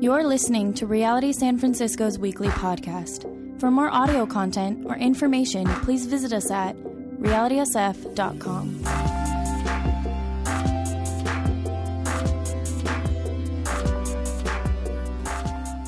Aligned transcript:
You're 0.00 0.24
listening 0.24 0.74
to 0.74 0.86
Reality 0.86 1.32
San 1.32 1.56
Francisco's 1.56 2.18
weekly 2.18 2.48
podcast. 2.48 3.30
For 3.60 3.70
more 3.70 3.88
audio 3.88 4.26
content 4.26 4.84
or 4.84 4.96
information, 4.96 5.66
please 5.82 6.06
visit 6.06 6.32
us 6.32 6.50
at 6.50 6.74
realitysf.com. 6.76 8.82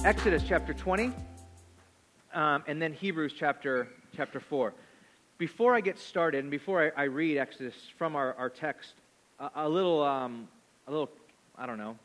Exodus 0.04 0.44
chapter 0.46 0.72
20, 0.72 1.12
um, 2.32 2.62
and 2.68 2.80
then 2.80 2.92
Hebrews 2.92 3.34
chapter, 3.36 3.88
chapter 4.16 4.38
4. 4.38 4.72
Before 5.36 5.74
I 5.74 5.80
get 5.80 5.98
started, 5.98 6.44
and 6.44 6.50
before 6.50 6.92
I, 6.96 7.02
I 7.02 7.04
read 7.06 7.38
Exodus 7.38 7.74
from 7.98 8.14
our, 8.14 8.34
our 8.34 8.48
text, 8.48 8.94
a, 9.40 9.50
a 9.56 9.68
little, 9.68 10.04
um, 10.04 10.46
a 10.86 10.92
little, 10.92 11.10
I 11.58 11.66
don't 11.66 11.78
know, 11.78 11.98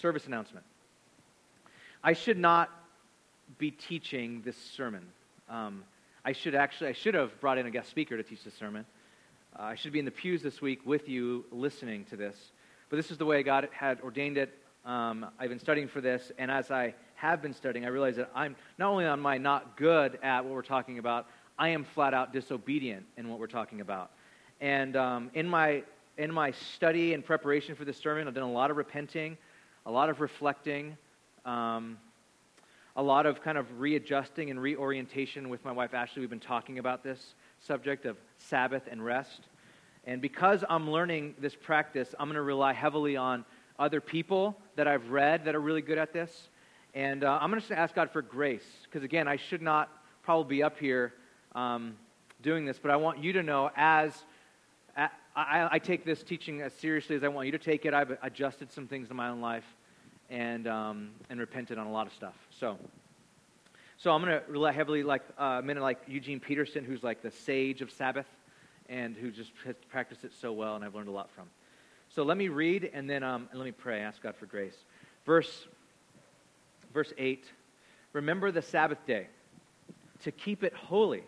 service 0.00 0.26
announcement. 0.26 0.64
I 2.02 2.12
should 2.12 2.38
not 2.38 2.70
be 3.58 3.70
teaching 3.70 4.42
this 4.44 4.56
sermon. 4.56 5.06
Um, 5.48 5.84
I 6.24 6.32
should 6.32 6.54
actually, 6.54 6.90
I 6.90 6.92
should 6.92 7.14
have 7.14 7.40
brought 7.40 7.58
in 7.58 7.66
a 7.66 7.70
guest 7.70 7.88
speaker 7.88 8.16
to 8.16 8.22
teach 8.22 8.44
this 8.44 8.54
sermon. 8.54 8.84
Uh, 9.58 9.62
I 9.62 9.74
should 9.74 9.92
be 9.92 9.98
in 9.98 10.04
the 10.04 10.10
pews 10.10 10.42
this 10.42 10.60
week 10.60 10.80
with 10.84 11.08
you 11.08 11.44
listening 11.50 12.04
to 12.06 12.16
this. 12.16 12.36
But 12.90 12.96
this 12.96 13.10
is 13.10 13.18
the 13.18 13.24
way 13.24 13.42
God 13.42 13.68
had 13.72 14.00
ordained 14.00 14.36
it. 14.36 14.52
Um, 14.84 15.26
I've 15.38 15.48
been 15.48 15.58
studying 15.58 15.88
for 15.88 16.00
this, 16.00 16.30
and 16.38 16.50
as 16.50 16.70
I 16.70 16.94
have 17.16 17.42
been 17.42 17.54
studying, 17.54 17.84
I 17.84 17.88
realize 17.88 18.16
that 18.16 18.30
I'm 18.34 18.54
not 18.78 18.90
only 18.90 19.04
am 19.04 19.26
I 19.26 19.38
not 19.38 19.76
good 19.76 20.18
at 20.22 20.44
what 20.44 20.52
we're 20.52 20.62
talking 20.62 20.98
about, 20.98 21.26
I 21.58 21.70
am 21.70 21.84
flat 21.84 22.14
out 22.14 22.32
disobedient 22.32 23.04
in 23.16 23.28
what 23.28 23.40
we're 23.40 23.46
talking 23.46 23.80
about. 23.80 24.10
And 24.60 24.94
um, 24.96 25.30
in 25.34 25.48
my 25.48 25.82
in 26.18 26.32
my 26.32 26.50
study 26.50 27.14
and 27.14 27.24
preparation 27.24 27.74
for 27.74 27.84
this 27.84 27.98
sermon, 27.98 28.26
I've 28.26 28.34
done 28.34 28.44
a 28.44 28.52
lot 28.52 28.70
of 28.70 28.76
repenting 28.76 29.36
a 29.86 29.90
lot 29.90 30.10
of 30.10 30.20
reflecting, 30.20 30.96
um, 31.44 31.96
a 32.96 33.02
lot 33.02 33.24
of 33.24 33.40
kind 33.40 33.56
of 33.56 33.80
readjusting 33.80 34.50
and 34.50 34.60
reorientation 34.60 35.48
with 35.48 35.64
my 35.64 35.70
wife 35.70 35.94
Ashley. 35.94 36.20
We've 36.20 36.30
been 36.30 36.40
talking 36.40 36.80
about 36.80 37.04
this 37.04 37.34
subject 37.60 38.04
of 38.04 38.16
Sabbath 38.38 38.82
and 38.90 39.04
rest. 39.04 39.42
And 40.04 40.20
because 40.20 40.64
I'm 40.68 40.90
learning 40.90 41.36
this 41.38 41.54
practice, 41.54 42.14
I'm 42.18 42.26
going 42.26 42.34
to 42.34 42.42
rely 42.42 42.72
heavily 42.72 43.16
on 43.16 43.44
other 43.78 44.00
people 44.00 44.56
that 44.74 44.88
I've 44.88 45.10
read 45.10 45.44
that 45.44 45.54
are 45.54 45.60
really 45.60 45.82
good 45.82 45.98
at 45.98 46.12
this. 46.12 46.48
And 46.92 47.22
uh, 47.22 47.38
I'm 47.40 47.50
going 47.50 47.62
to 47.62 47.78
ask 47.78 47.94
God 47.94 48.10
for 48.10 48.22
grace, 48.22 48.66
because 48.84 49.04
again, 49.04 49.28
I 49.28 49.36
should 49.36 49.62
not 49.62 49.88
probably 50.24 50.56
be 50.56 50.62
up 50.64 50.78
here 50.78 51.12
um, 51.54 51.94
doing 52.42 52.64
this, 52.64 52.78
but 52.80 52.90
I 52.90 52.96
want 52.96 53.22
you 53.22 53.32
to 53.34 53.42
know 53.42 53.70
as 53.76 54.24
I, 54.96 55.68
I, 55.70 55.78
take 55.78 56.06
this 56.06 56.22
teaching 56.22 56.62
as 56.62 56.72
seriously 56.72 57.14
as 57.14 57.22
I 57.22 57.28
want 57.28 57.44
you 57.44 57.52
to 57.52 57.58
take 57.58 57.84
it. 57.84 57.92
I've 57.92 58.16
adjusted 58.22 58.72
some 58.72 58.86
things 58.86 59.10
in 59.10 59.16
my 59.16 59.28
own 59.28 59.42
life 59.42 59.75
and, 60.30 60.66
um, 60.66 61.10
and 61.30 61.40
repented 61.40 61.78
on 61.78 61.86
a 61.86 61.92
lot 61.92 62.06
of 62.06 62.12
stuff. 62.12 62.34
So, 62.58 62.78
so 63.98 64.12
I'm 64.12 64.22
going 64.22 64.38
to 64.38 64.42
rely 64.50 64.72
heavily 64.72 65.02
like 65.02 65.22
uh, 65.38 65.62
men 65.62 65.78
like 65.78 65.98
Eugene 66.06 66.40
Peterson, 66.40 66.84
who's 66.84 67.02
like 67.02 67.22
the 67.22 67.30
sage 67.30 67.82
of 67.82 67.90
Sabbath 67.90 68.26
and 68.88 69.16
who 69.16 69.30
just 69.30 69.50
has 69.64 69.74
practiced 69.88 70.24
it 70.24 70.32
so 70.40 70.52
well, 70.52 70.76
and 70.76 70.84
I've 70.84 70.94
learned 70.94 71.08
a 71.08 71.12
lot 71.12 71.30
from. 71.30 71.48
So 72.08 72.22
let 72.22 72.36
me 72.36 72.48
read 72.48 72.90
and 72.92 73.08
then 73.10 73.22
um, 73.22 73.48
and 73.50 73.58
let 73.58 73.64
me 73.64 73.72
pray. 73.72 74.00
Ask 74.00 74.22
God 74.22 74.36
for 74.36 74.46
grace. 74.46 74.76
Verse, 75.24 75.66
verse 76.92 77.12
8 77.18 77.44
Remember 78.12 78.50
the 78.50 78.62
Sabbath 78.62 79.04
day 79.06 79.26
to 80.22 80.32
keep 80.32 80.62
it 80.64 80.72
holy. 80.74 81.22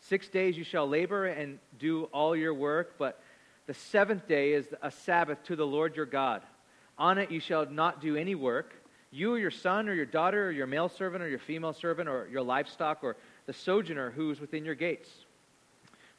Six 0.00 0.28
days 0.28 0.58
you 0.58 0.64
shall 0.64 0.88
labor 0.88 1.26
and 1.26 1.58
do 1.78 2.04
all 2.04 2.34
your 2.34 2.52
work, 2.52 2.94
but 2.98 3.20
the 3.66 3.74
seventh 3.74 4.26
day 4.26 4.52
is 4.52 4.66
a 4.82 4.90
Sabbath 4.90 5.42
to 5.44 5.56
the 5.56 5.66
Lord 5.66 5.96
your 5.96 6.06
God. 6.06 6.42
On 6.98 7.18
it 7.18 7.30
you 7.30 7.40
shall 7.40 7.66
not 7.66 8.00
do 8.00 8.16
any 8.16 8.34
work, 8.34 8.74
you 9.10 9.34
or 9.34 9.38
your 9.38 9.50
son 9.50 9.88
or 9.88 9.94
your 9.94 10.06
daughter 10.06 10.48
or 10.48 10.50
your 10.52 10.66
male 10.66 10.88
servant 10.88 11.22
or 11.22 11.28
your 11.28 11.38
female 11.38 11.72
servant 11.72 12.08
or 12.08 12.28
your 12.30 12.42
livestock 12.42 13.02
or 13.02 13.16
the 13.46 13.52
sojourner 13.52 14.10
who 14.10 14.30
is 14.30 14.40
within 14.40 14.64
your 14.64 14.74
gates. 14.74 15.08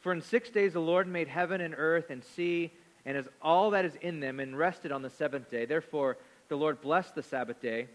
For 0.01 0.11
in 0.11 0.21
six 0.21 0.49
days 0.49 0.73
the 0.73 0.79
Lord 0.79 1.07
made 1.07 1.27
heaven 1.27 1.61
and 1.61 1.73
earth 1.77 2.09
and 2.09 2.23
sea 2.23 2.71
and 3.05 3.27
all 3.41 3.71
that 3.71 3.85
is 3.85 3.95
in 4.01 4.19
them 4.19 4.39
and 4.39 4.57
rested 4.57 4.91
on 4.91 5.01
the 5.01 5.09
seventh 5.09 5.49
day. 5.49 5.65
Therefore 5.65 6.17
the 6.47 6.55
Lord 6.55 6.81
blessed 6.81 7.15
the 7.15 7.23
Sabbath 7.23 7.61
day 7.61 7.87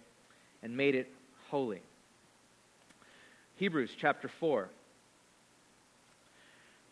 and 0.63 0.77
made 0.77 0.95
it 0.95 1.11
holy. 1.51 1.83
Hebrews 3.57 3.93
chapter 3.97 4.29
4, 4.29 4.69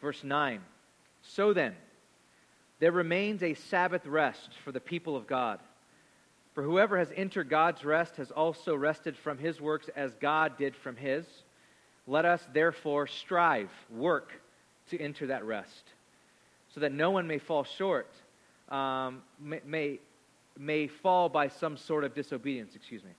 verse 0.00 0.22
9. 0.22 0.60
So 1.22 1.53
then, 1.53 1.75
there 2.78 2.93
remains 2.93 3.43
a 3.43 3.54
Sabbath 3.54 4.06
rest 4.06 4.50
for 4.65 4.71
the 4.71 4.81
people 4.81 5.16
of 5.16 5.27
God. 5.27 5.60
For 6.58 6.64
whoever 6.64 6.98
has 6.98 7.12
entered 7.14 7.48
God's 7.48 7.84
rest 7.84 8.16
has 8.16 8.32
also 8.32 8.74
rested 8.74 9.16
from 9.16 9.38
his 9.38 9.60
works 9.60 9.88
as 9.94 10.12
God 10.16 10.58
did 10.58 10.74
from 10.74 10.96
his. 10.96 11.24
Let 12.04 12.24
us 12.24 12.44
therefore 12.52 13.06
strive, 13.06 13.70
work 13.88 14.32
to 14.91 15.00
enter 15.00 15.28
that 15.28 15.44
rest, 15.44 15.84
so 16.74 16.80
that 16.80 16.91
no 16.91 17.12
one 17.12 17.28
may 17.28 17.38
fall 17.38 17.62
short, 17.62 18.10
um, 18.70 19.22
may, 19.38 19.60
may, 19.64 20.00
may 20.58 20.88
fall 20.88 21.28
by 21.28 21.47
some 21.47 21.76
sort 21.76 22.02
of 22.02 22.12
disobedience, 22.12 22.74
excuse 22.74 23.04
me. 23.04 23.12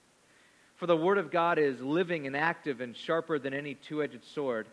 For 0.76 0.84
the 0.84 0.94
word 0.94 1.16
of 1.16 1.30
God 1.30 1.58
is 1.58 1.80
living 1.80 2.26
and 2.26 2.36
active 2.36 2.82
and 2.82 2.94
sharper 2.94 3.38
than 3.38 3.54
any 3.54 3.74
two 3.74 4.02
edged 4.02 4.22
sword, 4.22 4.66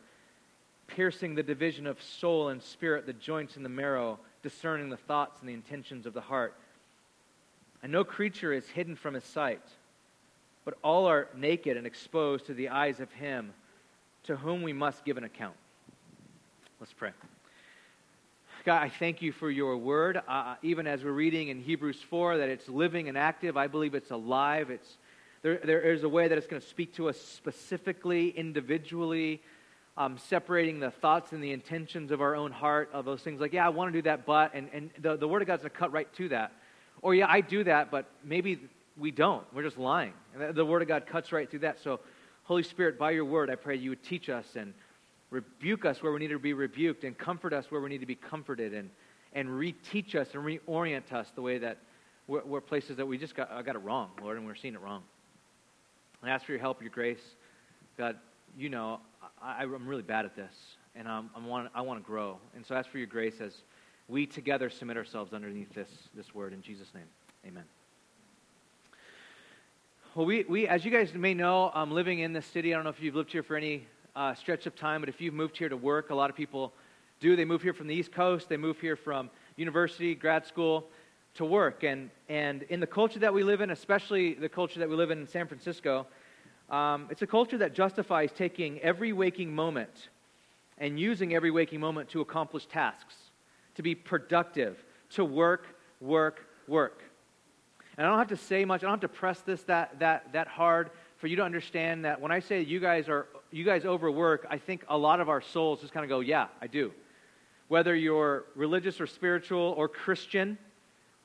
piercing 0.88 1.36
the 1.36 1.44
division 1.44 1.88
of 1.88 2.02
soul 2.02 2.50
and 2.50 2.62
spirit, 2.62 3.06
the 3.06 3.14
joints 3.14 3.56
and 3.56 3.64
the 3.64 3.70
marrow 3.70 4.20
discerning 4.44 4.90
the 4.90 4.98
thoughts 4.98 5.40
and 5.40 5.48
the 5.48 5.54
intentions 5.54 6.06
of 6.06 6.14
the 6.14 6.20
heart. 6.20 6.54
And 7.84 7.92
no 7.92 8.04
creature 8.04 8.54
is 8.54 8.68
hidden 8.68 8.96
from 8.96 9.14
his 9.14 9.24
sight, 9.24 9.62
but 10.66 10.76
all 10.84 11.06
are 11.06 11.28
naked 11.36 11.78
and 11.78 11.86
exposed 11.86 12.48
to 12.48 12.54
the 12.54 12.70
eyes 12.70 13.00
of 13.00 13.12
him 13.12 13.54
to 14.24 14.36
whom 14.36 14.62
we 14.62 14.74
must 14.74 15.06
give 15.06 15.18
an 15.18 15.24
account. 15.24 15.56
Let's 16.80 16.94
pray. 16.94 17.12
God, 18.66 18.84
I 18.84 18.90
thank 18.90 19.22
you 19.22 19.32
for 19.32 19.50
your 19.50 19.78
word. 19.78 20.22
Uh, 20.28 20.56
even 20.62 20.88
as 20.88 21.02
we're 21.02 21.12
reading 21.12 21.48
in 21.48 21.62
Hebrews 21.62 22.02
4 22.10 22.40
that 22.40 22.50
it's 22.50 22.68
living 22.68 23.08
and 23.08 23.18
active, 23.18 23.56
I 23.56 23.68
believe 23.68 23.96
it's 23.96 24.12
alive. 24.12 24.70
It's, 24.70 24.98
there, 25.42 25.62
there 25.64 25.80
is 25.80 26.04
a 26.04 26.10
way 26.10 26.28
that 26.28 26.38
it's 26.38 26.48
going 26.48 26.62
to 26.62 26.68
speak 26.68 26.94
to 26.96 27.08
us 27.08 27.18
specifically, 27.18 28.30
individually, 28.30 29.42
um, 29.96 30.18
separating 30.18 30.82
the 30.82 30.92
thoughts 30.92 31.32
and 31.32 31.42
the 31.42 31.54
intentions 31.54 32.12
of 32.12 32.20
our 32.20 32.36
own 32.36 32.52
heart 32.52 32.90
of 32.92 33.06
those 33.06 33.22
things 33.22 33.40
like, 33.40 33.54
yeah, 33.54 33.66
I 33.66 33.70
want 33.70 33.94
to 33.94 33.98
do 33.98 34.02
that, 34.04 34.26
but, 34.26 34.52
and, 34.54 34.68
and 34.74 34.90
the, 35.00 35.16
the 35.16 35.28
Word 35.30 35.42
of 35.42 35.48
God's 35.48 35.62
going 35.62 35.72
to 35.72 35.78
cut 35.78 35.94
right 35.94 36.14
to 36.16 36.28
that. 36.30 36.52
Or, 37.02 37.14
yeah, 37.16 37.28
I 37.30 37.42
do 37.42 37.64
that, 37.64 37.92
but 37.92 38.10
maybe 38.24 38.60
we 38.98 39.12
don't. 39.12 39.44
We're 39.54 39.64
just 39.64 39.78
lying. 39.78 40.14
And 40.40 40.56
the 40.56 40.66
Word 40.66 40.82
of 40.82 40.88
God 40.88 41.06
cuts 41.06 41.32
right 41.32 41.50
through 41.50 41.60
that. 41.60 41.80
So, 41.82 42.00
Holy 42.44 42.64
Spirit, 42.64 42.98
by 42.98 43.12
your 43.12 43.26
Word, 43.26 43.50
I 43.50 43.56
pray 43.56 43.76
you 43.76 43.92
would 43.92 44.04
teach 44.04 44.30
us 44.30 44.46
and 44.56 44.74
rebuke 45.30 45.86
us 45.86 46.02
where 46.02 46.12
we 46.12 46.20
need 46.20 46.30
to 46.30 46.40
be 46.40 46.54
rebuked 46.54 47.04
and 47.04 47.18
comfort 47.18 47.54
us 47.54 47.70
where 47.70 47.82
we 47.82 47.90
need 47.90 48.00
to 48.00 48.06
be 48.06 48.16
comforted 48.16 48.74
and, 48.74 48.90
and 49.34 49.50
reteach 49.50 50.16
us 50.16 50.30
and 50.34 50.44
reorient 50.44 51.12
us 51.12 51.28
the 51.36 51.42
way 51.42 51.58
that 51.58 51.78
we're, 52.28 52.44
we're 52.44 52.62
places 52.62 52.98
that 52.98 53.06
we 53.06 53.18
just 53.18 53.36
got, 53.36 53.50
got 53.66 53.76
it 53.76 53.80
wrong, 53.80 54.10
Lord, 54.22 54.38
and 54.38 54.46
we're 54.46 54.56
seeing 54.56 54.74
it 54.74 54.82
wrong. 54.82 55.04
I 56.24 56.30
ask 56.30 56.46
for 56.46 56.52
your 56.52 56.62
help, 56.62 56.82
your 56.82 56.90
grace. 56.90 57.22
God, 57.98 58.18
you 58.58 58.70
know, 58.70 59.00
I, 59.42 59.64
am 59.64 59.88
really 59.88 60.02
bad 60.02 60.26
at 60.26 60.36
this, 60.36 60.54
and 60.96 61.08
um, 61.08 61.30
I, 61.36 61.46
want, 61.46 61.70
I 61.76 61.82
want 61.82 62.00
to 62.00 62.06
grow. 62.06 62.38
And 62.56 62.66
so 62.66 62.76
ask 62.76 62.90
for 62.90 62.98
your 62.98 63.08
grace 63.08 63.36
as 63.40 63.54
we 64.08 64.26
together 64.26 64.70
submit 64.70 64.98
ourselves 64.98 65.34
underneath 65.34 65.74
this, 65.74 65.90
this 66.16 66.34
word. 66.34 66.54
In 66.54 66.62
Jesus' 66.62 66.94
name, 66.94 67.04
amen. 67.46 67.64
Well, 70.16 70.26
we, 70.26 70.46
we, 70.46 70.68
as 70.68 70.84
you 70.84 70.92
guys 70.92 71.14
may 71.14 71.34
know, 71.34 71.72
I'm 71.76 71.92
living 71.92 72.20
in 72.20 72.34
this 72.34 72.46
city. 72.46 72.74
I 72.74 72.78
don't 72.78 72.86
know 72.86 72.90
if 72.90 73.02
you've 73.02 73.16
lived 73.16 73.32
here 73.32 73.44
for 73.44 73.56
any 73.56 73.86
uh, 74.16 74.34
stretch 74.34 74.66
of 74.66 74.76
time, 74.76 75.02
but 75.02 75.10
if 75.10 75.22
you've 75.22 75.34
moved 75.34 75.58
here 75.58 75.70
to 75.70 75.78
work, 75.78 76.10
a 76.10 76.16
lot 76.16 76.30
of 76.30 76.36
people 76.36 76.74
do. 77.20 77.36
They 77.36 77.46
move 77.46 77.62
here 77.62 77.74
from 77.74 77.88
the 77.88 77.94
East 77.94 78.12
Coast, 78.12 78.50
they 78.50 78.58
move 78.58 78.80
here 78.80 78.96
from 78.96 79.30
university, 79.58 80.16
grad 80.16 80.46
school 80.46 80.88
to 81.36 81.46
work. 81.46 81.84
And, 81.84 82.10
and 82.30 82.64
in 82.64 82.80
the 82.80 82.88
culture 82.88 83.20
that 83.20 83.34
we 83.34 83.44
live 83.44 83.62
in, 83.62 83.70
especially 83.70 84.34
the 84.34 84.50
culture 84.50 84.80
that 84.80 84.90
we 84.90 84.96
live 84.96 85.12
in 85.12 85.20
in 85.20 85.28
San 85.28 85.48
Francisco, 85.48 86.08
um, 86.70 87.08
it's 87.10 87.22
a 87.22 87.28
culture 87.28 87.58
that 87.60 87.74
justifies 87.74 88.32
taking 88.32 88.80
every 88.80 89.14
waking 89.14 89.54
moment 89.54 90.10
and 90.80 91.00
using 91.00 91.34
every 91.34 91.52
waking 91.52 91.80
moment 91.80 92.10
to 92.10 92.22
accomplish 92.22 92.66
tasks, 92.66 93.16
to 93.78 93.84
be 93.84 93.96
productive, 93.96 94.84
to 95.12 95.24
work, 95.24 95.68
work, 96.02 96.46
work. 96.68 97.02
And 97.98 98.06
I 98.06 98.10
don't 98.10 98.20
have 98.20 98.28
to 98.30 98.38
say 98.38 98.66
much, 98.66 98.82
I 98.82 98.88
don't 98.88 99.02
have 99.02 99.12
to 99.12 99.18
press 99.18 99.40
this 99.42 99.64
that, 99.64 100.00
that, 100.00 100.34
that 100.34 100.48
hard 100.48 100.90
for 101.18 101.28
you 101.28 101.36
to 101.38 101.44
understand 101.44 102.06
that 102.06 102.20
when 102.20 102.32
I 102.32 102.40
say 102.40 102.62
you 102.62 102.80
guys 102.80 103.08
are 103.08 103.28
you 103.52 103.64
guys 103.64 103.86
overwork, 103.86 104.46
I 104.50 104.58
think 104.58 104.84
a 104.90 104.98
lot 104.98 105.22
of 105.22 105.30
our 105.30 105.42
souls 105.42 105.82
just 105.82 105.94
kind 105.94 106.04
of 106.04 106.10
go, 106.10 106.20
yeah, 106.20 106.48
I 106.62 106.68
do. 106.68 106.92
Whether 107.70 107.96
you're 107.96 108.46
religious 108.56 109.00
or 109.00 109.08
spiritual 109.08 109.74
or 109.78 109.88
Christian, 109.88 110.58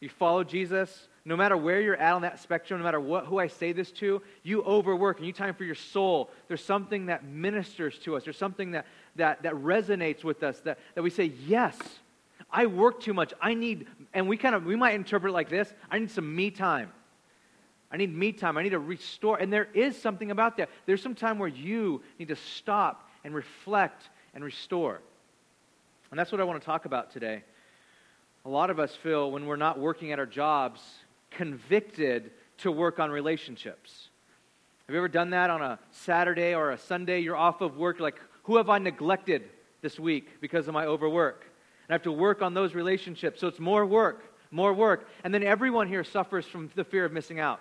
you 0.01 0.09
follow 0.09 0.45
Jesus, 0.45 1.09
no 1.25 1.37
matter 1.37 1.57
where 1.57 1.81
you're 1.81 1.97
at 1.97 2.13
on 2.13 2.23
that 2.23 2.39
spectrum, 2.39 2.81
no 2.81 2.85
matter 2.85 3.01
what, 3.01 3.27
who 3.27 3.39
I 3.39 3.49
say 3.49 3.73
this 3.73 3.91
to, 3.93 4.23
you 4.43 4.63
overwork 4.63 5.19
and 5.19 5.27
you 5.27 5.33
time 5.33 5.55
for 5.55 5.65
your 5.65 5.75
soul. 5.75 6.31
There's 6.49 6.65
something 6.65 7.07
that 7.07 7.25
ministers 7.25 7.99
to 8.01 8.17
us. 8.17 8.25
There's 8.25 8.37
something 8.37 8.73
that, 8.73 8.87
that, 9.17 9.43
that 9.43 9.55
resonates 9.55 10.23
with 10.23 10.43
us 10.43 10.61
that, 10.61 10.79
that 10.95 11.03
we 11.03 11.11
say, 11.11 11.33
yes, 11.47 11.79
I 12.53 12.67
work 12.67 13.01
too 13.01 13.15
much. 13.15 13.33
I 13.41 13.55
need, 13.55 13.87
and 14.13 14.29
we 14.29 14.37
kind 14.37 14.55
of, 14.55 14.65
we 14.65 14.77
might 14.77 14.95
interpret 14.95 15.31
it 15.31 15.35
like 15.35 15.49
this 15.49 15.73
I 15.91 15.99
need 15.99 16.11
some 16.11 16.35
me 16.35 16.51
time. 16.51 16.93
I 17.91 17.97
need 17.97 18.15
me 18.15 18.33
time. 18.33 18.57
I 18.57 18.63
need 18.63 18.71
to 18.71 18.79
restore. 18.79 19.39
And 19.39 19.53
there 19.53 19.69
is 19.75 20.01
something 20.01 20.31
about 20.31 20.57
that. 20.57 20.71
There's 20.87 21.03
some 21.03 21.15
time 21.15 21.39
where 21.39 21.49
you 21.49 22.03
need 22.19 22.29
to 22.29 22.37
stop 22.37 23.11
and 23.23 23.35
reflect 23.35 24.09
and 24.35 24.43
restore. 24.43 25.01
And 26.11 26.19
that's 26.19 26.33
what 26.33 26.41
I 26.41 26.45
want 26.45 26.61
to 26.61 26.65
talk 26.65 26.85
about 26.87 27.11
today. 27.11 27.43
A 28.45 28.49
lot 28.49 28.71
of 28.71 28.79
us 28.79 28.95
feel 28.95 29.31
when 29.31 29.47
we're 29.47 29.57
not 29.57 29.79
working 29.79 30.11
at 30.11 30.19
our 30.19 30.27
jobs 30.27 30.81
convicted 31.31 32.31
to 32.59 32.73
work 32.73 32.99
on 32.99 33.11
relationships. 33.11 34.09
Have 34.87 34.95
you 34.95 34.99
ever 34.99 35.09
done 35.09 35.31
that 35.31 35.51
on 35.51 35.63
a 35.63 35.79
Saturday 35.91 36.55
or 36.55 36.71
a 36.71 36.79
Sunday? 36.79 37.21
You're 37.21 37.37
off 37.37 37.61
of 37.61 37.77
work, 37.77 38.01
like, 38.01 38.21
who 38.45 38.57
have 38.57 38.69
I 38.69 38.79
neglected 38.79 39.49
this 39.81 39.99
week 39.99 40.41
because 40.41 40.67
of 40.67 40.75
my 40.75 40.87
overwork? 40.87 41.47
I 41.93 41.95
have 41.95 42.03
to 42.05 42.13
work 42.13 42.41
on 42.41 42.55
those 42.55 42.75
relationships. 42.75 43.39
So 43.39 43.49
it's 43.49 43.61
more 43.61 43.85
work, 43.85 44.25
more 44.51 44.73
work. 44.73 45.07
And 45.25 45.35
then 45.35 45.43
everyone 45.43 45.89
here 45.89 46.03
suffers 46.03 46.47
from 46.47 46.71
the 46.75 46.85
fear 46.85 47.05
of 47.05 47.13
missing 47.13 47.39
out. 47.39 47.61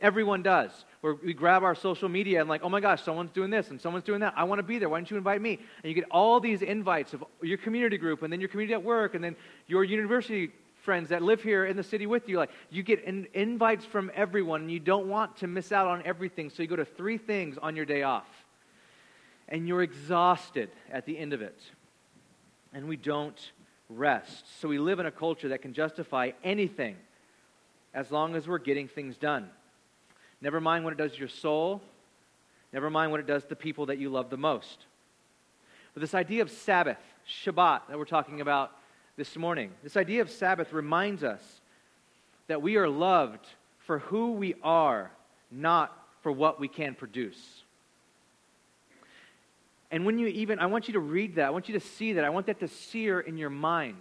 Everyone 0.00 0.42
does. 0.42 0.70
Where 1.02 1.14
we 1.14 1.34
grab 1.34 1.62
our 1.62 1.74
social 1.74 2.08
media 2.08 2.40
and 2.40 2.48
like, 2.48 2.62
oh 2.64 2.70
my 2.70 2.80
gosh, 2.80 3.02
someone's 3.02 3.32
doing 3.32 3.50
this 3.50 3.68
and 3.68 3.78
someone's 3.78 4.04
doing 4.04 4.20
that. 4.20 4.32
I 4.34 4.44
want 4.44 4.60
to 4.60 4.62
be 4.62 4.78
there. 4.78 4.88
Why 4.88 4.96
don't 4.96 5.10
you 5.10 5.18
invite 5.18 5.42
me? 5.42 5.58
And 5.82 5.90
you 5.90 5.92
get 5.92 6.06
all 6.10 6.40
these 6.40 6.62
invites 6.62 7.12
of 7.12 7.22
your 7.42 7.58
community 7.58 7.98
group 7.98 8.22
and 8.22 8.32
then 8.32 8.40
your 8.40 8.48
community 8.48 8.72
at 8.72 8.82
work 8.82 9.14
and 9.14 9.22
then 9.22 9.36
your 9.66 9.84
university 9.84 10.52
friends 10.82 11.10
that 11.10 11.20
live 11.20 11.42
here 11.42 11.66
in 11.66 11.76
the 11.76 11.82
city 11.82 12.06
with 12.06 12.30
you. 12.30 12.38
Like 12.38 12.52
you 12.70 12.82
get 12.82 13.04
in, 13.04 13.26
invites 13.34 13.84
from 13.84 14.10
everyone 14.14 14.62
and 14.62 14.70
you 14.70 14.80
don't 14.80 15.06
want 15.06 15.36
to 15.36 15.46
miss 15.46 15.70
out 15.70 15.86
on 15.86 16.02
everything. 16.06 16.48
So 16.48 16.62
you 16.62 16.68
go 16.68 16.76
to 16.76 16.86
three 16.86 17.18
things 17.18 17.58
on 17.58 17.76
your 17.76 17.84
day 17.84 18.04
off. 18.04 18.24
And 19.50 19.68
you're 19.68 19.82
exhausted 19.82 20.70
at 20.90 21.04
the 21.04 21.18
end 21.18 21.34
of 21.34 21.42
it. 21.42 21.60
And 22.72 22.88
we 22.88 22.96
don't 22.96 23.38
rest. 23.88 24.44
So 24.60 24.68
we 24.68 24.78
live 24.78 25.00
in 25.00 25.06
a 25.06 25.10
culture 25.10 25.48
that 25.48 25.62
can 25.62 25.72
justify 25.72 26.30
anything 26.44 26.96
as 27.92 28.10
long 28.10 28.36
as 28.36 28.46
we're 28.46 28.58
getting 28.58 28.88
things 28.88 29.16
done. 29.16 29.48
Never 30.40 30.60
mind 30.60 30.84
what 30.84 30.92
it 30.92 30.96
does 30.96 31.12
to 31.12 31.18
your 31.18 31.28
soul. 31.28 31.82
Never 32.72 32.88
mind 32.88 33.10
what 33.10 33.20
it 33.20 33.26
does 33.26 33.44
to 33.46 33.56
people 33.56 33.86
that 33.86 33.98
you 33.98 34.10
love 34.10 34.30
the 34.30 34.36
most. 34.36 34.86
But 35.92 36.00
this 36.00 36.14
idea 36.14 36.42
of 36.42 36.50
Sabbath, 36.50 36.98
Shabbat, 37.28 37.82
that 37.88 37.98
we're 37.98 38.04
talking 38.04 38.40
about 38.40 38.72
this 39.16 39.36
morning, 39.36 39.72
this 39.82 39.96
idea 39.96 40.22
of 40.22 40.30
Sabbath 40.30 40.72
reminds 40.72 41.24
us 41.24 41.42
that 42.46 42.62
we 42.62 42.76
are 42.76 42.88
loved 42.88 43.44
for 43.78 43.98
who 43.98 44.32
we 44.32 44.54
are, 44.62 45.10
not 45.50 45.96
for 46.22 46.30
what 46.30 46.60
we 46.60 46.68
can 46.68 46.94
produce. 46.94 47.64
And 49.90 50.06
when 50.06 50.18
you 50.18 50.28
even, 50.28 50.58
I 50.58 50.66
want 50.66 50.88
you 50.88 50.94
to 50.94 51.00
read 51.00 51.34
that, 51.36 51.46
I 51.46 51.50
want 51.50 51.68
you 51.68 51.78
to 51.78 51.84
see 51.84 52.12
that, 52.14 52.24
I 52.24 52.30
want 52.30 52.46
that 52.46 52.60
to 52.60 52.68
sear 52.68 53.20
in 53.20 53.36
your 53.36 53.50
mind 53.50 53.96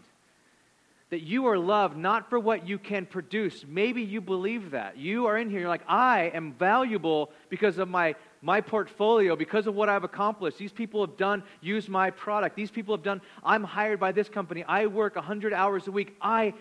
that 1.09 1.21
you 1.21 1.47
are 1.47 1.57
loved 1.57 1.97
not 1.97 2.29
for 2.29 2.39
what 2.39 2.67
you 2.67 2.77
can 2.77 3.05
produce. 3.05 3.65
Maybe 3.67 4.03
you 4.03 4.21
believe 4.21 4.71
that. 4.71 4.97
You 4.97 5.25
are 5.25 5.37
in 5.37 5.49
here, 5.49 5.61
you're 5.61 5.69
like, 5.69 5.87
I 5.87 6.31
am 6.33 6.53
valuable 6.53 7.31
because 7.49 7.79
of 7.79 7.87
my, 7.87 8.13
my 8.41 8.61
portfolio, 8.61 9.35
because 9.35 9.65
of 9.65 9.73
what 9.73 9.89
I've 9.89 10.03
accomplished. 10.03 10.59
These 10.59 10.71
people 10.71 11.01
have 11.05 11.17
done, 11.17 11.41
used 11.61 11.89
my 11.89 12.11
product. 12.11 12.55
These 12.55 12.69
people 12.69 12.95
have 12.95 13.03
done, 13.03 13.21
I'm 13.43 13.63
hired 13.63 13.99
by 13.99 14.11
this 14.11 14.29
company. 14.29 14.63
I 14.67 14.85
work 14.85 15.15
100 15.15 15.51
hours 15.51 15.87
a 15.87 15.91
week. 15.91 16.15
I 16.21 16.53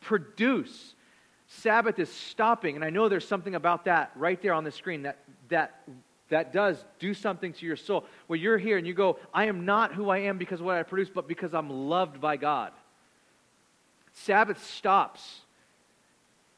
produce. 0.00 0.94
Sabbath 1.48 1.98
is 1.98 2.10
stopping, 2.10 2.76
and 2.76 2.84
I 2.84 2.90
know 2.90 3.08
there's 3.08 3.26
something 3.26 3.54
about 3.56 3.84
that 3.86 4.12
right 4.14 4.40
there 4.40 4.52
on 4.52 4.62
the 4.64 4.72
screen 4.72 5.02
that, 5.02 5.18
that, 5.48 5.82
that 6.28 6.52
does 6.52 6.84
do 6.98 7.14
something 7.14 7.52
to 7.52 7.66
your 7.66 7.76
soul. 7.76 8.04
Where 8.26 8.38
you're 8.38 8.58
here 8.58 8.78
and 8.78 8.86
you 8.86 8.94
go, 8.94 9.18
I 9.32 9.46
am 9.46 9.64
not 9.64 9.94
who 9.94 10.10
I 10.10 10.18
am 10.18 10.38
because 10.38 10.60
of 10.60 10.66
what 10.66 10.76
I 10.76 10.82
produce, 10.82 11.08
but 11.08 11.28
because 11.28 11.54
I'm 11.54 11.70
loved 11.70 12.20
by 12.20 12.36
God. 12.36 12.72
Sabbath 14.12 14.64
stops 14.66 15.40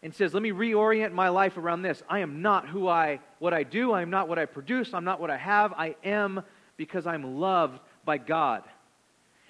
and 0.02 0.14
says, 0.14 0.32
Let 0.32 0.42
me 0.42 0.52
reorient 0.52 1.12
my 1.12 1.28
life 1.28 1.56
around 1.56 1.82
this. 1.82 2.02
I 2.08 2.20
am 2.20 2.40
not 2.40 2.68
who 2.68 2.88
I, 2.88 3.20
what 3.40 3.52
I 3.52 3.62
do. 3.62 3.92
I 3.92 4.02
am 4.02 4.10
not 4.10 4.28
what 4.28 4.38
I 4.38 4.46
produce. 4.46 4.94
I'm 4.94 5.04
not 5.04 5.20
what 5.20 5.30
I 5.30 5.36
have. 5.36 5.72
I 5.74 5.96
am 6.04 6.42
because 6.76 7.06
I'm 7.06 7.38
loved 7.38 7.80
by 8.04 8.16
God. 8.16 8.62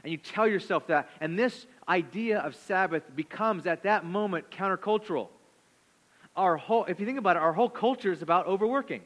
And 0.03 0.11
you 0.11 0.17
tell 0.17 0.49
yourself 0.49 0.87
that. 0.89 1.11
And 1.21 1.39
this 1.39 1.67
idea 1.89 2.39
of 2.39 2.57
Sabbath 2.57 3.03
becomes, 3.15 3.67
at 3.67 3.83
that 3.83 4.05
moment, 4.05 4.51
countercultural. 4.51 5.29
Our 6.35 6.57
whole, 6.57 6.85
if 6.87 6.99
you 6.99 7.07
think 7.07 7.19
about 7.19 7.37
it, 7.37 7.43
our 7.43 7.53
whole 7.53 7.69
culture 7.69 8.13
is 8.13 8.23
about 8.23 8.47
overworking. 8.47 9.03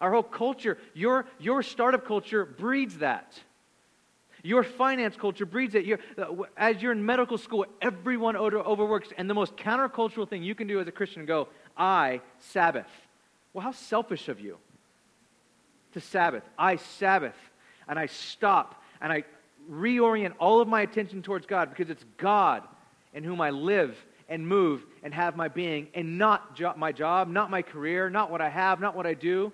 Our 0.00 0.12
whole 0.12 0.22
culture, 0.22 0.78
your, 0.94 1.26
your 1.38 1.62
startup 1.62 2.06
culture 2.06 2.44
breeds 2.44 2.98
that. 2.98 3.38
Your 4.42 4.62
finance 4.62 5.16
culture 5.16 5.44
breeds 5.44 5.74
it. 5.74 6.00
Uh, 6.16 6.44
as 6.56 6.80
you're 6.80 6.92
in 6.92 7.04
medical 7.04 7.36
school, 7.36 7.66
everyone 7.82 8.36
over, 8.36 8.58
overworks. 8.58 9.10
And 9.18 9.28
the 9.28 9.34
most 9.34 9.56
countercultural 9.56 10.28
thing 10.28 10.42
you 10.42 10.54
can 10.54 10.66
do 10.66 10.80
as 10.80 10.88
a 10.88 10.92
Christian 10.92 11.26
go, 11.26 11.48
I 11.76 12.22
Sabbath. 12.38 12.88
Well, 13.52 13.62
how 13.62 13.72
selfish 13.72 14.28
of 14.28 14.40
you 14.40 14.56
to 15.92 16.00
Sabbath. 16.00 16.44
I 16.58 16.76
Sabbath. 16.76 17.36
And 17.86 17.98
I 17.98 18.06
stop 18.06 18.82
and 19.00 19.12
I 19.12 19.24
reorient 19.70 20.32
all 20.38 20.60
of 20.60 20.68
my 20.68 20.82
attention 20.82 21.22
towards 21.22 21.46
God 21.46 21.70
because 21.70 21.90
it's 21.90 22.04
God 22.16 22.62
in 23.12 23.24
whom 23.24 23.40
I 23.40 23.50
live 23.50 23.96
and 24.28 24.46
move 24.46 24.84
and 25.02 25.12
have 25.12 25.36
my 25.36 25.48
being, 25.48 25.88
and 25.92 26.16
not 26.16 26.54
jo- 26.54 26.74
my 26.76 26.92
job, 26.92 27.28
not 27.28 27.50
my 27.50 27.62
career, 27.62 28.08
not 28.08 28.30
what 28.30 28.40
I 28.40 28.48
have, 28.48 28.80
not 28.80 28.94
what 28.94 29.04
I 29.04 29.14
do. 29.14 29.52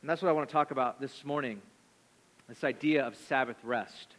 And 0.00 0.08
that's 0.08 0.22
what 0.22 0.28
I 0.28 0.32
want 0.32 0.48
to 0.48 0.52
talk 0.52 0.70
about 0.70 1.00
this 1.00 1.24
morning 1.24 1.60
this 2.48 2.64
idea 2.64 3.06
of 3.06 3.14
Sabbath 3.14 3.56
rest. 3.62 4.16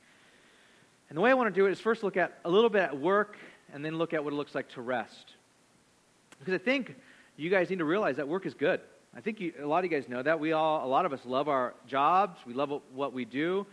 And 1.09 1.17
the 1.17 1.21
way 1.21 1.31
I 1.31 1.33
want 1.33 1.53
to 1.53 1.59
do 1.59 1.65
it 1.65 1.71
is 1.71 1.81
first 1.81 2.01
look 2.01 2.15
at 2.15 2.39
a 2.45 2.49
little 2.49 2.69
bit 2.69 2.83
at 2.83 2.97
work 2.97 3.37
and 3.73 3.83
then 3.83 3.97
look 3.97 4.13
at 4.13 4.23
what 4.23 4.31
it 4.31 4.37
looks 4.37 4.55
like 4.55 4.69
to 4.69 4.81
rest. 4.81 5.33
Because 6.39 6.53
I 6.53 6.57
think 6.57 6.95
you 7.35 7.49
guys 7.49 7.69
need 7.69 7.79
to 7.79 7.85
realize 7.85 8.15
that 8.15 8.27
work 8.27 8.45
is 8.45 8.53
good. 8.53 8.79
I 9.13 9.19
think 9.19 9.41
you, 9.41 9.53
a 9.61 9.65
lot 9.65 9.83
of 9.83 9.91
you 9.91 9.97
guys 9.97 10.07
know 10.07 10.23
that. 10.23 10.39
We 10.39 10.53
all, 10.53 10.85
a 10.85 10.87
lot 10.87 11.05
of 11.05 11.11
us 11.11 11.19
love 11.25 11.49
our 11.49 11.73
jobs. 11.87 12.39
We 12.45 12.53
love 12.53 12.81
what 12.93 13.11
we 13.11 13.25
do. 13.25 13.67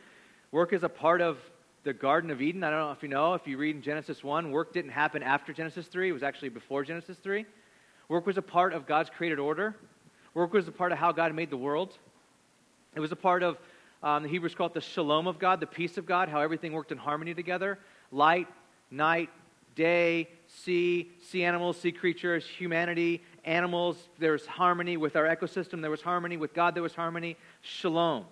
Work 0.51 0.73
is 0.73 0.83
a 0.83 0.89
part 0.89 1.21
of 1.21 1.39
the 1.85 1.93
Garden 1.93 2.33
of 2.33 2.43
Eden. 2.43 2.65
I 2.65 2.71
don't 2.71 2.81
know 2.81 2.91
if 2.91 3.03
you 3.03 3.09
know, 3.09 3.35
if 3.35 3.47
you 3.47 3.59
read 3.59 3.77
in 3.77 3.83
Genesis 3.83 4.25
1, 4.25 4.51
work 4.51 4.73
didn't 4.73 4.91
happen 4.91 5.23
after 5.23 5.53
Genesis 5.53 5.87
3. 5.87 6.09
It 6.09 6.13
was 6.13 6.25
actually 6.25 6.49
before 6.49 6.83
Genesis 6.83 7.19
3. 7.19 7.47
Work 8.09 8.27
was 8.27 8.39
a 8.39 8.43
part 8.43 8.73
of 8.73 8.87
God's 8.87 9.11
created 9.11 9.39
order. 9.39 9.77
Work 10.39 10.53
was 10.53 10.69
a 10.69 10.73
part 10.73 10.93
of 10.93 10.99
how 10.99 11.11
God 11.11 11.35
made 11.35 11.51
the 11.51 11.57
world. 11.57 11.99
It 12.95 13.01
was 13.01 13.11
a 13.11 13.17
part 13.17 13.43
of 13.43 13.59
um, 14.05 14.23
the 14.23 14.29
Hebrews 14.29 14.55
call 14.55 14.69
it 14.69 14.73
the 14.73 14.81
shalom 14.81 15.27
of 15.27 15.41
God, 15.41 15.59
the 15.59 15.67
peace 15.67 15.99
of 15.99 16.07
God, 16.07 16.29
how 16.29 16.41
everything 16.41 16.73
worked 16.73 16.93
in 16.93 16.99
harmony 16.99 17.35
together. 17.35 17.77
Light, 18.13 18.47
night, 18.89 19.31
day, 19.75 20.29
sea, 20.47 21.11
sea 21.25 21.43
animals, 21.43 21.81
sea 21.81 21.91
creatures, 21.91 22.47
humanity, 22.47 23.21
animals. 23.45 23.97
There 24.21 24.31
was 24.31 24.47
harmony 24.47 24.97
with 24.97 25.17
our 25.17 25.25
ecosystem. 25.25 25.81
There 25.81 25.91
was 25.91 26.03
harmony 26.03 26.37
with 26.37 26.55
God. 26.55 26.77
There 26.77 26.85
was 26.85 26.95
harmony. 26.95 27.37
Shalom. 27.63 28.25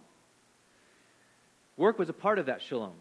Work 1.77 1.99
was 1.99 2.09
a 2.09 2.13
part 2.13 2.39
of 2.39 2.47
that 2.47 2.63
shalom. 2.63 2.95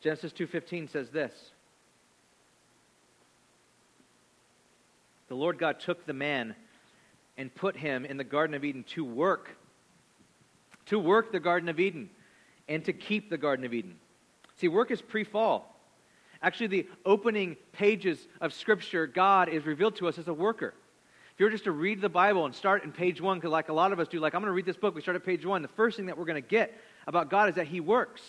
Genesis 0.00 0.32
2:15 0.32 0.88
says 0.88 1.10
this. 1.10 1.50
The 5.28 5.36
Lord 5.36 5.58
God 5.58 5.78
took 5.78 6.06
the 6.06 6.14
man 6.14 6.56
and 7.36 7.54
put 7.54 7.76
him 7.76 8.04
in 8.04 8.16
the 8.16 8.24
garden 8.24 8.54
of 8.54 8.64
Eden 8.64 8.84
to 8.94 9.04
work 9.04 9.56
to 10.86 10.98
work 10.98 11.32
the 11.32 11.40
Garden 11.40 11.68
of 11.68 11.80
Eden 11.80 12.10
and 12.68 12.84
to 12.84 12.92
keep 12.92 13.30
the 13.30 13.38
Garden 13.38 13.64
of 13.64 13.74
Eden. 13.74 13.96
See, 14.56 14.68
work 14.68 14.90
is 14.90 15.02
pre 15.02 15.24
fall. 15.24 15.70
Actually, 16.42 16.66
the 16.66 16.88
opening 17.06 17.56
pages 17.72 18.18
of 18.40 18.52
Scripture, 18.52 19.06
God 19.06 19.48
is 19.48 19.64
revealed 19.64 19.96
to 19.96 20.08
us 20.08 20.18
as 20.18 20.28
a 20.28 20.34
worker. 20.34 20.74
If 21.32 21.40
you 21.40 21.46
were 21.46 21.50
just 21.50 21.64
to 21.64 21.72
read 21.72 22.00
the 22.00 22.08
Bible 22.08 22.44
and 22.44 22.54
start 22.54 22.84
in 22.84 22.92
page 22.92 23.20
one, 23.20 23.38
because 23.38 23.50
like 23.50 23.70
a 23.70 23.72
lot 23.72 23.92
of 23.92 23.98
us 23.98 24.08
do, 24.08 24.20
like 24.20 24.34
I'm 24.34 24.40
going 24.40 24.50
to 24.50 24.54
read 24.54 24.66
this 24.66 24.76
book, 24.76 24.94
we 24.94 25.00
start 25.00 25.16
at 25.16 25.24
page 25.24 25.44
one, 25.44 25.62
the 25.62 25.68
first 25.68 25.96
thing 25.96 26.06
that 26.06 26.18
we're 26.18 26.26
going 26.26 26.40
to 26.40 26.48
get 26.48 26.78
about 27.06 27.30
God 27.30 27.48
is 27.48 27.54
that 27.56 27.66
He 27.66 27.80
works. 27.80 28.22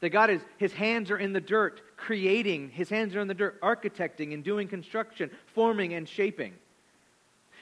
That 0.00 0.10
God 0.10 0.30
is, 0.30 0.40
His 0.56 0.72
hands 0.72 1.10
are 1.10 1.18
in 1.18 1.32
the 1.32 1.40
dirt, 1.40 1.82
creating, 1.96 2.70
His 2.70 2.88
hands 2.88 3.14
are 3.16 3.20
in 3.20 3.28
the 3.28 3.34
dirt, 3.34 3.60
architecting 3.60 4.32
and 4.32 4.42
doing 4.42 4.68
construction, 4.68 5.30
forming 5.52 5.92
and 5.92 6.08
shaping. 6.08 6.54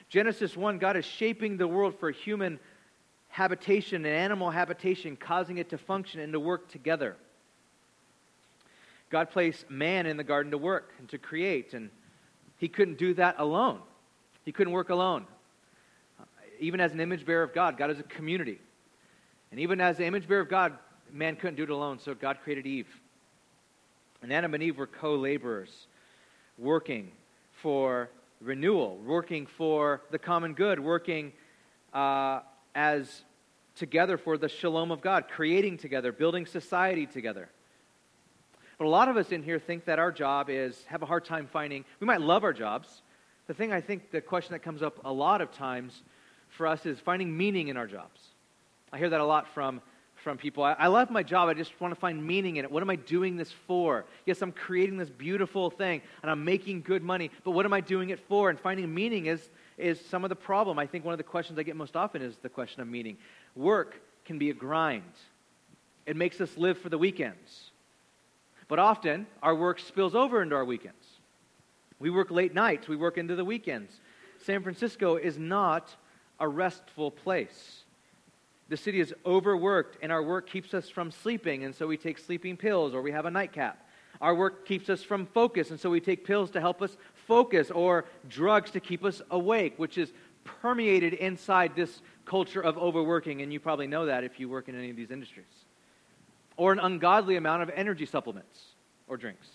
Genesis 0.09 0.57
1, 0.57 0.79
God 0.79 0.97
is 0.97 1.05
shaping 1.05 1.57
the 1.57 1.69
world 1.69 1.95
for 1.99 2.11
human 2.11 2.59
habitation 3.29 4.05
and 4.05 4.15
animal 4.15 4.51
habitation, 4.51 5.17
causing 5.17 5.59
it 5.59 5.71
to 5.71 5.79
function 5.79 6.21
and 6.21 6.33
to 6.33 6.41
work 6.41 6.71
together. 6.71 7.17
God 9.11 9.31
placed 9.31 9.71
man 9.71 10.07
in 10.07 10.17
the 10.17 10.25
garden 10.25 10.53
to 10.53 10.59
work 10.59 10.93
and 10.99 11.09
to 11.11 11.19
create, 11.19 11.75
and 11.75 11.91
he 12.59 12.69
couldn't 12.69 12.99
do 12.99 13.15
that 13.15 13.37
alone. 13.39 13.81
He 14.45 14.53
couldn't 14.53 14.73
work 14.73 14.91
alone. 14.91 15.27
Even 16.61 16.81
as 16.81 16.93
an 16.93 17.01
image 17.01 17.25
bearer 17.25 17.43
of 17.43 17.55
God, 17.55 17.77
God 17.77 17.91
is 17.91 18.01
a 18.01 18.05
community. 18.05 18.59
And 19.51 19.61
even 19.61 19.81
as 19.81 19.99
the 19.99 20.07
image 20.07 20.27
bearer 20.27 20.41
of 20.41 20.49
God, 20.49 20.77
man 21.13 21.37
couldn't 21.37 21.57
do 21.57 21.63
it 21.63 21.71
alone, 21.71 21.99
so 21.99 22.15
God 22.15 22.39
created 22.43 22.67
Eve. 22.67 22.89
And 24.23 24.33
Adam 24.33 24.55
and 24.55 24.63
Eve 24.63 24.77
were 24.77 24.87
co 24.87 25.15
laborers, 25.15 25.87
working 26.59 27.13
for 27.63 28.11
renewal, 28.41 28.99
working 28.99 29.47
for 29.47 30.03
the 30.11 30.19
common 30.19 30.55
good, 30.55 30.79
working 30.81 31.33
uh, 31.93 32.41
as 32.75 33.23
together 33.75 34.19
for 34.19 34.37
the 34.37 34.49
shalom 34.49 34.91
of 34.91 35.01
God, 35.01 35.27
creating 35.29 35.79
together, 35.79 36.13
building 36.13 36.47
society 36.47 37.07
together. 37.07 37.49
But 38.77 38.87
a 38.87 38.89
lot 38.89 39.09
of 39.09 39.17
us 39.17 39.33
in 39.33 39.43
here 39.43 39.59
think 39.59 39.85
that 39.87 39.99
our 39.99 40.13
job 40.13 40.51
is, 40.51 40.85
have 40.87 41.03
a 41.03 41.07
hard 41.07 41.25
time 41.25 41.49
finding, 41.53 41.85
we 42.01 42.07
might 42.07 42.21
love 42.21 42.45
our 42.45 42.53
jobs, 42.53 43.03
the 43.47 43.55
thing 43.55 43.73
I 43.73 43.81
think 43.81 44.11
the 44.11 44.21
question 44.21 44.53
that 44.53 44.61
comes 44.61 44.83
up 44.83 45.01
a 45.05 45.13
lot 45.13 45.41
of 45.41 45.51
times 45.51 46.03
for 46.49 46.67
us 46.67 46.87
is 46.87 46.99
finding 47.01 47.37
meaning 47.37 47.69
in 47.69 47.77
our 47.77 47.87
jobs. 47.87 48.21
I 48.93 48.99
hear 48.99 49.09
that 49.09 49.21
a 49.21 49.25
lot 49.25 49.49
from, 49.55 49.81
from 50.23 50.37
people. 50.37 50.63
I, 50.63 50.73
I 50.73 50.87
love 50.89 51.11
my 51.11 51.23
job. 51.23 51.49
I 51.49 51.55
just 51.55 51.79
want 51.81 51.95
to 51.95 52.01
find 52.01 52.25
meaning 52.25 52.57
in 52.57 52.65
it. 52.65 52.71
What 52.71 52.83
am 52.83 52.91
I 52.91 52.97
doing 52.97 53.37
this 53.37 53.53
for? 53.67 54.05
Yes, 54.27 54.43
I'm 54.43 54.53
creating 54.53 54.97
this 54.97 55.11
beautiful 55.11 55.71
thing 55.71 56.03
and 56.23 56.31
I'm 56.31 56.45
making 56.45 56.83
good 56.83 57.03
money, 57.03 57.31
but 57.45 57.53
what 57.53 57.65
am 57.65 57.73
I 57.73 57.81
doing 57.81 58.11
it 58.11 58.21
for? 58.29 58.51
And 58.51 58.59
finding 58.59 58.93
meaning 58.93 59.27
is, 59.27 59.49
is 59.77 60.01
some 60.07 60.25
of 60.25 60.29
the 60.29 60.37
problem. 60.37 60.79
I 60.79 60.87
think 60.87 61.05
one 61.05 61.15
of 61.15 61.19
the 61.19 61.25
questions 61.25 61.59
I 61.59 61.63
get 61.63 61.77
most 61.77 61.97
often 61.97 62.23
is 62.23 62.37
the 62.43 62.49
question 62.49 62.83
of 62.83 62.89
meaning. 62.89 63.17
Work 63.55 64.01
can 64.25 64.39
be 64.39 64.51
a 64.51 64.55
grind, 64.55 65.03
it 66.07 66.17
makes 66.17 66.41
us 66.41 66.57
live 66.57 66.79
for 66.79 66.89
the 66.89 66.99
weekends. 66.99 67.71
But 68.67 68.79
often, 68.79 69.27
our 69.43 69.55
work 69.55 69.81
spills 69.81 70.15
over 70.15 70.43
into 70.43 70.55
our 70.55 70.65
weekends. 70.65 71.07
We 71.99 72.11
work 72.11 72.31
late 72.31 72.55
nights, 72.55 72.87
we 72.87 72.97
work 72.97 73.17
into 73.17 73.35
the 73.35 73.45
weekends. 73.45 73.93
San 74.45 74.63
Francisco 74.63 75.17
is 75.17 75.39
not 75.39 75.95
a 76.39 76.47
restful 76.47 77.11
place. 77.11 77.85
The 78.69 78.77
city 78.77 79.01
is 79.01 79.15
overworked, 79.25 79.97
and 80.03 80.13
our 80.13 80.23
work 80.23 80.49
keeps 80.49 80.75
us 80.75 80.89
from 80.89 81.11
sleeping, 81.11 81.65
and 81.65 81.75
so 81.75 81.87
we 81.87 81.97
take 81.97 82.19
sleeping 82.19 82.57
pills 82.57 82.95
or 82.95 83.01
we 83.01 83.13
have 83.13 83.25
a 83.25 83.31
nightcap. 83.31 83.89
Our 84.21 84.35
work 84.35 84.67
keeps 84.67 84.91
us 84.91 85.03
from 85.03 85.27
focus, 85.27 85.71
and 85.71 85.79
so 85.81 85.91
we 85.91 86.01
take 86.01 86.25
pills 86.25 86.51
to 86.51 86.61
help 86.61 86.83
us 86.83 86.97
focus 87.27 87.71
or 87.71 88.05
drugs 88.29 88.71
to 88.73 88.81
keep 88.81 89.05
us 89.05 89.23
awake, 89.31 89.75
which 89.79 89.97
is 89.97 90.13
permeated 90.45 91.15
inside 91.15 91.77
this 91.77 92.03
culture 92.25 92.61
of 92.61 92.77
overworking, 92.77 93.43
and 93.43 93.53
you 93.53 93.61
probably 93.61 93.87
know 93.87 94.07
that 94.07 94.25
if 94.25 94.39
you 94.41 94.49
work 94.49 94.69
in 94.69 94.75
any 94.75 94.91
of 94.91 94.97
these 94.97 95.11
industries. 95.11 95.47
Or 96.57 96.73
an 96.73 96.81
ungodly 96.81 97.37
amount 97.37 97.63
of 97.63 97.71
energy 97.75 98.07
supplements 98.07 98.61
or 99.07 99.17
drinks. 99.17 99.49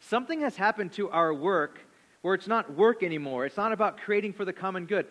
Something 0.00 0.40
has 0.40 0.56
happened 0.56 0.92
to 0.92 1.10
our 1.10 1.34
work 1.34 1.80
where 2.22 2.34
it's 2.34 2.48
not 2.48 2.74
work 2.74 3.02
anymore. 3.02 3.44
It's 3.44 3.56
not 3.56 3.72
about 3.72 3.98
creating 3.98 4.32
for 4.32 4.44
the 4.44 4.52
common 4.52 4.86
good. 4.86 5.06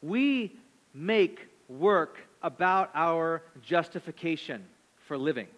We 0.00 0.56
make 0.94 1.48
work 1.68 2.18
about 2.42 2.90
our 2.94 3.42
justification 3.62 4.64
for 5.06 5.16
living. 5.16 5.48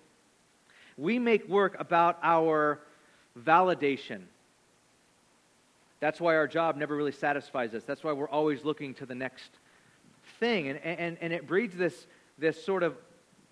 We 0.96 1.18
make 1.18 1.48
work 1.48 1.76
about 1.78 2.18
our 2.22 2.80
validation. 3.38 4.22
That's 6.00 6.20
why 6.20 6.36
our 6.36 6.46
job 6.46 6.76
never 6.76 6.94
really 6.94 7.12
satisfies 7.12 7.74
us. 7.74 7.82
That's 7.84 8.04
why 8.04 8.12
we're 8.12 8.28
always 8.28 8.64
looking 8.64 8.94
to 8.94 9.06
the 9.06 9.14
next 9.14 9.50
thing. 10.38 10.68
And, 10.68 10.78
and, 10.82 11.18
and 11.20 11.32
it 11.32 11.46
breeds 11.46 11.76
this, 11.76 12.06
this 12.38 12.62
sort 12.62 12.82
of 12.82 12.94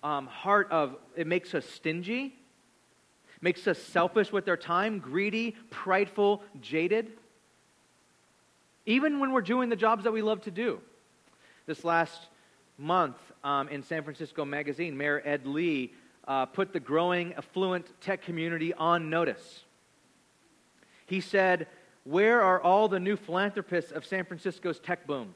um, 0.03 0.27
heart 0.27 0.71
of 0.71 0.95
it 1.15 1.27
makes 1.27 1.53
us 1.55 1.65
stingy, 1.65 2.35
makes 3.41 3.67
us 3.67 3.79
selfish 3.79 4.31
with 4.31 4.47
our 4.47 4.57
time, 4.57 4.99
greedy, 4.99 5.55
prideful, 5.69 6.43
jaded. 6.61 7.11
Even 8.85 9.19
when 9.19 9.31
we're 9.31 9.41
doing 9.41 9.69
the 9.69 9.75
jobs 9.75 10.03
that 10.03 10.11
we 10.11 10.21
love 10.21 10.41
to 10.41 10.51
do. 10.51 10.79
This 11.65 11.83
last 11.83 12.27
month 12.77 13.17
um, 13.43 13.67
in 13.69 13.83
San 13.83 14.03
Francisco 14.03 14.45
Magazine, 14.45 14.97
Mayor 14.97 15.21
Ed 15.25 15.45
Lee 15.45 15.93
uh, 16.27 16.45
put 16.45 16.73
the 16.73 16.79
growing 16.79 17.33
affluent 17.33 17.87
tech 18.01 18.21
community 18.21 18.73
on 18.73 19.09
notice. 19.09 19.63
He 21.05 21.21
said, 21.21 21.67
Where 22.03 22.41
are 22.41 22.59
all 22.59 22.87
the 22.87 22.99
new 22.99 23.15
philanthropists 23.15 23.91
of 23.91 24.05
San 24.05 24.25
Francisco's 24.25 24.79
tech 24.79 25.05
boom? 25.05 25.33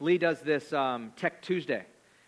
Lee 0.00 0.18
does 0.18 0.40
this 0.40 0.72
um, 0.72 1.12
Tech 1.16 1.42
Tuesday, 1.42 1.84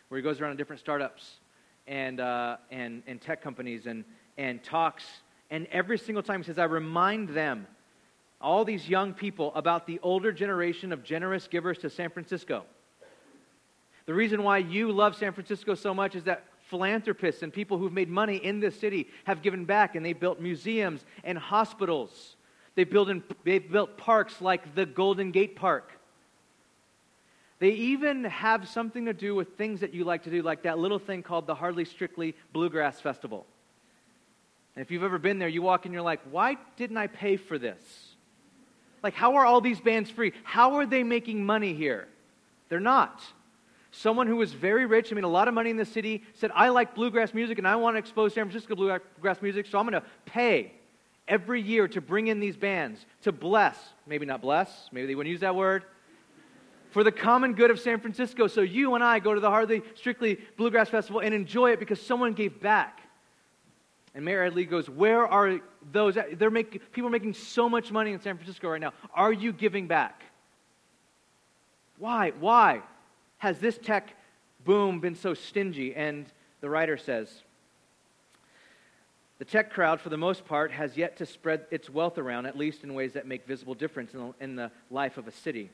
where 0.09 0.19
he 0.19 0.23
goes 0.23 0.41
around 0.41 0.53
to 0.53 0.57
different 0.57 0.81
startups 0.81 1.39
and, 1.87 2.21
uh, 2.21 2.57
and, 2.71 3.03
and 3.07 3.21
tech 3.21 3.43
companies 3.43 3.87
and, 3.87 4.05
and 4.37 4.63
talks. 4.63 5.05
And 5.51 5.67
every 5.73 5.99
single 5.99 6.23
time 6.23 6.41
he 6.41 6.47
says, 6.47 6.59
I 6.59 6.65
remind 6.65 7.31
them, 7.31 7.67
all 8.41 8.65
these 8.65 8.89
young 8.89 9.15
people, 9.15 9.53
about 9.55 9.87
the 9.87 9.99
older 10.03 10.31
generation 10.31 10.93
of 10.93 11.03
generous 11.03 11.49
givers 11.49 11.79
to 11.79 11.91
San 11.91 12.11
Francisco. 12.11 12.65
The 14.07 14.15
reason 14.15 14.43
why 14.43 14.59
you 14.59 14.93
love 14.93 15.17
San 15.17 15.33
Francisco 15.33 15.75
so 15.75 15.95
much 15.95 16.15
is 16.15 16.25
that 16.25 16.45
philanthropists 16.69 17.43
and 17.43 17.53
people 17.53 17.79
who've 17.79 17.93
made 17.93 18.09
money 18.09 18.37
in 18.37 18.61
this 18.61 18.79
city 18.79 19.09
have 19.25 19.43
given 19.43 19.65
back 19.65 19.95
and 19.95 20.05
they've 20.05 20.19
built 20.19 20.41
museums 20.41 21.05
and 21.23 21.39
hospitals. 21.39 22.37
They've 22.75 22.89
built, 22.89 23.09
in, 23.09 23.23
they've 23.45 23.71
built 23.71 23.97
parks 23.97 24.41
like 24.41 24.75
the 24.75 24.85
Golden 24.85 25.31
Gate 25.31 25.57
Park. 25.57 25.93
They 27.61 27.71
even 27.71 28.25
have 28.25 28.69
something 28.69 29.07
to 29.07 29.13
do 29.13 29.35
with 29.35 29.57
things 29.57 29.81
that 29.81 29.95
you 29.95 30.05
like 30.05 30.25
to 30.25 30.31
do, 30.31 30.43
like 30.43 30.65
that 30.65 30.79
little 30.79 30.99
thing 30.99 31.23
called 31.23 31.47
the 31.47 31.55
Hardly 31.55 31.85
Strictly 31.85 32.35
Bluegrass 32.53 33.01
Festival. 33.01 33.47
And 34.75 34.85
if 34.85 34.91
you've 34.91 35.05
ever 35.05 35.19
been 35.19 35.39
there, 35.39 35.49
you 35.49 35.63
walk 35.63 35.87
in, 35.87 35.93
you're 35.93 36.03
like, 36.03 36.21
why 36.31 36.59
didn't 36.77 36.97
I 36.97 37.07
pay 37.07 37.37
for 37.37 37.59
this? 37.59 37.81
Like, 39.03 39.15
how 39.15 39.37
are 39.37 39.47
all 39.47 39.61
these 39.61 39.81
bands 39.81 40.11
free? 40.11 40.33
How 40.43 40.75
are 40.75 40.87
they 40.87 41.05
making 41.05 41.45
money 41.47 41.75
here? 41.75 42.09
They're 42.69 42.81
not 42.81 43.23
someone 43.95 44.27
who 44.27 44.37
was 44.37 44.53
very 44.53 44.87
rich 44.87 45.11
and 45.11 45.17
made 45.17 45.25
a 45.25 45.29
lot 45.29 45.49
of 45.49 45.55
money 45.55 45.71
in 45.71 45.77
the 45.77 45.85
city 45.85 46.23
said, 46.35 46.51
I 46.55 46.69
like 46.69 46.95
bluegrass 46.95 47.33
music 47.33 47.59
and 47.59 47.67
I 47.67 47.77
want 47.77 47.95
to 47.95 47.99
expose 47.99 48.35
San 48.35 48.49
Francisco 48.49 48.75
bluegrass 48.75 49.41
music, 49.41 49.67
so 49.67 49.79
I'm 49.79 49.89
going 49.89 50.01
to 50.01 50.07
pay 50.27 50.73
every 51.29 51.63
year 51.63 51.89
to 51.89 52.01
bring 52.01 52.27
in 52.27 52.41
these 52.41 52.57
bands 52.57 53.07
to 53.23 53.33
bless, 53.33 53.79
maybe 54.07 54.27
not 54.27 54.41
bless, 54.41 54.89
maybe 54.93 55.07
they 55.07 55.15
wouldn't 55.15 55.31
use 55.31 55.41
that 55.41 55.55
word, 55.55 55.85
for 56.91 57.03
the 57.03 57.13
common 57.13 57.55
good 57.55 57.71
of 57.71 57.81
San 57.81 58.01
Francisco. 58.01 58.47
So 58.47 58.61
you 58.61 58.95
and 58.95 59.03
I 59.03 59.19
go 59.19 59.35
to 59.35 59.41
the 59.41 59.51
Hardly 59.51 59.83
Strictly 59.95 60.39
Bluegrass 60.57 60.89
Festival 60.89 61.21
and 61.21 61.35
enjoy 61.35 61.73
it 61.73 61.79
because 61.79 62.01
someone 62.01 62.35
gave 62.35 62.61
back. 62.61 63.01
And 64.15 64.25
Mayor 64.25 64.45
Ed 64.45 64.55
Lee 64.55 64.65
goes, 64.65 64.89
Where 64.89 65.27
are 65.27 65.59
those? 65.91 66.17
They're 66.35 66.51
making, 66.51 66.81
people 66.93 67.09
are 67.09 67.11
making 67.11 67.35
so 67.35 67.69
much 67.69 67.91
money 67.91 68.13
in 68.13 68.21
San 68.21 68.37
Francisco 68.37 68.69
right 68.69 68.81
now. 68.81 68.93
Are 69.13 69.33
you 69.33 69.53
giving 69.53 69.89
back? 69.89 70.23
Why? 71.99 72.33
Why? 72.39 72.83
Has 73.45 73.59
this 73.59 73.77
tech 73.77 74.17
boom 74.65 75.01
been 75.01 75.15
so 75.15 75.35
stingy? 75.35 75.95
And 75.95 76.25
the 76.63 76.71
writer 76.71 76.97
says, 76.97 77.43
the 79.39 79.45
tech 79.45 79.71
crowd, 79.71 80.01
for 80.01 80.09
the 80.09 80.17
most 80.17 80.47
part, 80.47 80.73
has 80.73 80.97
yet 80.97 81.19
to 81.19 81.27
spread 81.27 81.67
its 81.71 81.91
wealth 81.91 82.17
around, 82.17 82.47
at 82.47 82.57
least 82.57 82.85
in 82.85 82.95
ways 82.95 83.13
that 83.13 83.27
make 83.27 83.47
visible 83.47 83.75
difference 83.75 84.15
in 84.15 84.21
the, 84.21 84.35
in 84.41 84.57
the 84.57 84.71
life 84.91 85.19
of 85.19 85.29
a 85.29 85.31
city. 85.31 85.69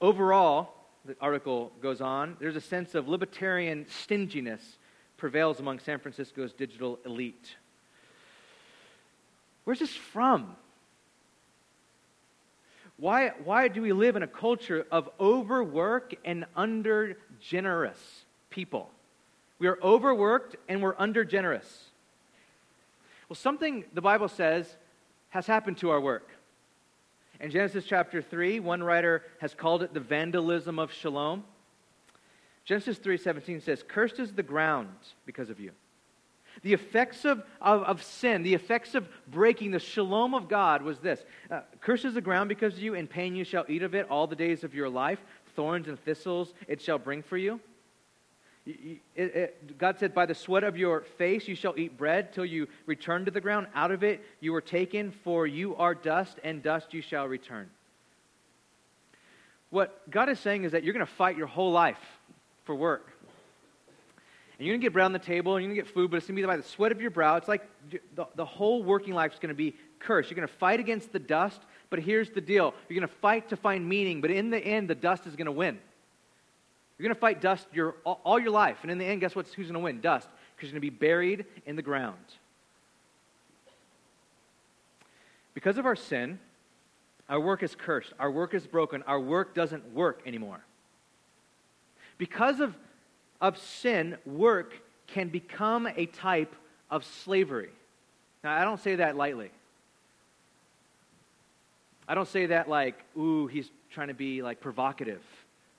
Overall, 0.00 0.72
the 1.04 1.16
article 1.20 1.72
goes 1.82 2.00
on, 2.00 2.36
there's 2.38 2.54
a 2.54 2.60
sense 2.60 2.94
of 2.94 3.08
libertarian 3.08 3.84
stinginess 3.88 4.78
prevails 5.16 5.58
among 5.58 5.80
San 5.80 5.98
Francisco's 5.98 6.52
digital 6.52 7.00
elite. 7.04 7.56
Where's 9.64 9.80
this 9.80 9.96
from? 9.96 10.54
Why, 12.96 13.30
why 13.42 13.68
do 13.68 13.82
we 13.82 13.92
live 13.92 14.16
in 14.16 14.22
a 14.22 14.28
culture 14.28 14.86
of 14.90 15.08
overwork 15.18 16.14
and 16.24 16.46
under 16.54 17.16
generous 17.40 18.24
people? 18.50 18.90
We 19.58 19.66
are 19.66 19.78
overworked 19.82 20.56
and 20.68 20.82
we're 20.82 20.94
under 20.98 21.24
generous. 21.24 21.90
Well, 23.28 23.36
something 23.36 23.84
the 23.92 24.00
Bible 24.00 24.28
says 24.28 24.76
has 25.30 25.46
happened 25.46 25.78
to 25.78 25.90
our 25.90 26.00
work. 26.00 26.28
In 27.40 27.50
Genesis 27.50 27.84
chapter 27.84 28.22
3, 28.22 28.60
one 28.60 28.82
writer 28.82 29.22
has 29.40 29.54
called 29.54 29.82
it 29.82 29.92
the 29.92 30.00
vandalism 30.00 30.78
of 30.78 30.92
shalom. 30.92 31.44
Genesis 32.64 32.98
3:17 32.98 33.60
says, 33.60 33.82
"Cursed 33.82 34.18
is 34.18 34.32
the 34.34 34.42
ground 34.42 34.94
because 35.26 35.50
of 35.50 35.58
you." 35.60 35.72
The 36.62 36.72
effects 36.72 37.24
of, 37.24 37.42
of, 37.60 37.82
of, 37.82 38.02
sin, 38.02 38.42
the 38.42 38.54
effects 38.54 38.94
of 38.94 39.08
breaking 39.28 39.72
the 39.72 39.78
shalom 39.78 40.34
of 40.34 40.48
God 40.48 40.82
was 40.82 40.98
this 40.98 41.24
uh, 41.50 41.60
Curses 41.80 42.14
the 42.14 42.20
ground 42.20 42.48
because 42.48 42.74
of 42.74 42.80
you, 42.80 42.94
and 42.94 43.08
pain 43.08 43.34
you 43.34 43.44
shall 43.44 43.64
eat 43.68 43.82
of 43.82 43.94
it 43.94 44.08
all 44.08 44.26
the 44.26 44.36
days 44.36 44.64
of 44.64 44.74
your 44.74 44.88
life. 44.88 45.18
Thorns 45.56 45.88
and 45.88 45.98
thistles 46.04 46.54
it 46.68 46.80
shall 46.80 46.98
bring 46.98 47.22
for 47.22 47.36
you. 47.36 47.60
It, 48.66 49.00
it, 49.14 49.78
God 49.78 49.98
said, 49.98 50.14
By 50.14 50.26
the 50.26 50.34
sweat 50.34 50.64
of 50.64 50.76
your 50.76 51.02
face 51.18 51.46
you 51.46 51.54
shall 51.54 51.74
eat 51.76 51.98
bread 51.98 52.32
till 52.32 52.46
you 52.46 52.68
return 52.86 53.24
to 53.26 53.30
the 53.30 53.40
ground. 53.40 53.66
Out 53.74 53.90
of 53.90 54.02
it 54.02 54.24
you 54.40 54.52
were 54.52 54.62
taken, 54.62 55.12
for 55.22 55.46
you 55.46 55.76
are 55.76 55.94
dust, 55.94 56.38
and 56.42 56.62
dust 56.62 56.94
you 56.94 57.02
shall 57.02 57.26
return. 57.26 57.68
What 59.70 60.08
God 60.10 60.28
is 60.28 60.38
saying 60.38 60.64
is 60.64 60.72
that 60.72 60.84
you're 60.84 60.94
going 60.94 61.04
to 61.04 61.12
fight 61.12 61.36
your 61.36 61.46
whole 61.46 61.72
life 61.72 61.98
for 62.64 62.74
work. 62.74 63.13
You're 64.64 64.72
going 64.72 64.80
to 64.80 64.84
get 64.86 64.92
bread 64.94 65.04
on 65.04 65.12
the 65.12 65.18
table, 65.18 65.56
and 65.56 65.62
you're 65.62 65.74
going 65.74 65.80
to 65.80 65.82
get 65.84 65.94
food, 65.94 66.10
but 66.10 66.16
it's 66.16 66.26
going 66.26 66.36
to 66.36 66.42
be 66.42 66.46
by 66.46 66.56
the 66.56 66.62
sweat 66.62 66.90
of 66.90 67.00
your 67.00 67.10
brow. 67.10 67.36
It's 67.36 67.48
like 67.48 67.68
the, 68.14 68.26
the 68.34 68.44
whole 68.44 68.82
working 68.82 69.12
life 69.12 69.34
is 69.34 69.38
going 69.38 69.50
to 69.50 69.54
be 69.54 69.74
cursed. 69.98 70.30
You're 70.30 70.36
going 70.36 70.48
to 70.48 70.54
fight 70.54 70.80
against 70.80 71.12
the 71.12 71.18
dust, 71.18 71.60
but 71.90 71.98
here's 71.98 72.30
the 72.30 72.40
deal. 72.40 72.72
You're 72.88 72.98
going 72.98 73.08
to 73.08 73.14
fight 73.16 73.50
to 73.50 73.56
find 73.56 73.86
meaning, 73.86 74.22
but 74.22 74.30
in 74.30 74.48
the 74.48 74.58
end, 74.58 74.88
the 74.88 74.94
dust 74.94 75.26
is 75.26 75.36
going 75.36 75.46
to 75.46 75.52
win. 75.52 75.78
You're 76.96 77.08
going 77.08 77.14
to 77.14 77.20
fight 77.20 77.42
dust 77.42 77.66
your, 77.74 77.96
all, 78.04 78.20
all 78.24 78.38
your 78.38 78.52
life, 78.52 78.78
and 78.82 78.90
in 78.90 78.96
the 78.96 79.04
end, 79.04 79.20
guess 79.20 79.36
what? 79.36 79.46
Who's 79.48 79.66
going 79.66 79.74
to 79.74 79.80
win? 79.80 80.00
Dust, 80.00 80.28
because 80.56 80.70
you're 80.70 80.80
going 80.80 80.90
to 80.90 80.92
be 80.92 80.98
buried 80.98 81.44
in 81.66 81.76
the 81.76 81.82
ground. 81.82 82.16
Because 85.52 85.76
of 85.76 85.84
our 85.84 85.96
sin, 85.96 86.38
our 87.28 87.40
work 87.40 87.62
is 87.62 87.74
cursed. 87.74 88.12
Our 88.18 88.30
work 88.30 88.54
is 88.54 88.66
broken. 88.66 89.02
Our 89.02 89.20
work 89.20 89.54
doesn't 89.54 89.92
work 89.92 90.22
anymore. 90.26 90.64
Because 92.16 92.60
of 92.60 92.74
of 93.40 93.58
sin, 93.58 94.16
work 94.24 94.74
can 95.06 95.28
become 95.28 95.86
a 95.86 96.06
type 96.06 96.54
of 96.90 97.04
slavery. 97.04 97.70
Now, 98.42 98.56
I 98.56 98.64
don't 98.64 98.80
say 98.80 98.96
that 98.96 99.16
lightly. 99.16 99.50
I 102.06 102.14
don't 102.14 102.28
say 102.28 102.46
that 102.46 102.68
like, 102.68 103.02
ooh, 103.16 103.46
he's 103.46 103.70
trying 103.90 104.08
to 104.08 104.14
be 104.14 104.42
like 104.42 104.60
provocative, 104.60 105.22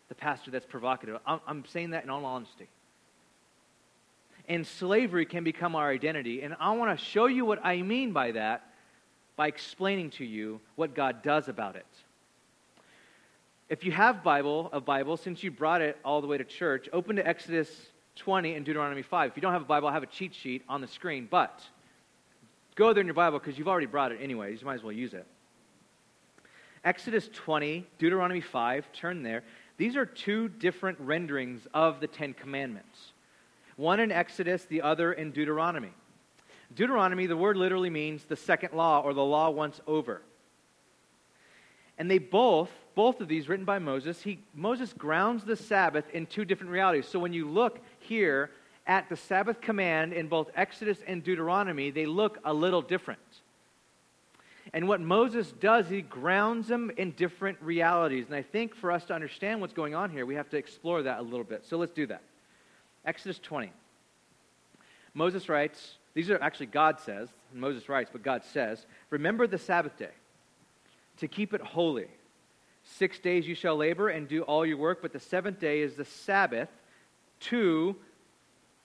the 0.09 0.15
pastor 0.15 0.51
that's 0.51 0.65
provocative. 0.65 1.19
I'm, 1.25 1.39
I'm 1.47 1.65
saying 1.65 1.91
that 1.91 2.03
in 2.03 2.09
all 2.09 2.25
honesty. 2.25 2.67
And 4.47 4.65
slavery 4.65 5.25
can 5.25 5.43
become 5.43 5.75
our 5.75 5.89
identity. 5.89 6.41
And 6.41 6.55
I 6.59 6.71
want 6.71 6.97
to 6.97 7.03
show 7.03 7.25
you 7.25 7.45
what 7.45 7.63
I 7.63 7.81
mean 7.81 8.11
by 8.11 8.31
that 8.31 8.63
by 9.35 9.47
explaining 9.47 10.11
to 10.11 10.25
you 10.25 10.61
what 10.75 10.95
God 10.95 11.21
does 11.21 11.47
about 11.47 11.75
it. 11.75 11.85
If 13.67 13.83
you 13.83 13.91
have 13.93 14.23
Bible, 14.23 14.69
a 14.73 14.79
Bible, 14.79 15.17
since 15.17 15.41
you 15.41 15.49
brought 15.49 15.81
it 15.81 15.97
all 16.05 16.21
the 16.21 16.27
way 16.27 16.37
to 16.37 16.43
church, 16.43 16.87
open 16.93 17.15
to 17.15 17.27
Exodus 17.27 17.69
20 18.15 18.53
and 18.53 18.63
Deuteronomy 18.63 19.01
5. 19.01 19.31
If 19.31 19.37
you 19.37 19.41
don't 19.41 19.53
have 19.53 19.63
a 19.63 19.65
Bible, 19.65 19.87
I 19.87 19.93
have 19.93 20.03
a 20.03 20.07
cheat 20.07 20.35
sheet 20.35 20.63
on 20.69 20.81
the 20.81 20.87
screen, 20.87 21.27
but 21.29 21.63
go 22.75 22.93
there 22.93 23.01
in 23.01 23.07
your 23.07 23.15
Bible 23.15 23.39
because 23.39 23.57
you've 23.57 23.67
already 23.67 23.87
brought 23.87 24.11
it 24.11 24.19
anyway. 24.21 24.55
You 24.55 24.65
might 24.65 24.75
as 24.75 24.83
well 24.83 24.91
use 24.91 25.15
it. 25.15 25.25
Exodus 26.83 27.27
20, 27.33 27.87
Deuteronomy 27.97 28.41
5, 28.41 28.91
turn 28.93 29.23
there. 29.23 29.43
These 29.77 29.95
are 29.95 30.05
two 30.05 30.47
different 30.47 30.99
renderings 30.99 31.67
of 31.73 31.99
the 31.99 32.07
Ten 32.07 32.35
Commandments. 32.35 33.13
One 33.77 33.99
in 33.99 34.11
Exodus, 34.11 34.65
the 34.65 34.83
other 34.83 35.11
in 35.11 35.31
Deuteronomy. 35.31 35.91
Deuteronomy, 36.75 37.25
the 37.25 37.35
word 37.35 37.57
literally 37.57 37.89
means 37.89 38.25
the 38.25 38.35
second 38.35 38.73
law 38.73 39.01
or 39.01 39.15
the 39.15 39.25
law 39.25 39.49
once 39.49 39.81
over. 39.87 40.21
And 41.97 42.11
they 42.11 42.17
both, 42.17 42.69
both 42.93 43.21
of 43.21 43.27
these 43.27 43.47
written 43.47 43.65
by 43.65 43.79
Moses, 43.79 44.21
he, 44.21 44.39
Moses 44.53 44.93
grounds 44.93 45.43
the 45.43 45.55
Sabbath 45.55 46.05
in 46.11 46.25
two 46.25 46.45
different 46.45 46.71
realities. 46.71 47.07
So 47.07 47.19
when 47.19 47.33
you 47.33 47.47
look 47.47 47.79
here 47.99 48.51
at 48.87 49.09
the 49.09 49.15
Sabbath 49.15 49.61
command 49.61 50.13
in 50.13 50.27
both 50.27 50.49
Exodus 50.55 50.99
and 51.07 51.23
Deuteronomy, 51.23 51.91
they 51.91 52.05
look 52.05 52.39
a 52.43 52.53
little 52.53 52.81
different. 52.81 53.19
And 54.73 54.87
what 54.87 54.99
Moses 54.99 55.53
does, 55.53 55.87
he 55.87 56.01
grounds 56.01 56.67
them 56.67 56.91
in 56.97 57.11
different 57.11 57.57
realities. 57.61 58.25
And 58.25 58.35
I 58.35 58.41
think 58.41 58.75
for 58.75 58.91
us 58.91 59.05
to 59.05 59.13
understand 59.13 59.61
what's 59.61 59.73
going 59.73 59.95
on 59.95 60.09
here, 60.09 60.25
we 60.25 60.35
have 60.35 60.49
to 60.49 60.57
explore 60.57 61.03
that 61.03 61.19
a 61.19 61.21
little 61.21 61.43
bit. 61.43 61.65
So 61.65 61.77
let's 61.77 61.93
do 61.93 62.07
that. 62.07 62.21
Exodus 63.05 63.39
20. 63.39 63.71
Moses 65.13 65.47
writes, 65.47 65.95
these 66.13 66.29
are 66.29 66.41
actually 66.41 66.65
God 66.67 66.99
says, 66.99 67.29
Moses 67.53 67.87
writes, 67.87 68.09
but 68.11 68.21
God 68.21 68.43
says, 68.43 68.85
Remember 69.09 69.47
the 69.47 69.57
Sabbath 69.57 69.97
day 69.97 70.09
to 71.17 71.27
keep 71.27 71.53
it 71.53 71.61
holy. 71.61 72.07
Six 72.83 73.19
days 73.19 73.47
you 73.47 73.55
shall 73.55 73.75
labor 73.75 74.09
and 74.09 74.27
do 74.27 74.43
all 74.43 74.65
your 74.65 74.77
work, 74.77 75.01
but 75.01 75.11
the 75.11 75.19
seventh 75.19 75.59
day 75.59 75.81
is 75.81 75.95
the 75.95 76.05
Sabbath 76.05 76.69
to 77.41 77.95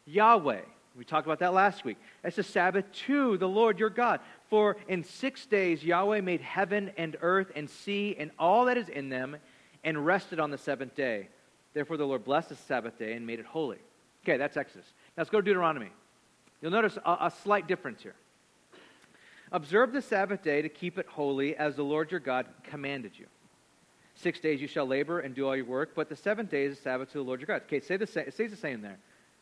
Yahweh. 0.07 0.63
We 0.97 1.05
talked 1.05 1.27
about 1.27 1.39
that 1.41 1.53
last 1.53 1.85
week. 1.85 1.99
It's 2.25 2.37
the 2.37 2.43
Sabbath 2.43 2.91
to 3.07 3.37
the 3.37 3.49
Lord 3.49 3.79
your 3.79 3.91
God. 3.91 4.21
For 4.49 4.77
in 4.89 5.05
six 5.05 5.47
days 5.47 5.85
Yahweh 5.85 6.21
made 6.23 6.41
heaven 6.41 6.91
and 6.97 7.17
earth 7.21 7.53
and 7.55 7.71
sea 7.71 8.17
and 8.19 8.31
all 8.39 8.65
that 8.65 8.77
is 8.77 8.89
in 8.89 9.09
them, 9.09 9.37
and 9.85 10.05
rested 10.05 10.39
on 10.41 10.51
the 10.51 10.59
seventh 10.59 10.95
day. 10.95 11.29
Therefore 11.73 11.97
the 11.97 12.07
Lord 12.07 12.25
blessed 12.25 12.51
the 12.51 12.57
Sabbath 12.57 12.99
day 12.99 13.15
and 13.15 13.27
made 13.27 13.39
it 13.39 13.47
holy. 13.47 13.79
Okay, 14.25 14.37
that's 14.37 14.57
Exodus. 14.57 14.87
Now 15.17 15.23
let's 15.23 15.31
go 15.31 15.41
to 15.41 15.45
Deuteronomy. 15.45 15.91
You'll 16.61 16.73
notice 16.73 16.99
a, 17.05 17.11
a 17.11 17.33
slight 17.43 17.67
difference 17.67 18.03
here. 18.03 18.15
Observe 19.53 19.93
the 19.93 20.03
Sabbath 20.03 20.43
day 20.43 20.63
to 20.63 20.69
keep 20.69 20.99
it 20.99 21.07
holy 21.07 21.57
as 21.57 21.77
the 21.77 21.83
Lord 21.83 22.11
your 22.11 22.21
God 22.21 22.47
commanded 22.63 23.13
you. 23.19 23.27
Six 24.15 24.39
days 24.39 24.61
you 24.61 24.69
shall 24.69 24.87
labor 24.87 25.21
and 25.21 25.35
do 25.35 25.47
all 25.47 25.57
your 25.57 25.65
work, 25.65 25.93
but 25.95 26.09
the 26.09 26.17
seventh 26.17 26.51
day 26.51 26.65
is 26.65 26.79
Sabbath 26.79 27.11
to 27.13 27.19
the 27.19 27.25
Lord 27.25 27.41
your 27.41 27.47
God. 27.47 27.63
Okay, 27.67 27.81
say 27.81 27.97
the 27.97 28.05
it 28.21 28.35
stays 28.35 28.51
the 28.51 28.57
same 28.57 28.83
there. 28.83 28.99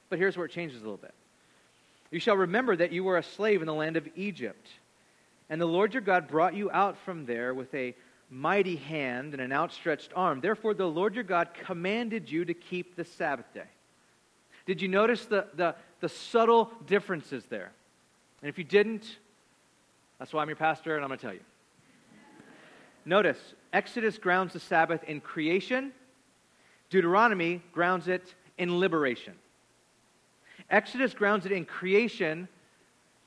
But 0.09 0.19
here's 0.19 0.37
where 0.37 0.47
it 0.47 0.53
changes 0.53 0.81
a 0.81 0.85
little 0.85 0.97
bit. 0.97 1.15
You 2.11 2.21
shall 2.21 2.37
remember 2.37 2.77
that 2.77 2.93
you 2.93 3.05
were 3.05 3.19
a 3.19 3.23
slave 3.23 3.61
in 3.61 3.67
the 3.67 3.75
land 3.75 3.97
of 3.97 4.09
Egypt, 4.17 4.69
and 5.51 5.61
the 5.61 5.67
Lord 5.67 5.93
your 5.93 6.01
God 6.01 6.29
brought 6.29 6.55
you 6.55 6.71
out 6.71 6.97
from 6.99 7.27
there 7.27 7.53
with 7.53 7.75
a 7.75 7.95
mighty 8.31 8.77
hand 8.77 9.33
and 9.33 9.43
an 9.43 9.53
outstretched 9.53 10.13
arm. 10.15 10.41
Therefore, 10.41 10.75
the 10.75 10.87
Lord 10.87 11.15
your 11.15 11.25
God 11.25 11.49
commanded 11.55 12.31
you 12.31 12.45
to 12.45 12.55
keep 12.55 12.97
the 12.97 13.05
Sabbath 13.05 13.53
day. 13.53 13.69
Did 14.65 14.81
you 14.83 14.89
notice 14.89 15.25
the, 15.25 15.47
the, 15.55 15.75
the 16.01 16.09
subtle 16.09 16.71
differences 16.87 17.45
there? 17.47 17.73
And 18.43 18.49
if 18.49 18.59
you 18.59 18.65
didn't, 18.65 19.19
that's 20.19 20.33
why 20.33 20.43
I'm 20.43 20.49
your 20.49 20.57
pastor, 20.57 20.97
and 20.97 21.05
I'm 21.05 21.09
going 21.09 21.19
to 21.19 21.27
tell 21.27 21.35
you. 21.35 21.41
Notice, 23.05 23.39
Exodus 23.73 24.19
grounds 24.19 24.53
the 24.53 24.61
Sabbath 24.61 25.03
in 25.05 25.21
creation, 25.21 25.93
Deuteronomy 26.91 27.63
grounds 27.73 28.09
it 28.09 28.35
in 28.59 28.79
liberation. 28.79 29.35
Exodus 30.71 31.15
grounds 31.15 31.47
it 31.47 31.53
in 31.53 31.65
creation, 31.65 32.49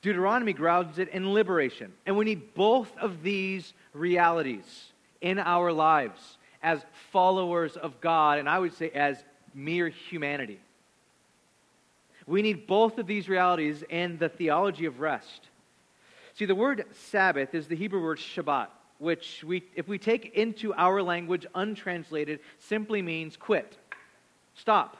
Deuteronomy 0.02 0.52
grounds 0.52 0.98
it 0.98 1.08
in 1.08 1.32
liberation. 1.32 1.92
And 2.06 2.16
we 2.16 2.24
need 2.24 2.54
both 2.54 2.96
of 2.98 3.22
these 3.22 3.72
realities 3.92 4.92
in 5.20 5.38
our 5.38 5.72
lives 5.72 6.38
as 6.62 6.84
followers 7.10 7.76
of 7.76 8.00
God, 8.00 8.38
and 8.38 8.48
I 8.48 8.58
would 8.58 8.74
say 8.74 8.90
as 8.90 9.22
mere 9.54 9.88
humanity. 9.88 10.60
We 12.26 12.42
need 12.42 12.66
both 12.66 12.98
of 12.98 13.06
these 13.06 13.28
realities 13.28 13.82
in 13.88 14.18
the 14.18 14.28
theology 14.28 14.84
of 14.84 15.00
rest. 15.00 15.48
See, 16.34 16.44
the 16.44 16.54
word 16.54 16.84
Sabbath 16.92 17.54
is 17.54 17.66
the 17.68 17.76
Hebrew 17.76 18.02
word 18.02 18.18
Shabbat, 18.18 18.68
which, 18.98 19.44
we, 19.44 19.64
if 19.74 19.88
we 19.88 19.98
take 19.98 20.34
into 20.34 20.72
our 20.74 21.02
language 21.02 21.46
untranslated, 21.54 22.40
simply 22.58 23.02
means 23.02 23.36
quit, 23.36 23.76
stop. 24.54 24.96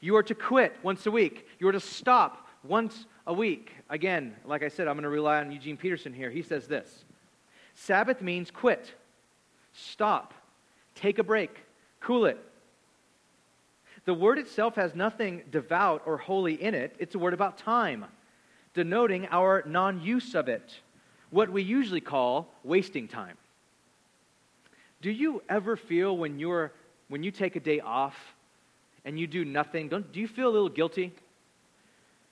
You 0.00 0.16
are 0.16 0.22
to 0.22 0.34
quit 0.34 0.76
once 0.82 1.06
a 1.06 1.10
week. 1.10 1.46
You 1.58 1.68
are 1.68 1.72
to 1.72 1.80
stop 1.80 2.48
once 2.62 3.06
a 3.26 3.32
week. 3.32 3.72
Again, 3.90 4.34
like 4.44 4.62
I 4.62 4.68
said, 4.68 4.88
I'm 4.88 4.94
going 4.94 5.02
to 5.02 5.08
rely 5.08 5.38
on 5.40 5.50
Eugene 5.50 5.76
Peterson 5.76 6.12
here. 6.12 6.30
He 6.30 6.42
says 6.42 6.66
this 6.66 7.04
Sabbath 7.74 8.22
means 8.22 8.50
quit, 8.50 8.92
stop, 9.72 10.32
take 10.94 11.18
a 11.18 11.24
break, 11.24 11.64
cool 12.00 12.24
it, 12.24 12.38
the 14.06 14.14
word 14.14 14.38
itself 14.38 14.76
has 14.76 14.94
nothing 14.94 15.42
devout 15.50 16.02
or 16.06 16.16
holy 16.16 16.54
in 16.54 16.74
it. 16.74 16.94
It's 16.98 17.14
a 17.16 17.18
word 17.18 17.34
about 17.34 17.58
time, 17.58 18.06
denoting 18.76 19.26
our 19.32 19.64
non 19.66 20.00
use 20.00 20.36
of 20.36 20.48
it, 20.48 20.78
what 21.30 21.50
we 21.50 21.62
usually 21.62 22.00
call 22.00 22.46
wasting 22.62 23.08
time. 23.08 23.36
Do 25.00 25.10
you 25.10 25.42
ever 25.48 25.76
feel 25.76 26.16
when, 26.16 26.38
you're, 26.38 26.72
when 27.08 27.24
you 27.24 27.32
take 27.32 27.56
a 27.56 27.60
day 27.60 27.80
off 27.80 28.16
and 29.04 29.18
you 29.18 29.26
do 29.26 29.44
nothing, 29.44 29.88
don't, 29.88 30.12
do 30.12 30.20
you 30.20 30.28
feel 30.28 30.48
a 30.48 30.54
little 30.54 30.68
guilty? 30.68 31.12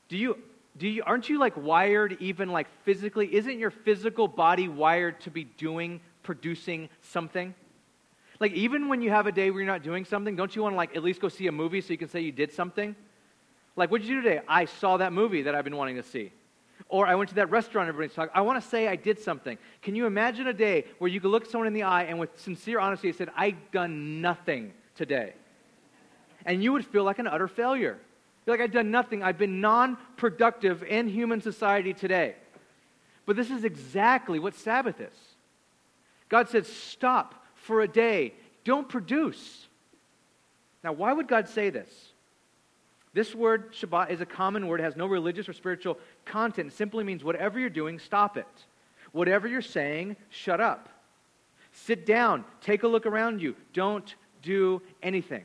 Do 0.09 0.17
you, 0.17 0.39
do 0.77 0.87
you, 0.87 1.03
aren't 1.05 1.29
you 1.29 1.39
like 1.39 1.57
wired 1.57 2.17
even 2.21 2.51
like 2.51 2.69
physically? 2.85 3.35
Isn't 3.35 3.59
your 3.59 3.71
physical 3.71 4.29
body 4.29 4.69
wired 4.69 5.21
to 5.23 5.31
be 5.31 5.45
doing, 5.45 6.01
producing 6.23 6.89
something? 7.03 7.55
Like, 8.39 8.53
even 8.53 8.89
when 8.89 9.01
you 9.01 9.11
have 9.11 9.27
a 9.27 9.33
day 9.33 9.51
where 9.51 9.63
you're 9.63 9.73
not 9.73 9.83
doing 9.83 10.05
something, 10.05 10.37
don't 10.37 10.55
you 10.55 10.63
want 10.63 10.75
to, 10.75 10.77
like, 10.77 10.95
at 10.97 11.03
least 11.03 11.21
go 11.21 11.29
see 11.29 11.47
a 11.47 11.53
movie 11.53 11.81
so 11.81 11.93
you 11.93 11.99
can 11.99 12.09
say 12.09 12.21
you 12.21 12.33
did 12.33 12.53
something? 12.53 12.95
Like, 13.77 13.91
what 13.91 14.01
did 14.01 14.09
you 14.09 14.17
do 14.17 14.29
today? 14.29 14.41
I 14.47 14.67
saw 14.67 14.99
that 14.99 15.13
movie 15.13 15.43
that 15.43 15.55
I've 15.55 15.65
been 15.65 15.77
wanting 15.77 15.97
to 15.97 16.03
see. 16.03 16.33
Or 16.89 17.07
I 17.07 17.15
went 17.15 17.31
to 17.31 17.37
that 17.37 17.51
restaurant 17.51 17.89
everybody's 17.89 18.15
talking. 18.15 18.31
I 18.35 18.43
want 18.43 18.63
to 18.63 18.69
say 18.69 18.89
I 18.89 18.97
did 18.97 19.19
something. 19.19 19.59
Can 19.83 19.95
you 19.95 20.07
imagine 20.07 20.47
a 20.47 20.53
day 20.53 20.85
where 20.99 21.09
you 21.09 21.21
could 21.21 21.31
look 21.31 21.47
someone 21.47 21.67
in 21.67 21.73
the 21.73 21.83
eye 21.83 22.05
and 22.05 22.19
with 22.19 22.39
sincere 22.39 22.79
honesty 22.79 23.13
said, 23.13 23.31
I've 23.37 23.71
done 23.73 24.21
nothing 24.21 24.73
today? 24.95 25.35
And 26.47 26.63
you 26.63 26.73
would 26.73 26.87
feel 26.87 27.05
like 27.05 27.19
an 27.19 27.27
utter 27.27 27.49
failure. 27.49 27.99
You're 28.47 28.57
like, 28.57 28.63
I've 28.63 28.73
done 28.73 28.91
nothing. 28.91 29.23
I've 29.23 29.39
been 29.39 29.61
non 29.61 29.97
productive 30.17 30.83
in 30.83 31.09
human 31.09 31.41
society 31.41 31.95
today. 31.95 32.35
But 33.27 33.37
this 33.37 33.51
is 33.51 33.65
exactly 33.65 34.39
what 34.39 34.55
Sabbath 34.55 35.01
is. 35.01 35.15
God 36.29 36.49
said, 36.49 36.67
Stop 36.67 37.35
for 37.55 37.81
a 37.81 37.89
day. 37.89 38.35
Don't 38.65 38.89
produce. 38.89 39.67
Now, 40.83 40.93
why 40.93 41.13
would 41.13 41.29
God 41.29 41.49
say 41.49 41.71
this? 41.71 41.89
This 43.15 43.33
word, 43.33 43.73
Shabbat, 43.73 44.11
is 44.11 44.21
a 44.21 44.27
common 44.27 44.67
word, 44.67 44.81
it 44.81 44.83
has 44.83 44.97
no 44.97 45.07
religious 45.07 45.49
or 45.49 45.53
spiritual 45.53 45.99
content. 46.25 46.73
It 46.73 46.77
simply 46.77 47.05
means 47.05 47.23
whatever 47.23 47.61
you're 47.61 47.71
doing, 47.71 48.01
stop 48.01 48.37
it. 48.37 48.47
Whatever 49.13 49.47
you're 49.47 49.63
saying, 49.63 50.17
shut 50.31 50.61
up. 50.61 50.89
Sit 51.73 52.05
down, 52.07 52.45
take 52.61 52.83
a 52.83 52.89
look 52.89 53.07
around 53.07 53.41
you. 53.41 53.55
Don't 53.73 54.15
do 54.43 54.83
anything. 55.03 55.45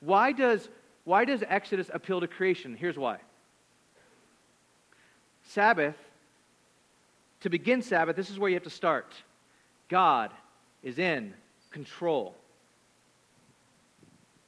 Why 0.00 0.32
does, 0.32 0.68
why 1.04 1.24
does 1.24 1.44
Exodus 1.48 1.88
appeal 1.94 2.20
to 2.20 2.26
creation? 2.26 2.76
Here's 2.76 2.98
why. 2.98 3.18
Sabbath, 5.44 5.96
to 7.40 7.50
begin 7.50 7.82
Sabbath, 7.82 8.16
this 8.16 8.30
is 8.30 8.38
where 8.38 8.50
you 8.50 8.56
have 8.56 8.64
to 8.64 8.70
start. 8.70 9.14
God 9.88 10.32
is 10.82 10.98
in 10.98 11.32
control. 11.70 12.34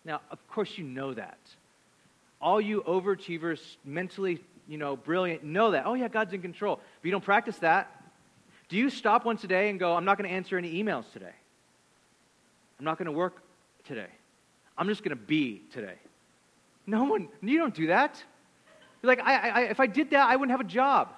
Now, 0.04 0.20
of 0.32 0.46
course, 0.48 0.76
you 0.76 0.84
know 0.84 1.14
that. 1.14 1.38
All 2.40 2.60
you 2.60 2.82
overachievers, 2.82 3.60
mentally, 3.84 4.40
you 4.68 4.78
know, 4.78 4.96
brilliant, 4.96 5.44
know 5.44 5.70
that. 5.70 5.86
Oh, 5.86 5.94
yeah, 5.94 6.08
God's 6.08 6.32
in 6.32 6.42
control. 6.42 6.76
But 6.76 7.04
you 7.04 7.10
don't 7.10 7.24
practice 7.24 7.58
that. 7.58 7.90
Do 8.68 8.76
you 8.76 8.90
stop 8.90 9.24
once 9.24 9.44
a 9.44 9.46
day 9.46 9.70
and 9.70 9.78
go, 9.78 9.94
I'm 9.94 10.04
not 10.04 10.18
going 10.18 10.28
to 10.28 10.34
answer 10.34 10.56
any 10.56 10.82
emails 10.82 11.10
today? 11.12 11.34
I'm 12.78 12.84
not 12.84 12.98
going 12.98 13.06
to 13.06 13.12
work 13.12 13.42
today. 13.84 14.08
I'm 14.76 14.88
just 14.88 15.02
going 15.02 15.16
to 15.16 15.22
be 15.22 15.62
today. 15.72 15.94
No 16.86 17.04
one, 17.04 17.28
you 17.42 17.58
don't 17.58 17.74
do 17.74 17.88
that. 17.88 18.22
You're 19.02 19.08
like, 19.08 19.20
I, 19.20 19.50
I, 19.50 19.60
if 19.62 19.80
I 19.80 19.86
did 19.86 20.10
that, 20.10 20.28
I 20.28 20.36
wouldn't 20.36 20.50
have 20.50 20.60
a 20.60 20.68
job. 20.70 21.10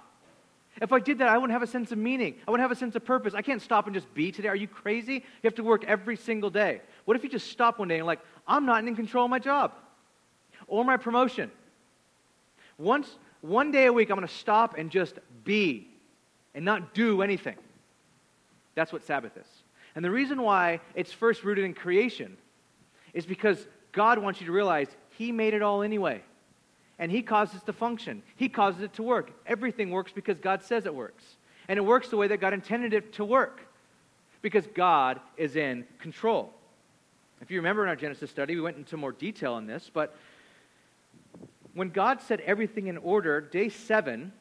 If 0.82 0.92
I 0.92 1.00
did 1.00 1.18
that, 1.18 1.28
I 1.28 1.38
wouldn't 1.38 1.52
have 1.52 1.62
a 1.62 1.66
sense 1.66 1.90
of 1.92 1.98
meaning. 1.98 2.34
I 2.46 2.50
wouldn't 2.50 2.62
have 2.62 2.76
a 2.76 2.78
sense 2.78 2.94
of 2.96 3.04
purpose. 3.04 3.32
I 3.34 3.40
can't 3.40 3.62
stop 3.62 3.86
and 3.86 3.94
just 3.94 4.12
be 4.12 4.30
today. 4.30 4.48
Are 4.48 4.56
you 4.56 4.68
crazy? 4.68 5.14
You 5.14 5.22
have 5.44 5.54
to 5.54 5.64
work 5.64 5.84
every 5.84 6.16
single 6.16 6.50
day. 6.50 6.82
What 7.06 7.16
if 7.16 7.24
you 7.24 7.30
just 7.30 7.50
stop 7.50 7.78
one 7.78 7.88
day 7.88 7.96
and, 7.98 8.06
like, 8.06 8.20
I'm 8.46 8.66
not 8.66 8.86
in 8.86 8.94
control 8.94 9.24
of 9.24 9.30
my 9.30 9.38
job 9.38 9.72
or 10.68 10.84
my 10.84 10.96
promotion? 10.96 11.50
Once, 12.78 13.08
one 13.40 13.70
day 13.70 13.86
a 13.86 13.92
week, 13.92 14.10
I'm 14.10 14.16
going 14.16 14.28
to 14.28 14.34
stop 14.34 14.76
and 14.76 14.90
just 14.90 15.18
be 15.44 15.88
and 16.54 16.64
not 16.64 16.94
do 16.94 17.22
anything. 17.22 17.56
That's 18.74 18.92
what 18.92 19.04
Sabbath 19.04 19.36
is. 19.36 19.46
And 19.94 20.04
the 20.04 20.10
reason 20.10 20.42
why 20.42 20.80
it's 20.94 21.12
first 21.12 21.42
rooted 21.42 21.64
in 21.64 21.74
creation 21.74 22.36
is 23.14 23.24
because 23.24 23.66
God 23.92 24.18
wants 24.18 24.40
you 24.40 24.46
to 24.46 24.52
realize 24.52 24.88
He 25.16 25.32
made 25.32 25.54
it 25.54 25.62
all 25.62 25.82
anyway. 25.82 26.22
And 26.98 27.10
He 27.10 27.22
causes 27.22 27.62
it 27.62 27.66
to 27.66 27.72
function, 27.72 28.22
He 28.36 28.48
causes 28.48 28.82
it 28.82 28.92
to 28.94 29.02
work. 29.02 29.32
Everything 29.46 29.90
works 29.90 30.12
because 30.12 30.38
God 30.38 30.62
says 30.62 30.86
it 30.86 30.94
works. 30.94 31.24
And 31.68 31.78
it 31.78 31.82
works 31.82 32.10
the 32.10 32.16
way 32.16 32.28
that 32.28 32.40
God 32.40 32.52
intended 32.52 32.92
it 32.92 33.14
to 33.14 33.24
work 33.24 33.60
because 34.42 34.66
God 34.74 35.18
is 35.36 35.56
in 35.56 35.84
control. 35.98 36.52
If 37.40 37.50
you 37.50 37.58
remember 37.58 37.82
in 37.82 37.88
our 37.88 37.96
Genesis 37.96 38.30
study, 38.30 38.54
we 38.54 38.60
went 38.60 38.76
into 38.76 38.96
more 38.96 39.12
detail 39.12 39.54
on 39.54 39.66
this, 39.66 39.90
but 39.92 40.16
when 41.76 41.90
God 41.90 42.22
set 42.22 42.40
everything 42.40 42.86
in 42.86 42.96
order, 42.96 43.38
day 43.40 43.68
seven, 43.68 44.32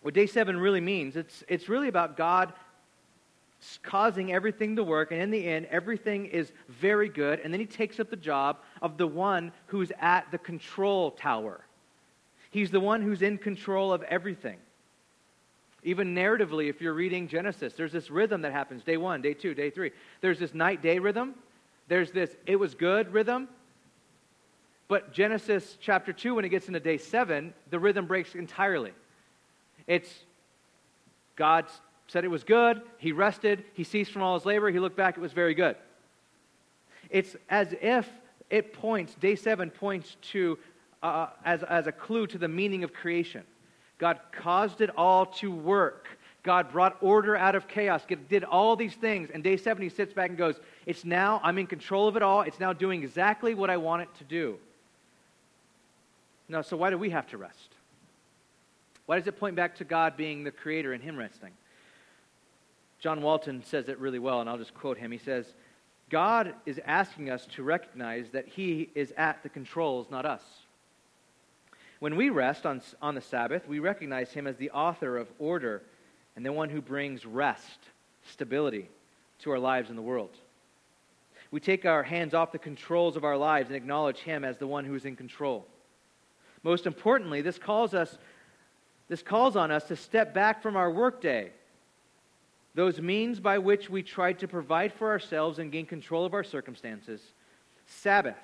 what 0.00 0.14
day 0.14 0.26
seven 0.26 0.56
really 0.56 0.80
means, 0.80 1.16
it's, 1.16 1.42
it's 1.48 1.68
really 1.68 1.88
about 1.88 2.16
God 2.16 2.52
causing 3.82 4.32
everything 4.32 4.76
to 4.76 4.84
work, 4.84 5.10
and 5.10 5.20
in 5.20 5.32
the 5.32 5.44
end, 5.44 5.66
everything 5.70 6.26
is 6.26 6.52
very 6.68 7.08
good. 7.08 7.40
And 7.40 7.52
then 7.52 7.58
he 7.58 7.66
takes 7.66 7.98
up 7.98 8.10
the 8.10 8.16
job 8.16 8.58
of 8.80 8.96
the 8.96 9.08
one 9.08 9.50
who's 9.66 9.90
at 9.98 10.30
the 10.30 10.38
control 10.38 11.10
tower. 11.10 11.64
He's 12.50 12.70
the 12.70 12.78
one 12.78 13.02
who's 13.02 13.22
in 13.22 13.36
control 13.36 13.92
of 13.92 14.04
everything. 14.04 14.58
Even 15.82 16.14
narratively, 16.14 16.70
if 16.70 16.80
you're 16.80 16.94
reading 16.94 17.26
Genesis, 17.26 17.74
there's 17.74 17.92
this 17.92 18.08
rhythm 18.08 18.42
that 18.42 18.52
happens 18.52 18.84
day 18.84 18.98
one, 18.98 19.20
day 19.20 19.34
two, 19.34 19.52
day 19.52 19.68
three. 19.68 19.90
There's 20.20 20.38
this 20.38 20.54
night 20.54 20.80
day 20.80 21.00
rhythm. 21.00 21.34
There's 21.88 22.12
this 22.12 22.30
it 22.46 22.56
was 22.56 22.74
good 22.74 23.12
rhythm. 23.12 23.48
But 24.88 25.12
Genesis 25.12 25.78
chapter 25.80 26.12
2, 26.12 26.34
when 26.34 26.44
it 26.44 26.50
gets 26.50 26.66
into 26.66 26.80
day 26.80 26.98
7, 26.98 27.54
the 27.70 27.78
rhythm 27.78 28.06
breaks 28.06 28.34
entirely. 28.34 28.92
It's 29.86 30.10
God 31.36 31.66
said 32.06 32.24
it 32.24 32.28
was 32.28 32.44
good. 32.44 32.82
He 32.98 33.12
rested. 33.12 33.64
He 33.74 33.84
ceased 33.84 34.12
from 34.12 34.22
all 34.22 34.38
his 34.38 34.46
labor. 34.46 34.70
He 34.70 34.78
looked 34.78 34.96
back. 34.96 35.16
It 35.16 35.20
was 35.20 35.32
very 35.32 35.54
good. 35.54 35.76
It's 37.10 37.34
as 37.48 37.74
if 37.80 38.08
it 38.50 38.72
points, 38.72 39.14
day 39.14 39.36
seven 39.36 39.70
points 39.70 40.16
to, 40.32 40.58
uh, 41.02 41.28
as, 41.44 41.62
as 41.62 41.86
a 41.86 41.92
clue 41.92 42.26
to 42.28 42.38
the 42.38 42.48
meaning 42.48 42.84
of 42.84 42.92
creation. 42.92 43.42
God 43.98 44.20
caused 44.32 44.80
it 44.80 44.90
all 44.96 45.26
to 45.26 45.50
work. 45.50 46.08
God 46.42 46.70
brought 46.72 46.98
order 47.00 47.36
out 47.36 47.54
of 47.54 47.66
chaos, 47.66 48.02
did 48.28 48.44
all 48.44 48.76
these 48.76 48.94
things. 48.94 49.30
And 49.32 49.42
day 49.42 49.56
seven, 49.56 49.82
he 49.82 49.88
sits 49.88 50.12
back 50.12 50.28
and 50.28 50.36
goes, 50.36 50.60
It's 50.84 51.04
now, 51.04 51.40
I'm 51.42 51.56
in 51.58 51.66
control 51.66 52.06
of 52.06 52.16
it 52.16 52.22
all. 52.22 52.42
It's 52.42 52.60
now 52.60 52.74
doing 52.74 53.02
exactly 53.02 53.54
what 53.54 53.70
I 53.70 53.78
want 53.78 54.02
it 54.02 54.08
to 54.18 54.24
do. 54.24 54.58
Now, 56.48 56.62
so 56.62 56.76
why 56.76 56.90
do 56.90 56.98
we 56.98 57.10
have 57.10 57.26
to 57.28 57.38
rest? 57.38 57.74
Why 59.06 59.18
does 59.18 59.26
it 59.26 59.38
point 59.38 59.56
back 59.56 59.76
to 59.76 59.84
God 59.84 60.16
being 60.16 60.44
the 60.44 60.50
creator 60.50 60.92
and 60.92 61.02
him 61.02 61.16
resting? 61.16 61.52
John 63.00 63.22
Walton 63.22 63.62
says 63.64 63.88
it 63.88 63.98
really 63.98 64.18
well, 64.18 64.40
and 64.40 64.48
I'll 64.48 64.58
just 64.58 64.74
quote 64.74 64.96
him. 64.96 65.10
He 65.10 65.18
says, 65.18 65.46
God 66.10 66.54
is 66.66 66.80
asking 66.84 67.30
us 67.30 67.46
to 67.54 67.62
recognize 67.62 68.30
that 68.30 68.46
He 68.46 68.90
is 68.94 69.12
at 69.16 69.42
the 69.42 69.48
controls, 69.48 70.10
not 70.10 70.26
us. 70.26 70.42
When 71.98 72.16
we 72.16 72.28
rest 72.28 72.66
on, 72.66 72.82
on 73.00 73.14
the 73.14 73.20
Sabbath, 73.20 73.66
we 73.66 73.78
recognize 73.78 74.30
Him 74.30 74.46
as 74.46 74.56
the 74.56 74.70
author 74.70 75.16
of 75.16 75.28
order 75.38 75.82
and 76.36 76.44
the 76.44 76.52
one 76.52 76.68
who 76.68 76.80
brings 76.80 77.24
rest, 77.24 77.78
stability 78.28 78.88
to 79.40 79.50
our 79.50 79.58
lives 79.58 79.90
in 79.90 79.96
the 79.96 80.02
world. 80.02 80.36
We 81.50 81.60
take 81.60 81.84
our 81.84 82.02
hands 82.02 82.34
off 82.34 82.52
the 82.52 82.58
controls 82.58 83.16
of 83.16 83.24
our 83.24 83.36
lives 83.36 83.68
and 83.68 83.76
acknowledge 83.76 84.18
Him 84.18 84.44
as 84.44 84.58
the 84.58 84.66
one 84.66 84.84
who 84.84 84.94
is 84.94 85.04
in 85.04 85.16
control. 85.16 85.66
Most 86.64 86.86
importantly, 86.86 87.40
this 87.40 87.58
calls 87.58 87.94
us 87.94 88.18
this 89.06 89.22
calls 89.22 89.54
on 89.54 89.70
us 89.70 89.84
to 89.84 89.96
step 89.96 90.32
back 90.32 90.62
from 90.62 90.76
our 90.76 90.90
workday 90.90 91.52
those 92.74 93.00
means 93.00 93.38
by 93.38 93.58
which 93.58 93.88
we 93.88 94.02
try 94.02 94.32
to 94.32 94.48
provide 94.48 94.92
for 94.92 95.08
ourselves 95.08 95.58
and 95.58 95.70
gain 95.70 95.86
control 95.86 96.24
of 96.24 96.34
our 96.34 96.42
circumstances. 96.42 97.20
Sabbath 97.86 98.36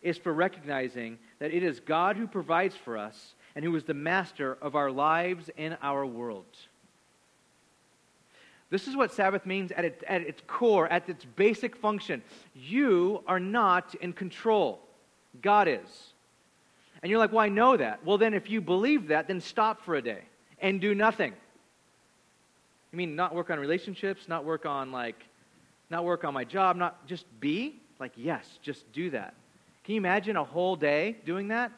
is 0.00 0.16
for 0.16 0.32
recognizing 0.32 1.18
that 1.38 1.52
it 1.52 1.62
is 1.62 1.80
God 1.80 2.16
who 2.16 2.26
provides 2.26 2.74
for 2.74 2.96
us 2.96 3.34
and 3.54 3.64
who 3.64 3.74
is 3.76 3.84
the 3.84 3.94
master 3.94 4.56
of 4.62 4.74
our 4.74 4.90
lives 4.90 5.50
and 5.58 5.76
our 5.82 6.06
world. 6.06 6.44
This 8.70 8.88
is 8.88 8.96
what 8.96 9.12
Sabbath 9.12 9.46
means 9.46 9.72
at, 9.72 9.84
it, 9.84 10.02
at 10.08 10.22
its 10.22 10.42
core, 10.46 10.88
at 10.88 11.08
its 11.08 11.24
basic 11.24 11.76
function. 11.76 12.22
You 12.54 13.22
are 13.26 13.38
not 13.38 13.94
in 13.96 14.12
control, 14.12 14.80
God 15.42 15.68
is. 15.68 16.12
And 17.02 17.10
you're 17.10 17.18
like, 17.18 17.32
well, 17.32 17.44
I 17.44 17.48
know 17.48 17.76
that. 17.76 18.04
Well, 18.04 18.18
then, 18.18 18.34
if 18.34 18.50
you 18.50 18.60
believe 18.60 19.08
that, 19.08 19.28
then 19.28 19.40
stop 19.40 19.84
for 19.84 19.94
a 19.94 20.02
day 20.02 20.22
and 20.60 20.80
do 20.80 20.94
nothing. 20.94 21.32
You 22.92 22.96
mean 22.96 23.16
not 23.16 23.34
work 23.34 23.50
on 23.50 23.58
relationships, 23.58 24.28
not 24.28 24.44
work 24.44 24.64
on 24.64 24.92
like, 24.92 25.22
not 25.90 26.04
work 26.04 26.24
on 26.24 26.32
my 26.32 26.44
job, 26.44 26.76
not 26.76 27.06
just 27.06 27.26
be? 27.40 27.80
Like, 27.98 28.12
yes, 28.16 28.58
just 28.62 28.90
do 28.92 29.10
that. 29.10 29.34
Can 29.84 29.94
you 29.94 30.00
imagine 30.00 30.36
a 30.36 30.44
whole 30.44 30.76
day 30.76 31.16
doing 31.24 31.48
that? 31.48 31.70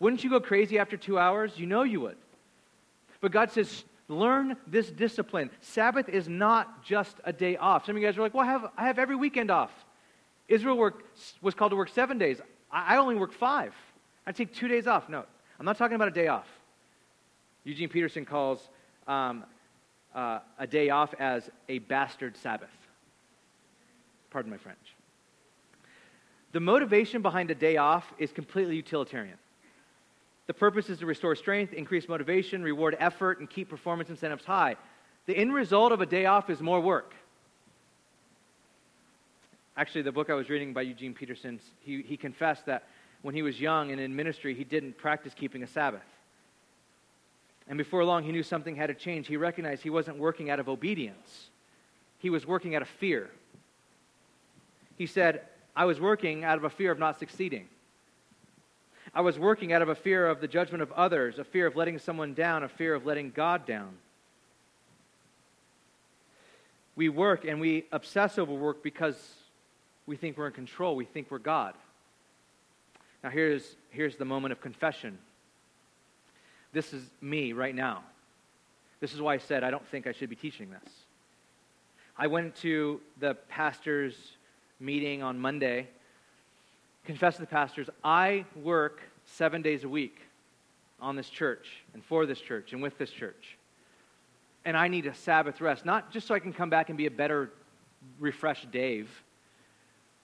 Wouldn't 0.00 0.24
you 0.24 0.30
go 0.30 0.40
crazy 0.40 0.78
after 0.78 0.96
two 0.96 1.18
hours? 1.18 1.52
You 1.56 1.66
know 1.66 1.82
you 1.82 2.00
would. 2.00 2.16
But 3.20 3.32
God 3.32 3.50
says, 3.50 3.84
learn 4.08 4.56
this 4.66 4.90
discipline. 4.90 5.50
Sabbath 5.60 6.08
is 6.08 6.28
not 6.28 6.84
just 6.84 7.16
a 7.24 7.32
day 7.32 7.56
off. 7.56 7.86
Some 7.86 7.96
of 7.96 8.02
you 8.02 8.08
guys 8.08 8.18
are 8.18 8.22
like, 8.22 8.34
well, 8.34 8.44
I 8.44 8.50
have, 8.50 8.66
I 8.76 8.86
have 8.86 8.98
every 8.98 9.16
weekend 9.16 9.50
off. 9.50 9.70
Israel 10.48 10.76
work, 10.76 11.04
was 11.40 11.54
called 11.54 11.70
to 11.70 11.76
work 11.76 11.88
seven 11.88 12.18
days. 12.18 12.40
I, 12.70 12.94
I 12.94 12.98
only 12.98 13.14
work 13.14 13.32
five. 13.32 13.74
I 14.26 14.32
take 14.32 14.52
two 14.52 14.68
days 14.68 14.86
off. 14.86 15.08
No, 15.08 15.24
I'm 15.58 15.66
not 15.66 15.78
talking 15.78 15.94
about 15.94 16.08
a 16.08 16.12
day 16.12 16.28
off. 16.28 16.46
Eugene 17.64 17.88
Peterson 17.88 18.24
calls 18.24 18.68
um, 19.06 19.44
uh, 20.14 20.40
a 20.58 20.66
day 20.66 20.90
off 20.90 21.14
as 21.18 21.50
a 21.68 21.78
bastard 21.78 22.36
Sabbath. 22.36 22.70
Pardon 24.30 24.50
my 24.50 24.58
French. 24.58 24.94
The 26.52 26.60
motivation 26.60 27.22
behind 27.22 27.50
a 27.50 27.54
day 27.54 27.76
off 27.76 28.04
is 28.18 28.32
completely 28.32 28.76
utilitarian. 28.76 29.36
The 30.46 30.54
purpose 30.54 30.88
is 30.88 30.98
to 30.98 31.06
restore 31.06 31.34
strength, 31.34 31.72
increase 31.72 32.08
motivation, 32.08 32.62
reward 32.62 32.96
effort, 33.00 33.40
and 33.40 33.50
keep 33.50 33.68
performance 33.68 34.10
incentives 34.10 34.44
high. 34.44 34.76
The 35.26 35.36
end 35.36 35.52
result 35.52 35.92
of 35.92 36.00
a 36.00 36.06
day 36.06 36.26
off 36.26 36.48
is 36.50 36.60
more 36.60 36.80
work. 36.80 37.14
Actually, 39.76 40.02
the 40.02 40.12
book 40.12 40.30
I 40.30 40.34
was 40.34 40.48
reading 40.48 40.72
by 40.72 40.82
Eugene 40.82 41.12
Peterson, 41.12 41.60
he, 41.80 42.00
he 42.02 42.16
confessed 42.16 42.64
that 42.66 42.84
when 43.26 43.34
he 43.34 43.42
was 43.42 43.60
young 43.60 43.90
and 43.90 44.00
in 44.00 44.14
ministry, 44.14 44.54
he 44.54 44.62
didn't 44.62 44.96
practice 44.96 45.34
keeping 45.34 45.64
a 45.64 45.66
Sabbath. 45.66 46.06
And 47.66 47.76
before 47.76 48.04
long, 48.04 48.22
he 48.22 48.30
knew 48.30 48.44
something 48.44 48.76
had 48.76 48.86
to 48.86 48.94
change. 48.94 49.26
He 49.26 49.36
recognized 49.36 49.82
he 49.82 49.90
wasn't 49.90 50.18
working 50.18 50.48
out 50.48 50.60
of 50.60 50.68
obedience, 50.68 51.48
he 52.18 52.30
was 52.30 52.46
working 52.46 52.76
out 52.76 52.82
of 52.82 52.88
fear. 52.88 53.28
He 54.96 55.06
said, 55.06 55.40
I 55.74 55.86
was 55.86 55.98
working 55.98 56.44
out 56.44 56.56
of 56.56 56.62
a 56.62 56.70
fear 56.70 56.92
of 56.92 57.00
not 57.00 57.18
succeeding. 57.18 57.66
I 59.12 59.22
was 59.22 59.40
working 59.40 59.72
out 59.72 59.82
of 59.82 59.88
a 59.88 59.96
fear 59.96 60.28
of 60.28 60.40
the 60.40 60.46
judgment 60.46 60.80
of 60.80 60.92
others, 60.92 61.40
a 61.40 61.44
fear 61.44 61.66
of 61.66 61.74
letting 61.74 61.98
someone 61.98 62.32
down, 62.32 62.62
a 62.62 62.68
fear 62.68 62.94
of 62.94 63.06
letting 63.06 63.32
God 63.32 63.66
down. 63.66 63.96
We 66.94 67.08
work 67.08 67.44
and 67.44 67.60
we 67.60 67.86
obsess 67.90 68.38
over 68.38 68.54
work 68.54 68.84
because 68.84 69.16
we 70.06 70.14
think 70.14 70.38
we're 70.38 70.46
in 70.46 70.52
control, 70.52 70.94
we 70.94 71.06
think 71.06 71.28
we're 71.28 71.38
God. 71.38 71.74
Now, 73.22 73.30
here's, 73.30 73.76
here's 73.90 74.16
the 74.16 74.24
moment 74.24 74.52
of 74.52 74.60
confession. 74.60 75.18
This 76.72 76.92
is 76.92 77.02
me 77.20 77.52
right 77.52 77.74
now. 77.74 78.02
This 79.00 79.12
is 79.12 79.20
why 79.20 79.34
I 79.34 79.38
said 79.38 79.64
I 79.64 79.70
don't 79.70 79.86
think 79.88 80.06
I 80.06 80.12
should 80.12 80.30
be 80.30 80.36
teaching 80.36 80.70
this. 80.70 80.92
I 82.18 82.26
went 82.26 82.54
to 82.56 83.00
the 83.20 83.34
pastor's 83.48 84.14
meeting 84.80 85.22
on 85.22 85.38
Monday, 85.38 85.88
confessed 87.04 87.36
to 87.36 87.42
the 87.42 87.46
pastors, 87.46 87.88
I 88.02 88.44
work 88.62 89.00
seven 89.26 89.62
days 89.62 89.84
a 89.84 89.88
week 89.88 90.20
on 91.00 91.16
this 91.16 91.28
church 91.28 91.68
and 91.94 92.04
for 92.04 92.26
this 92.26 92.40
church 92.40 92.72
and 92.72 92.82
with 92.82 92.96
this 92.98 93.10
church. 93.10 93.56
And 94.64 94.76
I 94.76 94.88
need 94.88 95.06
a 95.06 95.14
Sabbath 95.14 95.60
rest, 95.60 95.84
not 95.84 96.10
just 96.10 96.26
so 96.26 96.34
I 96.34 96.38
can 96.38 96.52
come 96.52 96.70
back 96.70 96.88
and 96.88 96.98
be 96.98 97.06
a 97.06 97.10
better, 97.10 97.50
refreshed 98.18 98.70
Dave, 98.70 99.08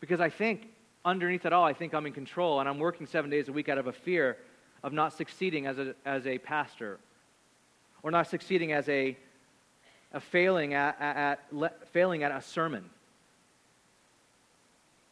because 0.01 0.21
I 0.21 0.31
think 0.31 0.67
underneath 1.05 1.47
it 1.47 1.53
all, 1.53 1.65
I 1.65 1.73
think 1.73 1.95
I'm 1.95 2.07
in 2.07 2.13
control 2.13 2.61
and 2.61 2.69
I'm 2.69 2.79
working 2.79 3.07
seven 3.07 3.31
days 3.31 3.49
a 3.49 3.53
week 3.53 3.69
out 3.69 3.79
of 3.79 3.87
a 3.87 3.93
fear 3.93 4.37
of 4.83 4.93
not 4.93 5.13
succeeding 5.13 5.67
as 5.67 5.79
a, 5.79 5.95
as 6.05 6.27
a 6.27 6.39
pastor 6.39 6.99
or 8.03 8.11
not 8.11 8.29
succeeding 8.29 8.73
as 8.73 8.89
a, 8.89 9.17
a 10.13 10.21
failing 10.21 10.75
at, 10.75 11.01
at, 11.01 11.41
at 11.53 11.89
failing 11.93 12.23
at 12.23 12.33
a 12.33 12.43
sermon 12.43 12.85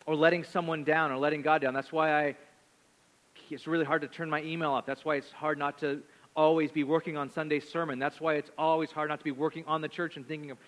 or 0.07 0.17
letting 0.17 0.45
someone 0.45 0.85
down 0.85 1.13
or 1.13 1.19
letting 1.19 1.43
God 1.43 1.63
down. 1.63 1.75
That's 1.75 1.93
why 1.93 2.13
I, 2.13 2.37
it's 3.51 3.67
really 3.67 3.85
hard 3.85 4.03
to 4.03 4.09
turn 4.09 4.29
my 4.29 4.43
email 4.43 4.71
off. 4.73 4.87
That's 4.87 5.05
why 5.05 5.17
it's 5.17 5.31
hard 5.31 5.59
not 5.59 5.79
to 5.81 6.03
always 6.37 6.71
be 6.71 6.85
working 6.85 7.17
on 7.17 7.31
Sunday 7.31 7.61
sermon. 7.61 7.99
That's 7.99 8.21
why 8.21 8.35
it's 8.35 8.51
always 8.57 8.91
hard 8.91 9.09
not 9.09 9.19
to 9.19 9.25
be 9.25 9.31
working 9.31 9.65
on 9.67 9.81
the 9.81 9.89
church 9.89 10.17
and 10.17 10.27
thinking 10.27 10.51
of 10.51 10.59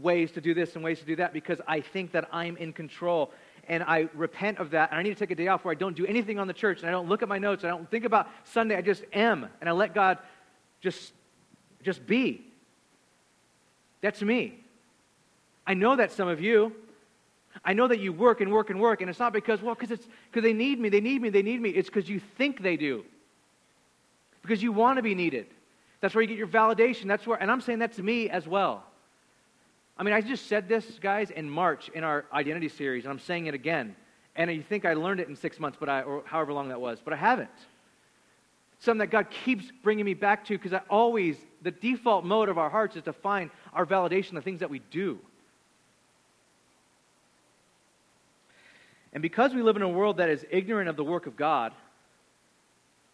ways 0.00 0.30
to 0.32 0.40
do 0.40 0.54
this 0.54 0.74
and 0.74 0.84
ways 0.84 1.00
to 1.00 1.04
do 1.04 1.16
that 1.16 1.32
because 1.32 1.60
I 1.66 1.80
think 1.80 2.12
that 2.12 2.28
I'm 2.32 2.56
in 2.56 2.72
control. 2.72 3.32
And 3.68 3.82
I 3.82 4.08
repent 4.14 4.58
of 4.58 4.70
that. 4.70 4.90
And 4.90 4.98
I 4.98 5.02
need 5.02 5.10
to 5.10 5.18
take 5.18 5.30
a 5.30 5.34
day 5.34 5.48
off 5.48 5.64
where 5.64 5.72
I 5.72 5.76
don't 5.76 5.96
do 5.96 6.04
anything 6.06 6.38
on 6.38 6.46
the 6.46 6.52
church 6.52 6.80
and 6.80 6.88
I 6.88 6.92
don't 6.92 7.08
look 7.08 7.22
at 7.22 7.28
my 7.28 7.38
notes. 7.38 7.64
I 7.64 7.68
don't 7.68 7.90
think 7.90 8.04
about 8.04 8.28
Sunday. 8.44 8.76
I 8.76 8.82
just 8.82 9.04
am. 9.12 9.48
And 9.60 9.68
I 9.68 9.72
let 9.72 9.94
God 9.94 10.18
just, 10.80 11.12
just 11.82 12.06
be. 12.06 12.44
That's 14.00 14.20
me. 14.20 14.58
I 15.66 15.74
know 15.74 15.96
that 15.96 16.12
some 16.12 16.28
of 16.28 16.40
you. 16.40 16.72
I 17.64 17.72
know 17.72 17.86
that 17.86 18.00
you 18.00 18.12
work 18.12 18.40
and 18.40 18.50
work 18.50 18.70
and 18.70 18.80
work, 18.80 19.02
and 19.02 19.10
it's 19.10 19.18
not 19.18 19.32
because, 19.32 19.60
well, 19.60 19.74
because 19.74 19.90
it's 19.90 20.08
because 20.30 20.42
they 20.42 20.54
need 20.54 20.80
me, 20.80 20.88
they 20.88 21.00
need 21.00 21.20
me, 21.20 21.28
they 21.28 21.42
need 21.42 21.60
me. 21.60 21.70
It's 21.70 21.88
because 21.88 22.08
you 22.08 22.20
think 22.38 22.62
they 22.62 22.76
do. 22.76 23.04
Because 24.40 24.62
you 24.62 24.72
want 24.72 24.96
to 24.96 25.02
be 25.02 25.14
needed. 25.14 25.46
That's 26.00 26.14
where 26.14 26.22
you 26.22 26.28
get 26.28 26.38
your 26.38 26.48
validation. 26.48 27.06
That's 27.06 27.26
where, 27.26 27.40
and 27.40 27.50
I'm 27.50 27.60
saying 27.60 27.80
that 27.80 27.92
to 27.94 28.02
me 28.02 28.28
as 28.28 28.48
well. 28.48 28.84
I 29.96 30.02
mean, 30.02 30.14
I 30.14 30.20
just 30.20 30.46
said 30.46 30.68
this, 30.68 30.86
guys, 31.00 31.30
in 31.30 31.48
March 31.48 31.88
in 31.90 32.02
our 32.04 32.24
identity 32.32 32.68
series, 32.68 33.04
and 33.04 33.12
I'm 33.12 33.18
saying 33.18 33.46
it 33.46 33.54
again. 33.54 33.94
And 34.34 34.50
you 34.50 34.62
think 34.62 34.84
I 34.84 34.94
learned 34.94 35.20
it 35.20 35.28
in 35.28 35.36
six 35.36 35.60
months, 35.60 35.76
but 35.78 35.88
I, 35.88 36.02
or 36.02 36.22
however 36.24 36.52
long 36.52 36.68
that 36.68 36.80
was, 36.80 36.98
but 37.04 37.12
I 37.12 37.16
haven't. 37.16 37.50
Something 38.78 38.98
that 38.98 39.10
God 39.10 39.28
keeps 39.30 39.66
bringing 39.82 40.04
me 40.04 40.14
back 40.14 40.46
to 40.46 40.56
because 40.56 40.72
I 40.72 40.80
always, 40.88 41.36
the 41.62 41.70
default 41.70 42.24
mode 42.24 42.48
of 42.48 42.58
our 42.58 42.70
hearts 42.70 42.96
is 42.96 43.02
to 43.04 43.12
find 43.12 43.50
our 43.72 43.86
validation, 43.86 44.32
the 44.32 44.42
things 44.42 44.60
that 44.60 44.70
we 44.70 44.80
do. 44.90 45.18
And 49.12 49.20
because 49.20 49.54
we 49.54 49.62
live 49.62 49.76
in 49.76 49.82
a 49.82 49.88
world 49.88 50.16
that 50.16 50.30
is 50.30 50.44
ignorant 50.50 50.88
of 50.88 50.96
the 50.96 51.04
work 51.04 51.26
of 51.26 51.36
God, 51.36 51.72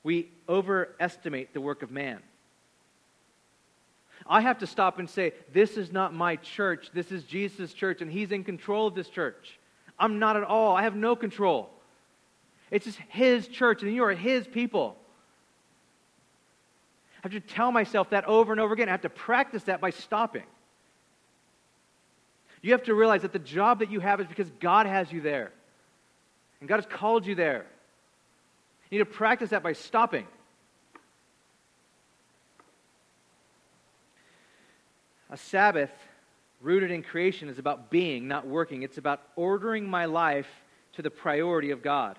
we 0.05 0.29
overestimate 0.49 1.53
the 1.53 1.61
work 1.61 1.83
of 1.83 1.91
man. 1.91 2.21
I 4.29 4.43
have 4.43 4.59
to 4.59 4.67
stop 4.67 4.99
and 4.99 5.09
say, 5.09 5.33
This 5.53 5.77
is 5.77 5.93
not 5.93 6.13
my 6.13 6.37
church. 6.37 6.91
This 6.93 7.11
is 7.11 7.25
Jesus' 7.25 7.73
church, 7.73 8.03
and 8.03 8.11
He's 8.11 8.31
in 8.31 8.45
control 8.45 8.87
of 8.87 8.95
this 8.95 9.09
church. 9.09 9.59
I'm 9.99 10.19
not 10.19 10.37
at 10.37 10.45
all. 10.45 10.77
I 10.77 10.83
have 10.83 10.95
no 10.95 11.17
control. 11.17 11.71
It's 12.71 12.85
just 12.85 12.99
His 13.09 13.49
church, 13.49 13.83
and 13.83 13.93
you 13.95 14.05
are 14.05 14.13
His 14.13 14.47
people. 14.47 14.97
I 17.17 17.21
have 17.23 17.33
to 17.33 17.41
tell 17.41 17.73
myself 17.73 18.11
that 18.11 18.27
over 18.27 18.53
and 18.53 18.61
over 18.61 18.75
again. 18.75 18.89
I 18.89 18.93
have 18.93 19.01
to 19.03 19.09
practice 19.09 19.65
that 19.65 19.81
by 19.81 19.91
stopping. 19.91 20.45
You 22.63 22.73
have 22.73 22.85
to 22.85 22.95
realize 22.95 23.23
that 23.23 23.33
the 23.33 23.39
job 23.39 23.81
that 23.81 23.91
you 23.91 24.01
have 24.01 24.21
is 24.21 24.27
because 24.27 24.51
God 24.61 24.87
has 24.87 25.11
you 25.11 25.21
there. 25.21 25.53
And 26.61 26.69
God 26.69 26.77
has 26.77 26.87
called 26.87 27.27
you 27.27 27.35
there. 27.35 27.67
You 28.91 28.99
need 28.99 29.05
to 29.05 29.11
practice 29.11 29.51
that 29.51 29.63
by 29.63 29.73
stopping. 29.73 30.27
A 35.31 35.37
Sabbath 35.37 35.91
rooted 36.61 36.91
in 36.91 37.03
creation 37.03 37.49
is 37.49 37.59
about 37.59 37.91
being, 37.91 38.27
not 38.27 38.47
working. 38.47 38.83
It's 38.83 38.99
about 38.99 39.23
ordering 39.37 39.89
my 39.89 40.07
life 40.07 40.49
to 40.95 41.03
the 41.03 41.11
priority 41.11 41.71
of 41.71 41.83
God. 41.83 42.19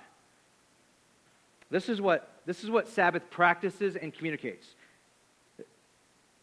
This 1.70 1.90
is 1.90 2.02
what, 2.02 2.30
this 2.46 2.64
is 2.64 2.70
what 2.70 2.88
Sabbath 2.88 3.30
practices 3.30 3.96
and 3.96 4.14
communicates. 4.14 4.68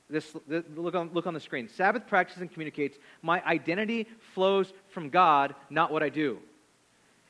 This, 0.09 0.37
this, 0.46 0.62
look, 0.76 0.94
on, 0.94 1.11
look 1.12 1.26
on 1.26 1.35
the 1.35 1.40
screen. 1.40 1.68
Sabbath 1.68 2.07
practices 2.07 2.42
and 2.42 2.52
communicates 2.52 2.96
my 3.22 3.42
identity 3.44 4.07
flows 4.35 4.72
from 4.90 5.09
God, 5.09 5.55
not 5.68 5.90
what 5.90 6.02
I 6.02 6.11
do. 6.11 6.38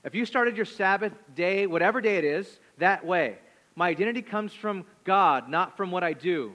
If 0.04 0.14
you 0.14 0.26
started 0.26 0.56
your 0.56 0.66
Sabbath 0.66 1.12
day, 1.34 1.66
whatever 1.66 2.00
day 2.00 2.18
it 2.18 2.24
is, 2.24 2.58
that 2.78 3.04
way, 3.04 3.38
my 3.74 3.88
identity 3.88 4.22
comes 4.22 4.52
from 4.52 4.84
God, 5.04 5.48
not 5.48 5.76
from 5.76 5.90
what 5.90 6.04
I 6.04 6.12
do. 6.12 6.54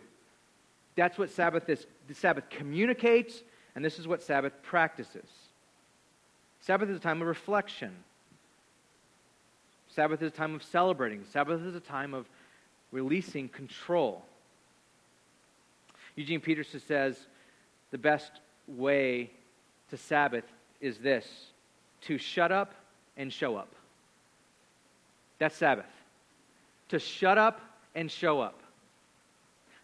That's 0.96 1.18
what 1.18 1.32
Sabbath 1.32 1.68
is. 1.70 1.86
The 2.12 2.16
Sabbath 2.16 2.50
communicates, 2.50 3.42
and 3.74 3.86
this 3.86 3.98
is 3.98 4.06
what 4.06 4.22
Sabbath 4.22 4.52
practices. 4.64 5.30
Sabbath 6.60 6.90
is 6.90 6.98
a 6.98 7.00
time 7.00 7.22
of 7.22 7.28
reflection. 7.30 7.96
Sabbath 9.88 10.22
is 10.22 10.28
a 10.28 10.36
time 10.36 10.54
of 10.54 10.62
celebrating. 10.62 11.24
Sabbath 11.32 11.62
is 11.62 11.74
a 11.74 11.80
time 11.80 12.14
of 12.14 12.28
releasing 12.92 13.48
control. 13.48 14.26
Eugene 16.18 16.42
Peterson 16.42 16.82
says 16.86 17.18
the 17.92 17.98
best 17.98 18.34
way 18.68 19.32
to 19.90 19.96
Sabbath 19.96 20.44
is 20.82 20.98
this 20.98 21.26
to 22.02 22.18
shut 22.18 22.52
up 22.52 22.76
and 23.16 23.32
show 23.32 23.56
up. 23.56 23.74
That's 25.40 25.56
Sabbath. 25.56 25.86
To 26.90 27.00
shut 27.00 27.38
up 27.38 27.62
and 27.96 28.12
show 28.12 28.42
up. 28.42 28.61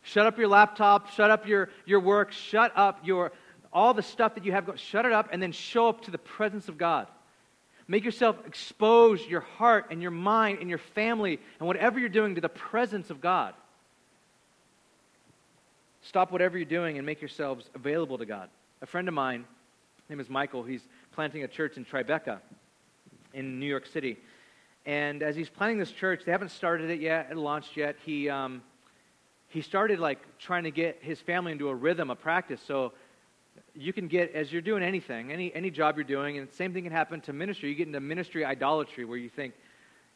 Shut 0.08 0.26
up 0.26 0.38
your 0.38 0.48
laptop, 0.48 1.10
shut 1.10 1.32
up 1.32 1.46
your, 1.46 1.70
your 1.86 2.00
work, 2.00 2.32
shut 2.32 2.72
up 2.78 3.06
your 3.06 3.34
all 3.74 3.94
the 3.94 4.02
stuff 4.02 4.36
that 4.36 4.46
you 4.46 4.54
have 4.54 4.72
shut 4.78 5.06
it 5.06 5.12
up 5.12 5.28
and 5.34 5.44
then 5.44 5.52
show 5.52 5.90
up 5.90 6.06
to 6.06 6.12
the 6.12 6.18
presence 6.18 6.70
of 6.70 6.78
God. 6.78 7.08
Make 7.90 8.06
yourself 8.06 8.38
expose 8.48 9.26
your 9.28 9.42
heart 9.42 9.88
and 9.92 10.02
your 10.02 10.12
mind 10.12 10.60
and 10.62 10.70
your 10.70 10.78
family 10.78 11.40
and 11.60 11.68
whatever 11.68 12.00
you're 12.00 12.08
doing 12.08 12.36
to 12.36 12.42
the 12.42 12.48
presence 12.48 13.10
of 13.10 13.20
God. 13.20 13.54
Stop 16.02 16.32
whatever 16.32 16.58
you're 16.58 16.66
doing 16.66 16.98
and 16.98 17.06
make 17.06 17.20
yourselves 17.20 17.70
available 17.76 18.18
to 18.18 18.26
God. 18.26 18.50
A 18.82 18.86
friend 18.86 19.10
of 19.10 19.14
mine, 19.14 19.44
his 20.04 20.10
name 20.10 20.22
is 20.22 20.30
Michael, 20.30 20.64
he's 20.64 20.88
planting 21.12 21.44
a 21.44 21.50
church 21.50 21.76
in 21.76 21.84
Tribeca 21.84 22.40
in 23.34 23.60
New 23.60 23.68
York 23.68 23.86
City. 23.86 24.18
And 24.86 25.22
as 25.22 25.36
he's 25.36 25.50
planning 25.50 25.78
this 25.78 25.92
church, 25.92 26.22
they 26.26 26.32
haven't 26.32 26.52
started 26.52 26.90
it 26.90 27.02
yet, 27.02 27.28
it 27.30 27.36
launched 27.36 27.76
yet. 27.76 27.98
He, 28.06 28.30
um, 28.30 28.62
he 29.50 29.62
started 29.62 30.00
like 30.00 30.20
trying 30.40 30.64
to 30.64 30.72
get 30.72 31.00
his 31.02 31.20
family 31.20 31.52
into 31.52 31.70
a 31.70 31.76
rhythm, 31.76 32.10
a 32.10 32.16
practice. 32.16 32.62
So 32.66 32.94
you 33.74 33.94
can 33.94 34.08
get, 34.08 34.34
as 34.34 34.52
you're 34.52 34.62
doing 34.62 34.84
anything, 34.84 35.32
any, 35.32 35.54
any 35.54 35.72
job 35.72 35.96
you're 35.96 36.04
doing, 36.04 36.38
and 36.38 36.48
the 36.48 36.54
same 36.54 36.74
thing 36.74 36.84
can 36.84 36.92
happen 36.92 37.22
to 37.22 37.34
ministry. 37.34 37.70
You 37.70 37.76
get 37.76 37.88
into 37.88 38.00
ministry 38.00 38.44
idolatry 38.44 39.06
where 39.06 39.18
you 39.18 39.30
think, 39.30 39.54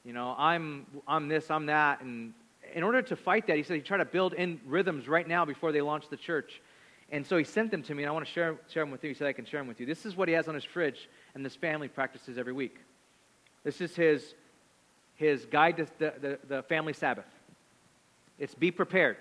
you 0.04 0.14
know, 0.14 0.36
I'm, 0.38 0.86
I'm 1.08 1.28
this, 1.28 1.50
I'm 1.50 1.68
that. 1.68 2.02
And 2.02 2.34
in 2.74 2.84
order 2.84 3.02
to 3.02 3.16
fight 3.16 3.48
that, 3.48 3.58
he 3.58 3.64
said 3.64 3.76
he 3.76 3.82
tried 3.82 4.00
to 4.00 4.06
build 4.06 4.34
in 4.34 4.60
rhythms 4.66 5.08
right 5.08 5.28
now 5.28 5.46
before 5.46 5.72
they 5.72 5.82
launched 5.82 6.10
the 6.10 6.18
church. 6.18 6.62
And 7.12 7.26
so 7.26 7.38
he 7.38 7.44
sent 7.44 7.72
them 7.72 7.84
to 7.84 7.94
me, 7.94 8.04
and 8.04 8.10
I 8.10 8.14
want 8.14 8.26
to 8.26 8.32
share, 8.32 8.58
share 8.70 8.84
them 8.84 8.92
with 8.92 9.04
you. 9.04 9.10
He 9.10 9.14
said, 9.14 9.28
I 9.28 9.34
can 9.34 9.46
share 9.46 9.60
them 9.60 9.68
with 9.68 9.80
you. 9.80 9.86
This 9.86 10.06
is 10.06 10.16
what 10.16 10.28
he 10.28 10.34
has 10.34 10.48
on 10.48 10.56
his 10.56 10.64
fridge, 10.64 11.10
and 11.36 11.46
this 11.46 11.56
family 11.56 11.88
practices 11.88 12.38
every 12.38 12.54
week. 12.54 12.78
This 13.64 13.82
is 13.82 13.96
his, 13.96 14.34
his 15.16 15.46
guide 15.46 15.78
to 15.78 15.88
the, 16.00 16.14
the, 16.22 16.40
the 16.48 16.64
family 16.64 16.94
Sabbath. 16.94 17.26
It's 18.40 18.56
be 18.56 18.72
prepared. 18.72 19.18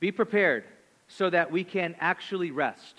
Be 0.00 0.10
prepared 0.12 0.64
so 1.08 1.30
that 1.30 1.50
we 1.50 1.64
can 1.64 1.94
actually 2.00 2.50
rest. 2.50 2.96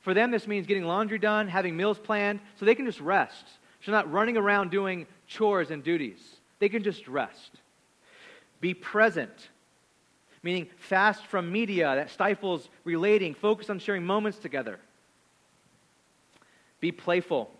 For 0.00 0.14
them, 0.14 0.30
this 0.30 0.46
means 0.46 0.66
getting 0.66 0.84
laundry 0.84 1.18
done, 1.18 1.48
having 1.48 1.76
meals 1.76 1.98
planned, 1.98 2.40
so 2.58 2.64
they 2.64 2.74
can 2.74 2.86
just 2.86 3.00
rest. 3.00 3.44
So 3.84 3.92
not 3.92 4.10
running 4.10 4.36
around 4.36 4.70
doing 4.70 5.06
chores 5.26 5.70
and 5.70 5.82
duties. 5.82 6.18
They 6.58 6.68
can 6.68 6.82
just 6.82 7.08
rest. 7.08 7.50
Be 8.60 8.74
present, 8.74 9.48
meaning 10.42 10.68
fast 10.76 11.26
from 11.26 11.50
media 11.50 11.94
that 11.94 12.10
stifles 12.10 12.68
relating, 12.84 13.34
focus 13.34 13.70
on 13.70 13.78
sharing 13.78 14.04
moments 14.04 14.38
together. 14.38 14.78
Be 16.80 16.92
playful, 16.92 17.50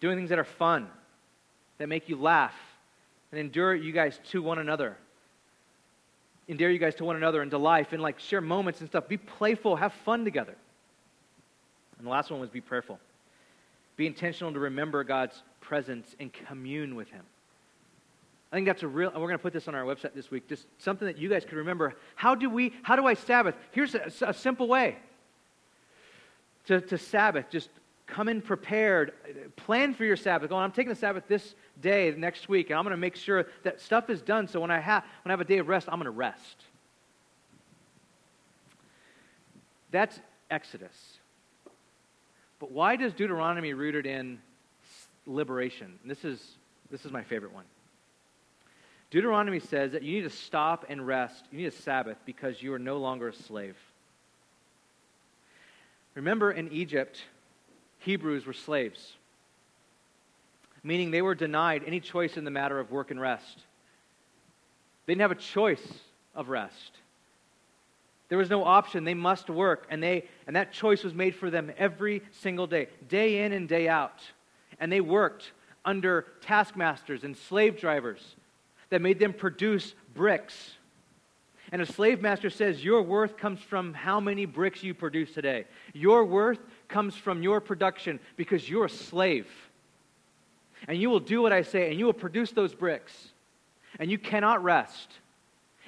doing 0.00 0.16
things 0.16 0.30
that 0.30 0.38
are 0.38 0.44
fun, 0.44 0.88
that 1.78 1.88
make 1.88 2.08
you 2.08 2.16
laugh, 2.16 2.54
and 3.30 3.40
endure 3.40 3.74
you 3.74 3.92
guys 3.92 4.20
to 4.30 4.42
one 4.42 4.58
another. 4.58 4.96
Endear 6.48 6.70
you 6.70 6.78
guys 6.78 6.94
to 6.96 7.04
one 7.04 7.16
another 7.16 7.42
and 7.42 7.50
to 7.50 7.58
life 7.58 7.92
and 7.92 8.02
like 8.02 8.18
share 8.18 8.40
moments 8.40 8.80
and 8.80 8.88
stuff. 8.88 9.06
Be 9.06 9.18
playful, 9.18 9.76
have 9.76 9.92
fun 9.92 10.24
together. 10.24 10.54
And 11.98 12.06
the 12.06 12.10
last 12.10 12.30
one 12.30 12.40
was 12.40 12.48
be 12.48 12.60
prayerful. 12.60 12.98
Be 13.96 14.06
intentional 14.06 14.52
to 14.52 14.58
remember 14.58 15.04
God's 15.04 15.42
presence 15.60 16.14
and 16.18 16.32
commune 16.32 16.94
with 16.94 17.10
Him. 17.10 17.24
I 18.50 18.56
think 18.56 18.66
that's 18.66 18.82
a 18.82 18.88
real, 18.88 19.10
we're 19.10 19.20
going 19.20 19.32
to 19.32 19.38
put 19.38 19.52
this 19.52 19.68
on 19.68 19.74
our 19.74 19.84
website 19.84 20.14
this 20.14 20.30
week, 20.30 20.48
just 20.48 20.66
something 20.78 21.06
that 21.06 21.18
you 21.18 21.28
guys 21.28 21.44
could 21.44 21.58
remember. 21.58 21.94
How 22.14 22.34
do 22.34 22.48
we, 22.48 22.72
how 22.82 22.96
do 22.96 23.04
I 23.06 23.14
Sabbath? 23.14 23.54
Here's 23.72 23.94
a, 23.94 24.10
a 24.22 24.32
simple 24.32 24.68
way 24.68 24.96
to, 26.66 26.80
to 26.80 26.96
Sabbath. 26.96 27.50
Just 27.50 27.68
come 28.08 28.28
in 28.28 28.40
prepared. 28.40 29.12
Plan 29.56 29.94
for 29.94 30.04
your 30.04 30.16
Sabbath. 30.16 30.50
Go, 30.50 30.56
I'm 30.56 30.72
taking 30.72 30.90
the 30.90 30.96
Sabbath 30.96 31.24
this 31.28 31.54
day, 31.80 32.12
next 32.16 32.48
week, 32.48 32.70
and 32.70 32.78
I'm 32.78 32.84
going 32.84 32.92
to 32.92 32.96
make 32.96 33.14
sure 33.14 33.46
that 33.62 33.80
stuff 33.80 34.10
is 34.10 34.20
done 34.22 34.48
so 34.48 34.60
when 34.60 34.70
I, 34.70 34.80
have, 34.80 35.04
when 35.22 35.30
I 35.30 35.32
have 35.32 35.40
a 35.40 35.44
day 35.44 35.58
of 35.58 35.68
rest, 35.68 35.88
I'm 35.88 35.98
going 35.98 36.06
to 36.06 36.10
rest. 36.10 36.64
That's 39.90 40.18
Exodus. 40.50 41.18
But 42.58 42.72
why 42.72 42.96
does 42.96 43.12
Deuteronomy 43.12 43.74
rooted 43.74 44.06
in 44.06 44.40
liberation? 45.26 45.98
this 46.04 46.24
is, 46.24 46.56
this 46.90 47.04
is 47.04 47.12
my 47.12 47.22
favorite 47.22 47.52
one. 47.52 47.64
Deuteronomy 49.10 49.60
says 49.60 49.92
that 49.92 50.02
you 50.02 50.16
need 50.16 50.28
to 50.28 50.36
stop 50.36 50.84
and 50.88 51.06
rest. 51.06 51.44
You 51.50 51.58
need 51.58 51.66
a 51.66 51.70
Sabbath 51.70 52.18
because 52.26 52.62
you 52.62 52.74
are 52.74 52.78
no 52.78 52.98
longer 52.98 53.28
a 53.28 53.34
slave. 53.34 53.76
Remember 56.14 56.50
in 56.50 56.70
Egypt, 56.72 57.22
Hebrews 58.08 58.46
were 58.46 58.54
slaves, 58.54 59.12
meaning 60.82 61.10
they 61.10 61.20
were 61.20 61.34
denied 61.34 61.82
any 61.86 62.00
choice 62.00 62.38
in 62.38 62.44
the 62.44 62.50
matter 62.50 62.80
of 62.80 62.90
work 62.90 63.10
and 63.10 63.20
rest. 63.20 63.58
They 65.04 65.12
didn't 65.12 65.20
have 65.20 65.30
a 65.30 65.34
choice 65.34 65.86
of 66.34 66.48
rest. 66.48 66.92
There 68.30 68.38
was 68.38 68.48
no 68.48 68.64
option. 68.64 69.04
They 69.04 69.12
must 69.12 69.50
work. 69.50 69.86
And, 69.90 70.02
they, 70.02 70.24
and 70.46 70.56
that 70.56 70.72
choice 70.72 71.04
was 71.04 71.12
made 71.12 71.34
for 71.34 71.50
them 71.50 71.70
every 71.76 72.22
single 72.40 72.66
day, 72.66 72.88
day 73.10 73.44
in 73.44 73.52
and 73.52 73.68
day 73.68 73.88
out. 73.88 74.22
And 74.80 74.90
they 74.90 75.02
worked 75.02 75.52
under 75.84 76.24
taskmasters 76.40 77.24
and 77.24 77.36
slave 77.36 77.78
drivers 77.78 78.36
that 78.88 79.02
made 79.02 79.18
them 79.18 79.34
produce 79.34 79.92
bricks. 80.14 80.78
And 81.72 81.82
a 81.82 81.86
slave 81.86 82.22
master 82.22 82.48
says, 82.48 82.82
Your 82.82 83.02
worth 83.02 83.36
comes 83.36 83.60
from 83.60 83.92
how 83.92 84.18
many 84.18 84.46
bricks 84.46 84.82
you 84.82 84.94
produce 84.94 85.34
today. 85.34 85.66
Your 85.92 86.24
worth 86.24 86.60
comes 86.88 87.14
from 87.14 87.42
your 87.42 87.60
production 87.60 88.18
because 88.36 88.68
you're 88.68 88.86
a 88.86 88.90
slave. 88.90 89.46
And 90.86 90.98
you 90.98 91.10
will 91.10 91.20
do 91.20 91.42
what 91.42 91.52
I 91.52 91.62
say, 91.62 91.90
and 91.90 91.98
you 91.98 92.06
will 92.06 92.12
produce 92.12 92.52
those 92.52 92.74
bricks. 92.74 93.12
And 93.98 94.10
you 94.10 94.18
cannot 94.18 94.62
rest 94.62 95.18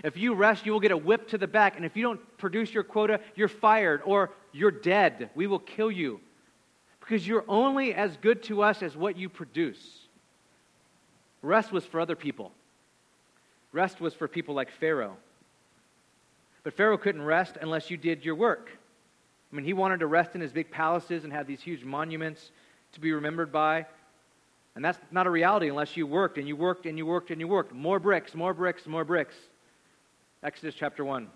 if 0.02 0.16
you 0.16 0.34
rest, 0.34 0.64
you 0.64 0.72
will 0.72 0.80
get 0.80 0.92
a 0.92 0.96
whip 0.96 1.28
to 1.28 1.38
the 1.38 1.46
back. 1.46 1.76
And 1.76 1.84
if 1.84 1.96
you 1.96 2.02
don't 2.02 2.38
produce 2.38 2.72
your 2.72 2.84
quota, 2.84 3.20
you're 3.34 3.48
fired 3.48 4.00
or 4.04 4.30
you're 4.52 4.70
dead. 4.70 5.30
We 5.34 5.46
will 5.46 5.58
kill 5.58 5.90
you. 5.90 6.20
Because 7.00 7.26
you're 7.26 7.44
only 7.48 7.94
as 7.94 8.16
good 8.16 8.42
to 8.44 8.62
us 8.62 8.82
as 8.82 8.96
what 8.96 9.16
you 9.16 9.28
produce. 9.28 10.06
Rest 11.42 11.72
was 11.72 11.84
for 11.84 12.00
other 12.00 12.16
people. 12.16 12.52
Rest 13.72 14.00
was 14.00 14.14
for 14.14 14.28
people 14.28 14.54
like 14.54 14.70
Pharaoh. 14.70 15.16
But 16.62 16.74
Pharaoh 16.74 16.98
couldn't 16.98 17.22
rest 17.22 17.56
unless 17.60 17.90
you 17.90 17.96
did 17.96 18.24
your 18.24 18.34
work. 18.34 18.70
I 19.52 19.56
mean, 19.56 19.64
he 19.64 19.72
wanted 19.72 20.00
to 20.00 20.06
rest 20.06 20.34
in 20.34 20.40
his 20.40 20.52
big 20.52 20.70
palaces 20.70 21.24
and 21.24 21.32
have 21.32 21.46
these 21.46 21.60
huge 21.60 21.84
monuments 21.84 22.50
to 22.92 23.00
be 23.00 23.12
remembered 23.12 23.50
by. 23.50 23.86
And 24.76 24.84
that's 24.84 24.98
not 25.10 25.26
a 25.26 25.30
reality 25.30 25.68
unless 25.68 25.96
you 25.96 26.06
worked 26.06 26.38
and 26.38 26.46
you 26.46 26.54
worked 26.54 26.86
and 26.86 26.96
you 26.96 27.04
worked 27.04 27.30
and 27.30 27.40
you 27.40 27.48
worked. 27.48 27.74
More 27.74 27.98
bricks, 27.98 28.34
more 28.34 28.54
bricks, 28.54 28.86
more 28.86 29.04
bricks. 29.04 29.34
Exodus 30.42 30.74
chapter 30.74 31.04
1. 31.04 31.28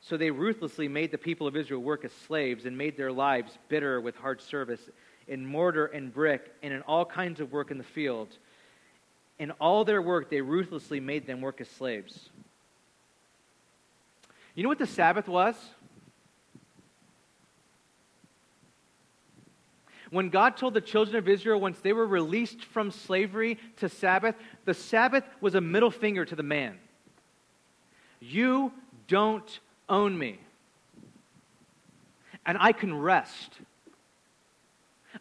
So 0.00 0.16
they 0.16 0.30
ruthlessly 0.30 0.88
made 0.88 1.10
the 1.10 1.18
people 1.18 1.46
of 1.46 1.56
Israel 1.56 1.82
work 1.82 2.04
as 2.04 2.12
slaves 2.26 2.64
and 2.64 2.76
made 2.76 2.96
their 2.96 3.12
lives 3.12 3.58
bitter 3.68 4.00
with 4.00 4.16
hard 4.16 4.40
service 4.40 4.80
in 5.28 5.44
mortar 5.44 5.86
and 5.86 6.12
brick 6.12 6.54
and 6.62 6.72
in 6.72 6.82
all 6.82 7.04
kinds 7.04 7.40
of 7.40 7.52
work 7.52 7.70
in 7.70 7.78
the 7.78 7.84
field. 7.84 8.28
In 9.38 9.50
all 9.52 9.84
their 9.84 10.00
work, 10.00 10.30
they 10.30 10.40
ruthlessly 10.40 11.00
made 11.00 11.26
them 11.26 11.40
work 11.40 11.60
as 11.60 11.68
slaves. 11.68 12.30
You 14.54 14.62
know 14.62 14.70
what 14.70 14.78
the 14.78 14.86
Sabbath 14.86 15.28
was? 15.28 15.54
When 20.16 20.30
God 20.30 20.56
told 20.56 20.72
the 20.72 20.80
children 20.80 21.16
of 21.16 21.28
Israel, 21.28 21.60
once 21.60 21.78
they 21.80 21.92
were 21.92 22.06
released 22.06 22.64
from 22.64 22.90
slavery 22.90 23.58
to 23.76 23.90
Sabbath, 23.90 24.34
the 24.64 24.72
Sabbath 24.72 25.24
was 25.42 25.54
a 25.54 25.60
middle 25.60 25.90
finger 25.90 26.24
to 26.24 26.34
the 26.34 26.42
man. 26.42 26.78
You 28.18 28.72
don't 29.08 29.60
own 29.90 30.16
me. 30.16 30.40
And 32.46 32.56
I 32.58 32.72
can 32.72 32.98
rest. 32.98 33.58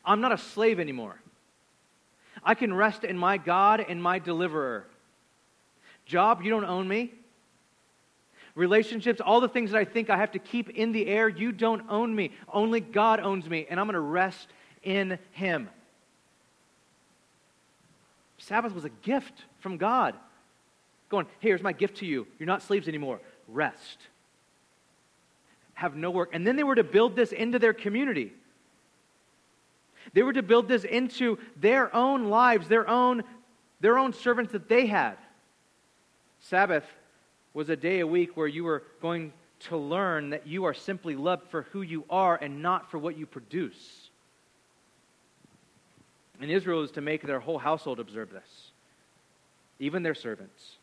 I'm 0.06 0.22
not 0.22 0.32
a 0.32 0.38
slave 0.38 0.80
anymore. 0.80 1.20
I 2.42 2.56
can 2.56 2.74
rest 2.74 3.04
in 3.04 3.18
my 3.18 3.36
God 3.36 3.86
and 3.86 4.02
my 4.02 4.18
deliverer. 4.18 4.88
Job, 6.06 6.42
you 6.42 6.50
don't 6.50 6.64
own 6.64 6.88
me. 6.88 7.12
Relationships, 8.56 9.20
all 9.20 9.42
the 9.42 9.50
things 9.50 9.72
that 9.72 9.78
I 9.78 9.84
think 9.84 10.10
I 10.10 10.16
have 10.16 10.32
to 10.32 10.40
keep 10.40 10.70
in 10.70 10.94
the 10.94 11.08
air, 11.08 11.28
you 11.28 11.52
don't 11.52 11.84
own 11.90 12.16
me. 12.16 12.32
Only 12.48 12.80
God 12.80 13.20
owns 13.20 13.50
me, 13.50 13.68
and 13.70 13.78
I'm 13.78 13.88
going 13.88 13.96
to 13.96 14.00
rest 14.00 14.48
in 14.86 15.20
Him. 15.32 15.70
Sabbath 18.38 18.74
was 18.74 18.86
a 18.86 18.90
gift 18.90 19.44
from 19.60 19.78
God 19.78 20.16
going, 21.10 21.26
hey, 21.40 21.50
here's 21.50 21.62
my 21.62 21.74
gift 21.74 21.98
to 21.98 22.06
you. 22.06 22.28
You're 22.40 22.48
not 22.48 22.62
slaves 22.62 22.88
anymore. 22.88 23.20
Rest. 23.48 24.00
Have 25.74 25.96
no 25.96 26.12
work. 26.12 26.30
And 26.34 26.46
then 26.46 26.56
they 26.56 26.64
were 26.64 26.76
to 26.76 26.84
build 26.84 27.16
this 27.16 27.32
into 27.32 27.60
their 27.60 27.74
community. 27.74 28.32
They 30.14 30.24
were 30.24 30.34
to 30.34 30.44
build 30.44 30.68
this 30.68 30.84
into 30.84 31.38
their 31.58 31.94
own 31.96 32.26
lives, 32.26 32.68
their 32.68 32.88
own, 32.88 33.24
their 33.82 33.98
own 33.98 34.14
servants 34.14 34.52
that 34.52 34.70
they 34.70 34.86
had. 34.86 35.16
Sabbath 36.40 36.86
was 37.54 37.70
a 37.70 37.76
day 37.76 38.00
a 38.02 38.08
week 38.08 38.38
where 38.38 38.48
you 38.48 38.64
were 38.64 38.84
going 39.02 39.34
to 39.62 39.78
learn 39.78 40.30
that 40.30 40.46
you 40.46 40.66
are 40.66 40.74
simply 40.74 41.16
loved 41.16 41.50
for 41.50 41.64
who 41.72 41.82
you 41.82 42.04
are 42.10 42.36
and 42.36 42.62
not 42.62 42.92
for 42.92 42.98
what 42.98 43.18
you 43.18 43.26
produce. 43.26 44.05
And 46.42 46.52
Israel 46.52 46.84
is 46.84 46.92
to 46.92 47.02
make 47.02 47.22
their 47.22 47.40
whole 47.40 47.58
household 47.58 48.00
observe 48.00 48.30
this, 48.32 48.72
even 49.80 50.04
their 50.04 50.16
servants. 50.16 50.78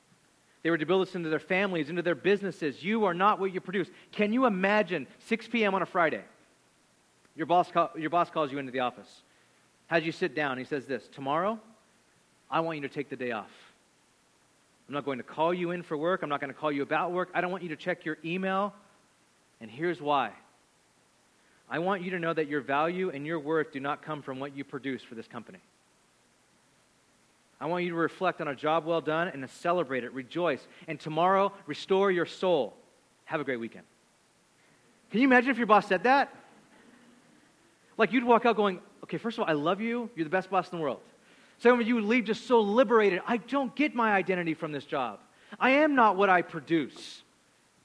They 0.63 0.71
were 0.71 0.79
to 0.79 0.87
build 0.87 1.07
this 1.07 1.15
into 1.15 1.29
their 1.29 1.41
families, 1.41 1.91
into 1.91 2.03
their 2.03 2.15
businesses. 2.15 2.83
You 2.83 3.05
are 3.05 3.15
not 3.15 3.41
what 3.41 3.53
you 3.53 3.61
produce. 3.61 3.89
Can 4.13 4.33
you 4.33 4.47
imagine 4.47 5.07
6 5.27 5.49
p.m. 5.49 5.75
on 5.75 5.83
a 5.83 5.87
Friday? 5.87 6.23
Your 7.35 7.47
boss, 7.47 7.71
call, 7.71 7.91
your 7.97 8.11
boss 8.11 8.31
calls 8.31 8.53
you 8.53 8.59
into 8.59 8.73
the 8.73 8.81
office. 8.81 9.23
Has 9.89 10.05
you 10.05 10.13
sit 10.13 10.35
down. 10.35 10.59
He 10.59 10.65
says 10.65 10.87
this 10.87 11.09
Tomorrow, 11.13 11.59
I 12.51 12.61
want 12.61 12.79
you 12.79 12.89
to 12.89 12.95
take 12.95 13.11
the 13.11 13.17
day 13.17 13.33
off. 13.33 13.51
I'm 14.89 14.95
not 14.95 15.05
going 15.05 15.19
to 15.19 15.25
call 15.25 15.53
you 15.55 15.71
in 15.71 15.83
for 15.83 15.97
work. 15.97 16.23
I'm 16.23 16.29
not 16.29 16.41
going 16.41 16.53
to 16.53 16.59
call 16.59 16.71
you 16.71 16.83
about 16.83 17.13
work. 17.13 17.31
I 17.35 17.41
don't 17.41 17.51
want 17.51 17.63
you 17.63 17.71
to 17.71 17.77
check 17.77 18.05
your 18.05 18.19
email. 18.25 18.75
And 19.61 19.71
here's 19.71 20.01
why 20.01 20.33
I 21.73 21.79
want 21.79 22.03
you 22.03 22.11
to 22.11 22.19
know 22.19 22.35
that 22.35 22.49
your 22.49 22.61
value 22.61 23.09
and 23.09 23.27
your 23.27 23.41
worth 23.41 23.73
do 23.73 23.81
not 23.81 24.03
come 24.03 24.21
from 24.21 24.39
what 24.39 24.55
you 24.55 24.63
produce 24.63 25.03
for 25.03 25.15
this 25.15 25.27
company. 25.27 25.59
I 27.59 27.65
want 27.65 27.85
you 27.85 27.91
to 27.91 27.97
reflect 27.97 28.43
on 28.43 28.49
a 28.49 28.55
job 28.55 28.85
well 28.85 29.01
done 29.01 29.29
and 29.29 29.41
to 29.41 29.49
celebrate 29.49 30.05
it, 30.05 30.13
rejoice. 30.13 30.61
And 30.87 31.01
tomorrow, 31.01 31.51
restore 31.67 32.11
your 32.11 32.27
soul. 32.27 32.75
Have 33.25 33.41
a 33.41 33.45
great 33.45 33.59
weekend. 33.59 33.87
Can 35.11 35.21
you 35.21 35.27
imagine 35.27 35.49
if 35.49 35.57
your 35.57 35.67
boss 35.67 35.87
said 35.87 36.03
that? 36.03 36.35
Like 37.97 38.13
you'd 38.13 38.25
walk 38.25 38.45
out 38.45 38.55
going, 38.55 38.81
okay, 39.05 39.17
first 39.17 39.39
of 39.39 39.45
all, 39.45 39.49
I 39.49 39.55
love 39.55 39.81
you. 39.81 40.11
You're 40.15 40.25
the 40.25 40.31
best 40.31 40.51
boss 40.51 40.71
in 40.71 40.77
the 40.77 40.83
world. 40.83 41.01
Some 41.61 41.81
of 41.81 41.87
you 41.87 41.95
would 41.95 42.05
leave 42.05 42.27
just 42.27 42.47
so 42.47 42.61
liberated. 42.61 43.23
I 43.27 43.39
don't 43.39 43.75
get 43.75 43.95
my 43.95 44.13
identity 44.13 44.53
from 44.53 44.73
this 44.73 44.85
job. 44.85 45.21
I 45.59 45.71
am 45.71 45.95
not 45.95 46.17
what 46.17 46.29
I 46.29 46.43
produce. 46.43 47.23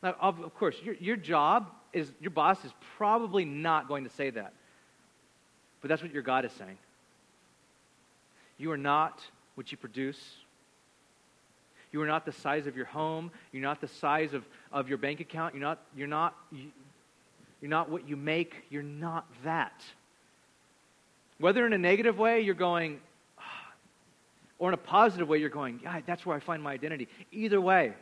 Now, 0.03 0.13
of 0.19 0.53
course, 0.55 0.75
your, 0.83 0.95
your 0.95 1.15
job 1.15 1.71
is, 1.93 2.11
your 2.19 2.31
boss 2.31 2.63
is 2.65 2.71
probably 2.97 3.45
not 3.45 3.87
going 3.87 4.03
to 4.03 4.09
say 4.09 4.29
that. 4.29 4.53
But 5.81 5.89
that's 5.89 6.01
what 6.01 6.13
your 6.13 6.23
God 6.23 6.45
is 6.45 6.51
saying. 6.53 6.77
You 8.57 8.71
are 8.71 8.77
not 8.77 9.21
what 9.55 9.71
you 9.71 9.77
produce. 9.77 10.19
You 11.91 12.01
are 12.01 12.07
not 12.07 12.25
the 12.25 12.31
size 12.31 12.67
of 12.67 12.75
your 12.75 12.85
home. 12.85 13.31
You're 13.51 13.63
not 13.63 13.81
the 13.81 13.87
size 13.87 14.33
of, 14.33 14.43
of 14.71 14.89
your 14.89 14.97
bank 14.97 15.19
account. 15.19 15.53
You're 15.53 15.63
not, 15.63 15.79
you're, 15.95 16.07
not, 16.07 16.35
you're 17.61 17.69
not 17.69 17.89
what 17.89 18.07
you 18.07 18.15
make. 18.15 18.65
You're 18.69 18.83
not 18.83 19.25
that. 19.43 19.83
Whether 21.39 21.65
in 21.65 21.73
a 21.73 21.77
negative 21.77 22.17
way, 22.17 22.41
you're 22.41 22.55
going, 22.55 22.99
or 24.59 24.69
in 24.69 24.73
a 24.73 24.77
positive 24.77 25.27
way, 25.27 25.37
you're 25.37 25.49
going, 25.49 25.79
yeah, 25.83 26.01
that's 26.05 26.25
where 26.25 26.35
I 26.35 26.39
find 26.39 26.61
my 26.61 26.73
identity. 26.73 27.07
Either 27.31 27.61
way, 27.61 27.93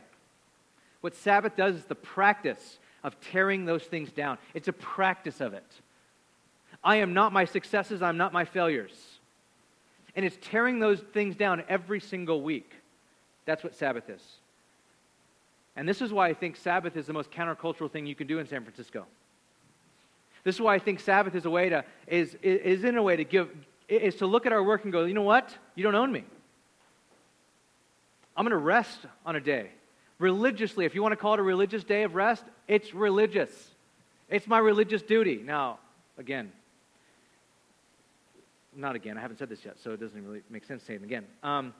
what 1.02 1.14
Sabbath 1.14 1.54
does 1.54 1.76
is 1.76 1.84
the 1.84 1.94
practice 1.94 2.78
of 3.06 3.18
tearing 3.20 3.64
those 3.64 3.84
things 3.84 4.10
down. 4.10 4.36
It's 4.52 4.66
a 4.66 4.72
practice 4.72 5.40
of 5.40 5.54
it. 5.54 5.64
I 6.82 6.96
am 6.96 7.14
not 7.14 7.32
my 7.32 7.44
successes, 7.44 8.02
I'm 8.02 8.16
not 8.16 8.32
my 8.32 8.44
failures. 8.44 8.92
And 10.16 10.26
it's 10.26 10.36
tearing 10.40 10.80
those 10.80 11.00
things 11.00 11.36
down 11.36 11.62
every 11.68 12.00
single 12.00 12.42
week. 12.42 12.70
That's 13.44 13.62
what 13.62 13.76
Sabbath 13.76 14.10
is. 14.10 14.22
And 15.76 15.88
this 15.88 16.02
is 16.02 16.12
why 16.12 16.28
I 16.28 16.34
think 16.34 16.56
Sabbath 16.56 16.96
is 16.96 17.06
the 17.06 17.12
most 17.12 17.30
countercultural 17.30 17.90
thing 17.90 18.06
you 18.06 18.16
can 18.16 18.26
do 18.26 18.40
in 18.40 18.48
San 18.48 18.64
Francisco. 18.64 19.06
This 20.42 20.56
is 20.56 20.60
why 20.60 20.74
I 20.74 20.78
think 20.80 20.98
Sabbath 20.98 21.34
is 21.36 21.44
a 21.44 21.50
way 21.50 21.68
to 21.68 21.84
is 22.08 22.36
is 22.42 22.82
in 22.82 22.96
a 22.96 23.02
way 23.02 23.14
to 23.16 23.24
give 23.24 23.50
is 23.88 24.16
to 24.16 24.26
look 24.26 24.46
at 24.46 24.52
our 24.52 24.64
work 24.64 24.82
and 24.82 24.92
go, 24.92 25.04
you 25.04 25.14
know 25.14 25.22
what? 25.22 25.56
You 25.76 25.84
don't 25.84 25.94
own 25.94 26.10
me. 26.10 26.24
I'm 28.36 28.44
going 28.44 28.50
to 28.50 28.56
rest 28.56 29.00
on 29.24 29.36
a 29.36 29.40
day. 29.40 29.70
Religiously, 30.18 30.86
if 30.86 30.94
you 30.94 31.02
want 31.02 31.12
to 31.12 31.16
call 31.16 31.34
it 31.34 31.40
a 31.40 31.42
religious 31.42 31.84
day 31.84 32.02
of 32.02 32.14
rest, 32.14 32.44
it's 32.68 32.94
religious. 32.94 33.50
It's 34.30 34.46
my 34.46 34.58
religious 34.58 35.02
duty. 35.02 35.42
Now, 35.44 35.78
again, 36.18 36.50
not 38.74 38.96
again, 38.96 39.18
I 39.18 39.20
haven't 39.20 39.38
said 39.38 39.48
this 39.48 39.64
yet, 39.64 39.76
so 39.82 39.92
it 39.92 40.00
doesn't 40.00 40.24
really 40.24 40.42
make 40.50 40.64
sense 40.64 40.82
saying 40.84 41.00
it 41.00 41.04
again. 41.04 41.24
Um, 41.42 41.74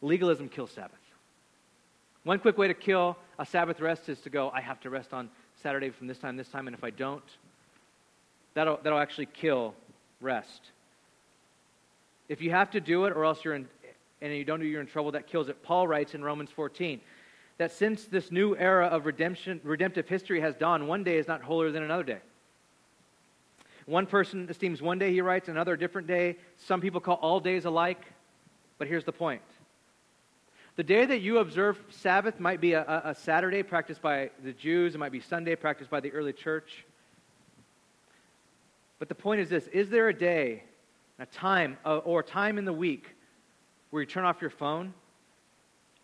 legalism 0.00 0.48
kills 0.48 0.70
Sabbath. 0.70 0.98
One 2.24 2.38
quick 2.38 2.56
way 2.56 2.68
to 2.68 2.74
kill 2.74 3.16
a 3.38 3.46
Sabbath 3.46 3.80
rest 3.80 4.08
is 4.08 4.20
to 4.20 4.30
go, 4.30 4.50
I 4.50 4.60
have 4.60 4.80
to 4.80 4.90
rest 4.90 5.12
on 5.12 5.28
Saturday 5.62 5.90
from 5.90 6.06
this 6.06 6.18
time, 6.18 6.36
this 6.36 6.48
time, 6.48 6.66
and 6.68 6.76
if 6.76 6.84
I 6.84 6.90
don't, 6.90 7.24
that'll, 8.54 8.78
that'll 8.82 8.98
actually 8.98 9.26
kill 9.26 9.74
rest. 10.20 10.60
If 12.28 12.40
you 12.40 12.50
have 12.50 12.70
to 12.72 12.80
do 12.80 13.06
it 13.06 13.12
or 13.12 13.24
else 13.24 13.44
you're 13.44 13.54
in, 13.54 13.66
and 14.20 14.32
you 14.32 14.44
don't 14.44 14.60
do, 14.60 14.66
you're 14.66 14.80
in 14.80 14.86
trouble, 14.86 15.12
that 15.12 15.26
kills 15.26 15.48
it. 15.48 15.62
Paul 15.62 15.88
writes 15.88 16.14
in 16.14 16.22
Romans 16.22 16.50
14 16.54 17.00
that 17.58 17.72
since 17.72 18.04
this 18.04 18.30
new 18.32 18.56
era 18.56 18.86
of 18.86 19.06
redemption, 19.06 19.60
redemptive 19.62 20.08
history 20.08 20.40
has 20.40 20.54
dawned, 20.54 20.88
one 20.88 21.04
day 21.04 21.18
is 21.18 21.28
not 21.28 21.42
holier 21.42 21.70
than 21.70 21.82
another 21.82 22.02
day. 22.02 22.18
One 23.86 24.06
person 24.06 24.46
esteems 24.48 24.80
one 24.80 24.98
day, 24.98 25.12
he 25.12 25.20
writes, 25.20 25.48
another 25.48 25.76
different 25.76 26.06
day. 26.06 26.36
Some 26.56 26.80
people 26.80 27.00
call 27.00 27.16
all 27.16 27.40
days 27.40 27.64
alike. 27.64 28.04
But 28.78 28.88
here's 28.88 29.04
the 29.04 29.12
point 29.12 29.42
The 30.76 30.84
day 30.84 31.04
that 31.04 31.20
you 31.20 31.38
observe 31.38 31.80
Sabbath 31.90 32.40
might 32.40 32.60
be 32.60 32.72
a, 32.72 33.02
a, 33.04 33.14
Saturday 33.14 33.62
practiced 33.62 34.00
by 34.00 34.30
the 34.42 34.52
Jews, 34.52 34.94
it 34.94 34.98
might 34.98 35.12
be 35.12 35.20
Sunday 35.20 35.56
practiced 35.56 35.90
by 35.90 36.00
the 36.00 36.12
early 36.12 36.32
church. 36.32 36.84
But 38.98 39.08
the 39.08 39.14
point 39.14 39.40
is 39.40 39.48
this 39.48 39.66
is 39.68 39.88
there 39.88 40.08
a 40.08 40.14
day, 40.14 40.62
a 41.18 41.26
time, 41.26 41.76
uh, 41.84 41.98
or 41.98 42.20
a 42.20 42.24
time 42.24 42.58
in 42.58 42.64
the 42.64 42.72
week 42.72 43.14
where 43.90 44.00
you 44.00 44.06
turn 44.06 44.24
off 44.24 44.40
your 44.40 44.50
phone, 44.50 44.94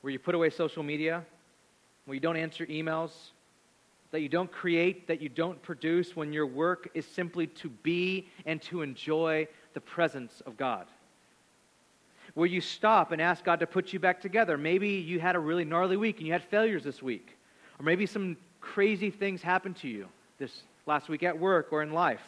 where 0.00 0.12
you 0.12 0.18
put 0.18 0.34
away 0.34 0.50
social 0.50 0.82
media, 0.82 1.24
where 2.08 2.14
you 2.14 2.20
don't 2.20 2.36
answer 2.36 2.64
emails, 2.66 3.10
that 4.12 4.20
you 4.22 4.30
don't 4.30 4.50
create, 4.50 5.06
that 5.08 5.20
you 5.20 5.28
don't 5.28 5.60
produce, 5.60 6.16
when 6.16 6.32
your 6.32 6.46
work 6.46 6.88
is 6.94 7.04
simply 7.04 7.46
to 7.46 7.68
be 7.68 8.26
and 8.46 8.62
to 8.62 8.80
enjoy 8.80 9.46
the 9.74 9.80
presence 9.80 10.40
of 10.46 10.56
God? 10.56 10.86
Where 12.32 12.46
you 12.46 12.62
stop 12.62 13.12
and 13.12 13.20
ask 13.20 13.44
God 13.44 13.60
to 13.60 13.66
put 13.66 13.92
you 13.92 13.98
back 13.98 14.22
together. 14.22 14.56
Maybe 14.56 14.88
you 14.88 15.20
had 15.20 15.36
a 15.36 15.38
really 15.38 15.66
gnarly 15.66 15.98
week 15.98 16.16
and 16.16 16.26
you 16.26 16.32
had 16.32 16.42
failures 16.44 16.82
this 16.82 17.02
week. 17.02 17.36
Or 17.78 17.84
maybe 17.84 18.06
some 18.06 18.38
crazy 18.62 19.10
things 19.10 19.42
happened 19.42 19.76
to 19.76 19.88
you 19.88 20.08
this 20.38 20.62
last 20.86 21.10
week 21.10 21.22
at 21.22 21.38
work 21.38 21.72
or 21.72 21.82
in 21.82 21.92
life. 21.92 22.22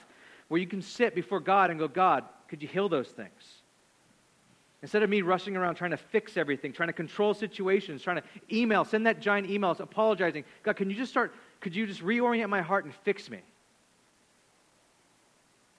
Where 0.49 0.61
you 0.61 0.67
can 0.67 0.83
sit 0.83 1.15
before 1.15 1.41
God 1.41 1.71
and 1.71 1.79
go, 1.79 1.89
God, 1.89 2.25
could 2.49 2.61
you 2.61 2.69
heal 2.69 2.91
those 2.91 3.09
things? 3.09 3.60
Instead 4.83 5.03
of 5.03 5.11
me 5.11 5.21
rushing 5.21 5.57
around 5.57 5.75
trying 5.75 5.91
to 5.91 5.97
fix 5.97 6.37
everything, 6.37 6.73
trying 6.73 6.89
to 6.89 6.95
control 6.95 7.35
situations, 7.35 8.03
trying 8.03 8.17
to 8.17 8.23
email, 8.51 8.85
send 8.85 9.07
that 9.07 9.21
giant 9.21 9.51
email, 9.51 9.73
apologizing, 9.79 10.45
God, 10.63 10.77
can 10.77 10.89
you 10.89 10.97
just 10.97 11.11
start, 11.11 11.35
could 11.61 11.77
you 11.77 11.87
just 11.87 12.03
reorient 12.03 12.49
my 12.49 12.63
heart 12.63 12.87
and 12.87 12.95
fix 13.05 13.29
me? 13.29 13.41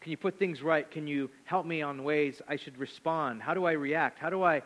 Can 0.01 0.11
you 0.11 0.17
put 0.17 0.37
things 0.37 0.61
right? 0.61 0.89
Can 0.89 1.07
you 1.07 1.29
help 1.45 1.65
me 1.65 1.81
on 1.81 2.03
ways 2.03 2.41
I 2.47 2.55
should 2.55 2.77
respond? 2.77 3.41
How 3.41 3.53
do 3.53 3.65
I 3.65 3.73
react? 3.73 4.19
How 4.19 4.29
do 4.29 4.43
I 4.43 4.61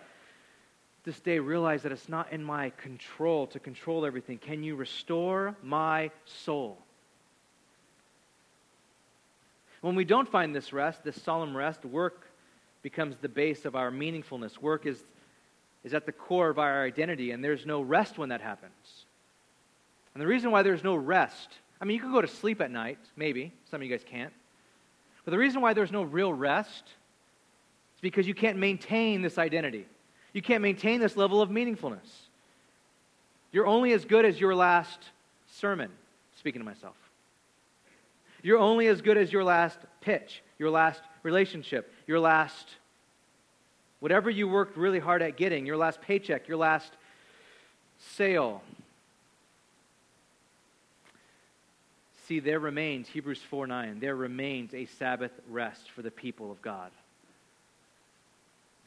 this 1.04 1.20
day 1.20 1.40
realize 1.40 1.84
that 1.84 1.92
it's 1.92 2.10
not 2.10 2.32
in 2.32 2.44
my 2.44 2.72
control 2.72 3.48
to 3.48 3.60
control 3.60 4.06
everything? 4.06 4.38
Can 4.38 4.64
you 4.64 4.76
restore 4.76 5.56
my 5.62 6.10
soul? 6.26 6.78
When 9.82 9.96
we 9.96 10.04
don't 10.04 10.28
find 10.28 10.56
this 10.56 10.74
rest, 10.74 11.04
this 11.04 11.22
solemn 11.22 11.56
rest, 11.56 11.86
work 11.86 12.28
becomes 12.86 13.16
the 13.20 13.28
base 13.28 13.66
of 13.66 13.76
our 13.76 13.90
meaningfulness. 13.90 14.60
Work 14.62 14.86
is, 14.86 15.04
is 15.84 15.96
at 15.96 16.06
the 16.06 16.12
core 16.12 16.52
of 16.52 16.60
our 16.60 16.86
identity, 16.86 17.32
and 17.32 17.44
there's 17.44 17.66
no 17.66 17.82
rest 17.82 18.20
when 18.20 18.30
that 18.30 18.42
happens. 18.42 19.06
And 20.14 20.22
the 20.22 20.28
reason 20.28 20.52
why 20.52 20.62
there's 20.62 20.84
no 20.84 20.96
rest, 20.96 21.50
I 21.82 21.86
mean, 21.86 21.96
you 21.96 22.02
can 22.02 22.12
go 22.12 22.22
to 22.22 22.28
sleep 22.28 22.62
at 22.62 22.70
night, 22.70 23.00
maybe. 23.18 23.52
Some 23.72 23.82
of 23.82 23.88
you 23.88 23.90
guys 23.90 24.06
can't. 24.08 24.32
But 25.24 25.32
the 25.32 25.38
reason 25.40 25.62
why 25.62 25.74
there's 25.74 25.92
no 25.92 26.04
real 26.04 26.32
rest 26.32 26.84
is 27.96 28.02
because 28.02 28.28
you 28.28 28.36
can't 28.36 28.60
maintain 28.60 29.24
this 29.24 29.40
identity. 29.40 29.88
You 30.34 30.44
can't 30.44 30.62
maintain 30.62 31.00
this 31.00 31.18
level 31.18 31.42
of 31.42 31.50
meaningfulness. 31.50 32.12
You're 33.52 33.66
only 33.66 33.94
as 33.94 34.06
good 34.06 34.26
as 34.26 34.40
your 34.40 34.54
last 34.54 35.00
sermon, 35.48 35.90
speaking 36.38 36.62
to 36.62 36.66
myself. 36.66 36.98
You're 38.44 38.60
only 38.60 38.86
as 38.86 39.02
good 39.02 39.18
as 39.18 39.34
your 39.34 39.44
last 39.44 39.80
pitch, 40.02 40.44
your 40.60 40.70
last 40.70 41.02
relationship, 41.24 41.92
your 42.08 42.20
last, 42.20 42.68
whatever 43.99 44.30
you 44.30 44.47
worked 44.47 44.78
really 44.78 44.99
hard 44.99 45.22
at 45.22 45.38
getting, 45.38 45.66
your 45.66 45.78
last 45.78 46.01
paycheck, 46.01 46.47
your 46.47 46.58
last 46.58 46.91
sale, 47.97 48.62
See, 52.28 52.39
there 52.39 52.60
remains, 52.60 53.08
Hebrews 53.08 53.41
4 53.51 53.68
9, 53.68 53.99
there 53.99 54.16
remains 54.16 54.74
a 54.74 54.86
Sabbath 54.86 55.32
rest 55.47 55.91
for 55.91 56.01
the 56.01 56.10
people 56.10 56.51
of 56.51 56.60
God. 56.62 56.89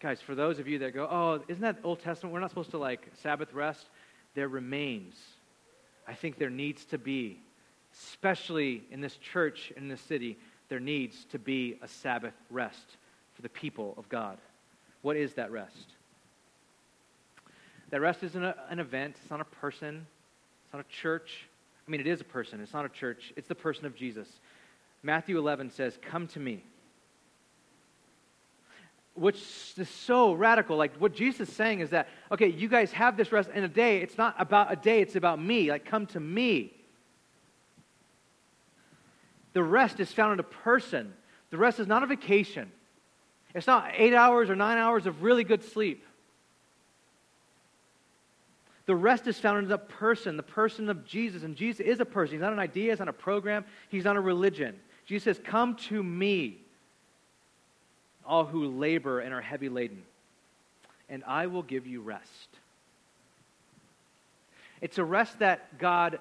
Guys, 0.01 0.21
for 0.21 0.35
those 0.35 0.59
of 0.59 0.67
you 0.67 0.81
that 0.81 0.93
go, 0.93 1.07
oh, 1.09 1.45
isn't 1.47 1.63
that 1.63 1.79
Old 1.85 2.01
Testament? 2.01 2.33
We're 2.33 2.41
not 2.41 2.51
supposed 2.51 2.73
to 2.73 2.79
like 2.79 3.07
Sabbath 3.23 3.53
rest. 3.53 3.87
There 4.35 4.49
remains. 4.49 5.17
I 6.07 6.15
think 6.15 6.39
there 6.39 6.51
needs 6.51 6.85
to 6.87 6.99
be, 6.99 7.39
especially 7.95 8.83
in 8.91 9.01
this 9.01 9.17
church, 9.17 9.73
in 9.77 9.89
this 9.89 10.01
city, 10.01 10.37
there 10.69 10.81
needs 10.81 11.25
to 11.27 11.39
be 11.39 11.79
a 11.81 11.87
Sabbath 11.87 12.35
rest 12.51 12.97
for 13.39 13.43
the 13.43 13.49
people 13.49 13.95
of 13.97 14.09
God. 14.09 14.37
What 15.03 15.17
is 15.17 15.35
that 15.35 15.53
rest? 15.53 15.95
That 17.91 18.01
rest 18.01 18.25
isn't 18.25 18.45
a, 18.45 18.53
an 18.69 18.81
event, 18.81 19.15
it's 19.23 19.31
not 19.31 19.41
a 19.41 19.45
person, 19.45 20.05
it's 20.65 20.75
not 20.75 20.85
a 20.85 20.93
church, 20.93 21.47
I 21.87 21.91
mean, 21.93 22.01
it 22.01 22.09
is 22.09 22.21
a 22.21 22.25
person, 22.25 22.61
it's 22.61 22.73
not 22.73 22.85
a 22.85 22.89
church, 22.89 23.33
it's 23.37 23.47
the 23.47 23.55
person 23.55 23.87
of 23.87 23.95
Jesus. 23.95 24.27
Matthew 25.05 25.39
11 25.39 25.71
says, 25.71 25.97
Come 26.03 26.27
to 26.29 26.41
me. 26.41 26.65
Which 29.15 29.37
is 29.77 29.89
so 29.89 30.33
radical. 30.33 30.77
Like 30.77 30.97
what 30.97 31.15
Jesus 31.15 31.49
is 31.49 31.55
saying 31.55 31.79
is 31.79 31.91
that, 31.91 32.09
okay, 32.33 32.49
you 32.49 32.67
guys 32.67 32.91
have 32.91 33.17
this 33.17 33.31
rest 33.31 33.51
in 33.55 33.63
a 33.63 33.69
day. 33.69 33.99
It's 33.99 34.19
not 34.19 34.35
about 34.41 34.73
a 34.73 34.77
day, 34.77 35.01
it's 35.01 35.15
about 35.15 35.41
me. 35.41 35.71
Like, 35.71 35.85
come 35.85 36.07
to 36.07 36.21
me. 36.21 36.73
The 39.53 39.63
rest 39.63 40.01
is 40.01 40.11
found 40.11 40.33
in 40.33 40.41
a 40.41 40.43
person. 40.43 41.15
The 41.51 41.57
rest 41.57 41.79
is 41.79 41.87
not 41.87 42.03
a 42.03 42.07
vacation. 42.07 42.73
It's 43.55 43.67
not 43.67 43.93
eight 43.97 44.15
hours 44.15 44.51
or 44.51 44.57
nine 44.57 44.79
hours 44.79 45.07
of 45.07 45.23
really 45.23 45.45
good 45.45 45.65
sleep. 45.65 46.05
The 48.87 48.97
rest 48.97 49.27
is 49.27 49.39
found 49.39 49.59
in 49.59 49.69
the 49.69 49.79
person, 49.79 50.37
the 50.37 50.43
person 50.43 50.89
of 50.89 51.05
Jesus. 51.05 51.43
And 51.43 51.57
Jesus 51.57 51.81
is 51.81 52.01
a 52.01 52.07
person. 52.07 52.37
He's 52.37 52.41
not 52.41 52.55
an 52.55 52.59
idea, 52.59 52.93
he's 52.93 52.99
not 52.99 53.09
a 53.09 53.13
program, 53.13 53.65
he's 53.91 54.05
not 54.05 54.17
a 54.17 54.21
religion. 54.21 54.77
Jesus 55.05 55.25
says, 55.25 55.45
Come 55.45 55.77
to 55.89 56.03
me, 56.03 56.59
all 58.25 58.45
who 58.45 58.67
labor 58.67 59.21
and 59.21 59.35
are 59.35 59.41
heavy 59.41 59.69
laden, 59.69 60.03
and 61.09 61.23
I 61.27 61.47
will 61.47 61.63
give 61.63 61.87
you 61.87 62.01
rest. 62.01 62.49
It's 64.81 64.99
a 64.99 65.05
rest 65.05 65.39
that 65.41 65.79
God 65.79 66.19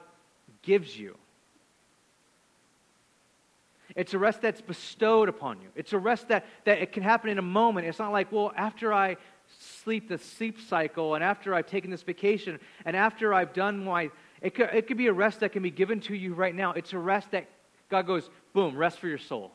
gives 0.62 0.98
you. 0.98 1.16
It's 3.98 4.14
a 4.14 4.20
rest 4.20 4.42
that's 4.42 4.62
bestowed 4.62 5.28
upon 5.28 5.60
you. 5.60 5.70
It's 5.76 5.92
a 5.92 5.98
rest 5.98 6.28
that, 6.28 6.46
that 6.66 6.78
it 6.78 6.92
can 6.92 7.02
happen 7.02 7.32
in 7.32 7.40
a 7.40 7.42
moment. 7.42 7.88
It's 7.88 7.98
not 7.98 8.12
like, 8.12 8.32
well, 8.32 8.54
after 8.56 8.94
I 8.94 9.18
sleep 9.60 10.08
the 10.08 10.20
sleep 10.20 10.62
cycle 10.62 11.16
and 11.16 11.24
after 11.24 11.56
I've 11.56 11.66
taken 11.66 11.90
this 11.90 12.04
vacation 12.04 12.60
and 12.86 12.96
after 12.96 13.34
I've 13.34 13.54
done 13.54 13.84
my 13.84 14.12
it 14.40 14.54
could, 14.54 14.70
it 14.72 14.86
could 14.86 14.98
be 14.98 15.08
a 15.08 15.14
rest 15.14 15.40
that 15.40 15.52
can 15.52 15.64
be 15.64 15.72
given 15.72 16.00
to 16.02 16.16
you 16.16 16.36
right 16.36 16.54
now. 16.54 16.74
It's 16.74 16.94
a 16.94 17.00
rest 17.00 17.32
that 17.32 17.48
God 17.90 18.06
goes, 18.06 18.30
boom, 18.54 18.78
rest 18.78 19.00
for 19.00 19.08
your 19.08 19.18
soul. 19.18 19.52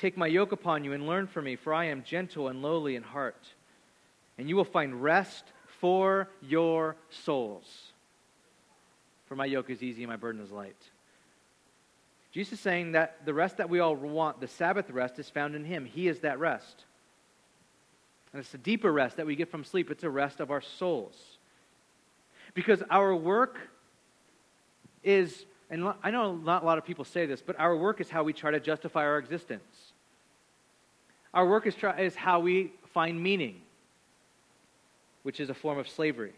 Take 0.00 0.16
my 0.16 0.26
yoke 0.26 0.50
upon 0.50 0.82
you 0.82 0.92
and 0.92 1.06
learn 1.06 1.28
from 1.28 1.44
me, 1.44 1.54
for 1.54 1.72
I 1.72 1.84
am 1.84 2.02
gentle 2.02 2.48
and 2.48 2.62
lowly 2.62 2.96
in 2.96 3.04
heart, 3.04 3.46
and 4.38 4.48
you 4.48 4.56
will 4.56 4.64
find 4.64 5.02
rest 5.02 5.44
for 5.80 6.28
your 6.42 6.96
souls. 7.10 7.92
For 9.26 9.36
my 9.36 9.44
yoke 9.44 9.70
is 9.70 9.84
easy 9.84 10.02
and 10.02 10.10
my 10.10 10.16
burden 10.16 10.42
is 10.42 10.50
light. 10.50 10.76
Jesus 12.36 12.52
is 12.52 12.60
saying 12.60 12.92
that 12.92 13.24
the 13.24 13.32
rest 13.32 13.56
that 13.56 13.70
we 13.70 13.80
all 13.80 13.96
want, 13.96 14.42
the 14.42 14.46
Sabbath 14.46 14.90
rest, 14.90 15.18
is 15.18 15.30
found 15.30 15.54
in 15.54 15.64
Him. 15.64 15.86
He 15.86 16.06
is 16.06 16.20
that 16.20 16.38
rest. 16.38 16.84
And 18.30 18.40
it's 18.40 18.52
a 18.52 18.58
deeper 18.58 18.92
rest 18.92 19.16
that 19.16 19.24
we 19.24 19.36
get 19.36 19.50
from 19.50 19.64
sleep, 19.64 19.90
it's 19.90 20.04
a 20.04 20.10
rest 20.10 20.38
of 20.40 20.50
our 20.50 20.60
souls. 20.60 21.16
Because 22.52 22.82
our 22.90 23.16
work 23.16 23.56
is, 25.02 25.46
and 25.70 25.90
I 26.02 26.10
know 26.10 26.36
not 26.36 26.62
a 26.62 26.66
lot 26.66 26.76
of 26.76 26.84
people 26.84 27.06
say 27.06 27.24
this, 27.24 27.40
but 27.40 27.58
our 27.58 27.74
work 27.74 28.02
is 28.02 28.10
how 28.10 28.22
we 28.22 28.34
try 28.34 28.50
to 28.50 28.60
justify 28.60 29.06
our 29.06 29.16
existence. 29.16 29.94
Our 31.32 31.48
work 31.48 31.66
is, 31.66 31.74
try, 31.74 31.98
is 32.00 32.14
how 32.14 32.40
we 32.40 32.70
find 32.92 33.18
meaning, 33.18 33.62
which 35.22 35.40
is 35.40 35.48
a 35.48 35.54
form 35.54 35.78
of 35.78 35.88
slavery. 35.88 36.34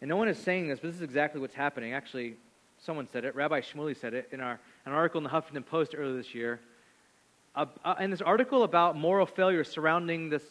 And 0.00 0.08
no 0.08 0.16
one 0.16 0.28
is 0.28 0.38
saying 0.38 0.68
this, 0.68 0.78
but 0.78 0.90
this 0.90 0.96
is 0.96 1.02
exactly 1.02 1.40
what's 1.40 1.56
happening. 1.56 1.92
Actually, 1.92 2.36
someone 2.84 3.08
said 3.10 3.24
it. 3.24 3.34
Rabbi 3.34 3.60
Shmuley 3.60 3.96
said 3.96 4.14
it 4.14 4.28
in 4.32 4.40
our, 4.40 4.60
an 4.86 4.92
article 4.92 5.18
in 5.18 5.24
the 5.24 5.30
Huffington 5.30 5.64
Post 5.64 5.94
earlier 5.96 6.16
this 6.16 6.34
year 6.34 6.60
uh, 7.56 7.94
in 8.00 8.10
this 8.10 8.20
article 8.20 8.64
about 8.64 8.96
moral 8.96 9.26
failure 9.26 9.64
surrounding 9.64 10.28
this 10.28 10.42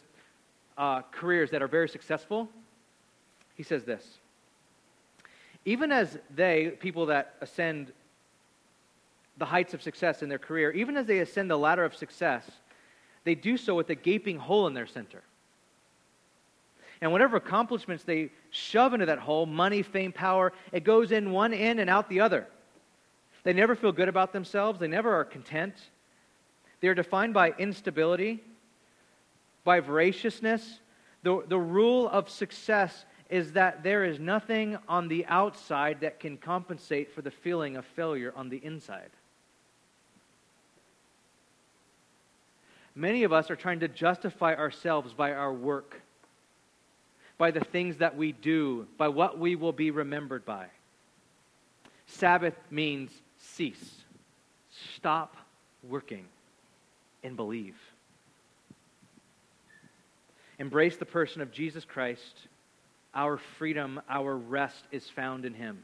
uh, 0.78 1.02
careers 1.10 1.50
that 1.50 1.62
are 1.62 1.68
very 1.68 1.88
successful, 1.88 2.48
he 3.56 3.62
says 3.62 3.84
this. 3.84 4.18
Even 5.64 5.92
as 5.92 6.18
they, 6.34 6.70
people 6.80 7.06
that 7.06 7.34
ascend 7.40 7.92
the 9.36 9.44
heights 9.44 9.74
of 9.74 9.82
success 9.82 10.22
in 10.22 10.28
their 10.28 10.38
career, 10.38 10.70
even 10.72 10.96
as 10.96 11.06
they 11.06 11.18
ascend 11.20 11.50
the 11.50 11.58
ladder 11.58 11.84
of 11.84 11.94
success, 11.94 12.50
they 13.24 13.34
do 13.34 13.56
so 13.56 13.74
with 13.74 13.88
a 13.90 13.94
gaping 13.94 14.38
hole 14.38 14.66
in 14.66 14.74
their 14.74 14.86
center. 14.86 15.22
And 17.04 17.12
whatever 17.12 17.36
accomplishments 17.36 18.02
they 18.02 18.30
shove 18.48 18.94
into 18.94 19.04
that 19.04 19.18
hole 19.18 19.44
money, 19.44 19.82
fame, 19.82 20.10
power 20.10 20.54
it 20.72 20.84
goes 20.84 21.12
in 21.12 21.32
one 21.32 21.52
end 21.52 21.78
and 21.78 21.90
out 21.90 22.08
the 22.08 22.20
other. 22.20 22.46
They 23.42 23.52
never 23.52 23.76
feel 23.76 23.92
good 23.92 24.08
about 24.08 24.32
themselves, 24.32 24.80
they 24.80 24.88
never 24.88 25.14
are 25.14 25.24
content. 25.26 25.74
They 26.80 26.88
are 26.88 26.94
defined 26.94 27.34
by 27.34 27.50
instability, 27.58 28.42
by 29.64 29.80
voraciousness. 29.80 30.80
The, 31.22 31.44
the 31.46 31.58
rule 31.58 32.08
of 32.08 32.30
success 32.30 33.04
is 33.28 33.52
that 33.52 33.82
there 33.82 34.04
is 34.04 34.18
nothing 34.18 34.78
on 34.88 35.08
the 35.08 35.26
outside 35.26 36.00
that 36.00 36.20
can 36.20 36.38
compensate 36.38 37.14
for 37.14 37.20
the 37.20 37.30
feeling 37.30 37.76
of 37.76 37.84
failure 37.84 38.32
on 38.34 38.48
the 38.48 38.64
inside. 38.64 39.10
Many 42.94 43.24
of 43.24 43.32
us 43.34 43.50
are 43.50 43.56
trying 43.56 43.80
to 43.80 43.88
justify 43.88 44.54
ourselves 44.54 45.12
by 45.12 45.32
our 45.32 45.52
work, 45.52 46.00
by 47.38 47.50
the 47.50 47.60
things 47.60 47.98
that 47.98 48.16
we 48.16 48.32
do, 48.32 48.86
by 48.96 49.08
what 49.08 49.38
we 49.38 49.56
will 49.56 49.72
be 49.72 49.90
remembered 49.90 50.44
by. 50.44 50.66
Sabbath 52.06 52.54
means 52.70 53.10
cease, 53.38 54.02
stop 54.96 55.36
working, 55.82 56.26
and 57.22 57.36
believe. 57.36 57.76
Embrace 60.58 60.96
the 60.96 61.06
person 61.06 61.42
of 61.42 61.50
Jesus 61.50 61.84
Christ. 61.84 62.38
Our 63.14 63.38
freedom, 63.58 64.00
our 64.08 64.36
rest 64.36 64.84
is 64.92 65.08
found 65.08 65.44
in 65.44 65.54
him. 65.54 65.82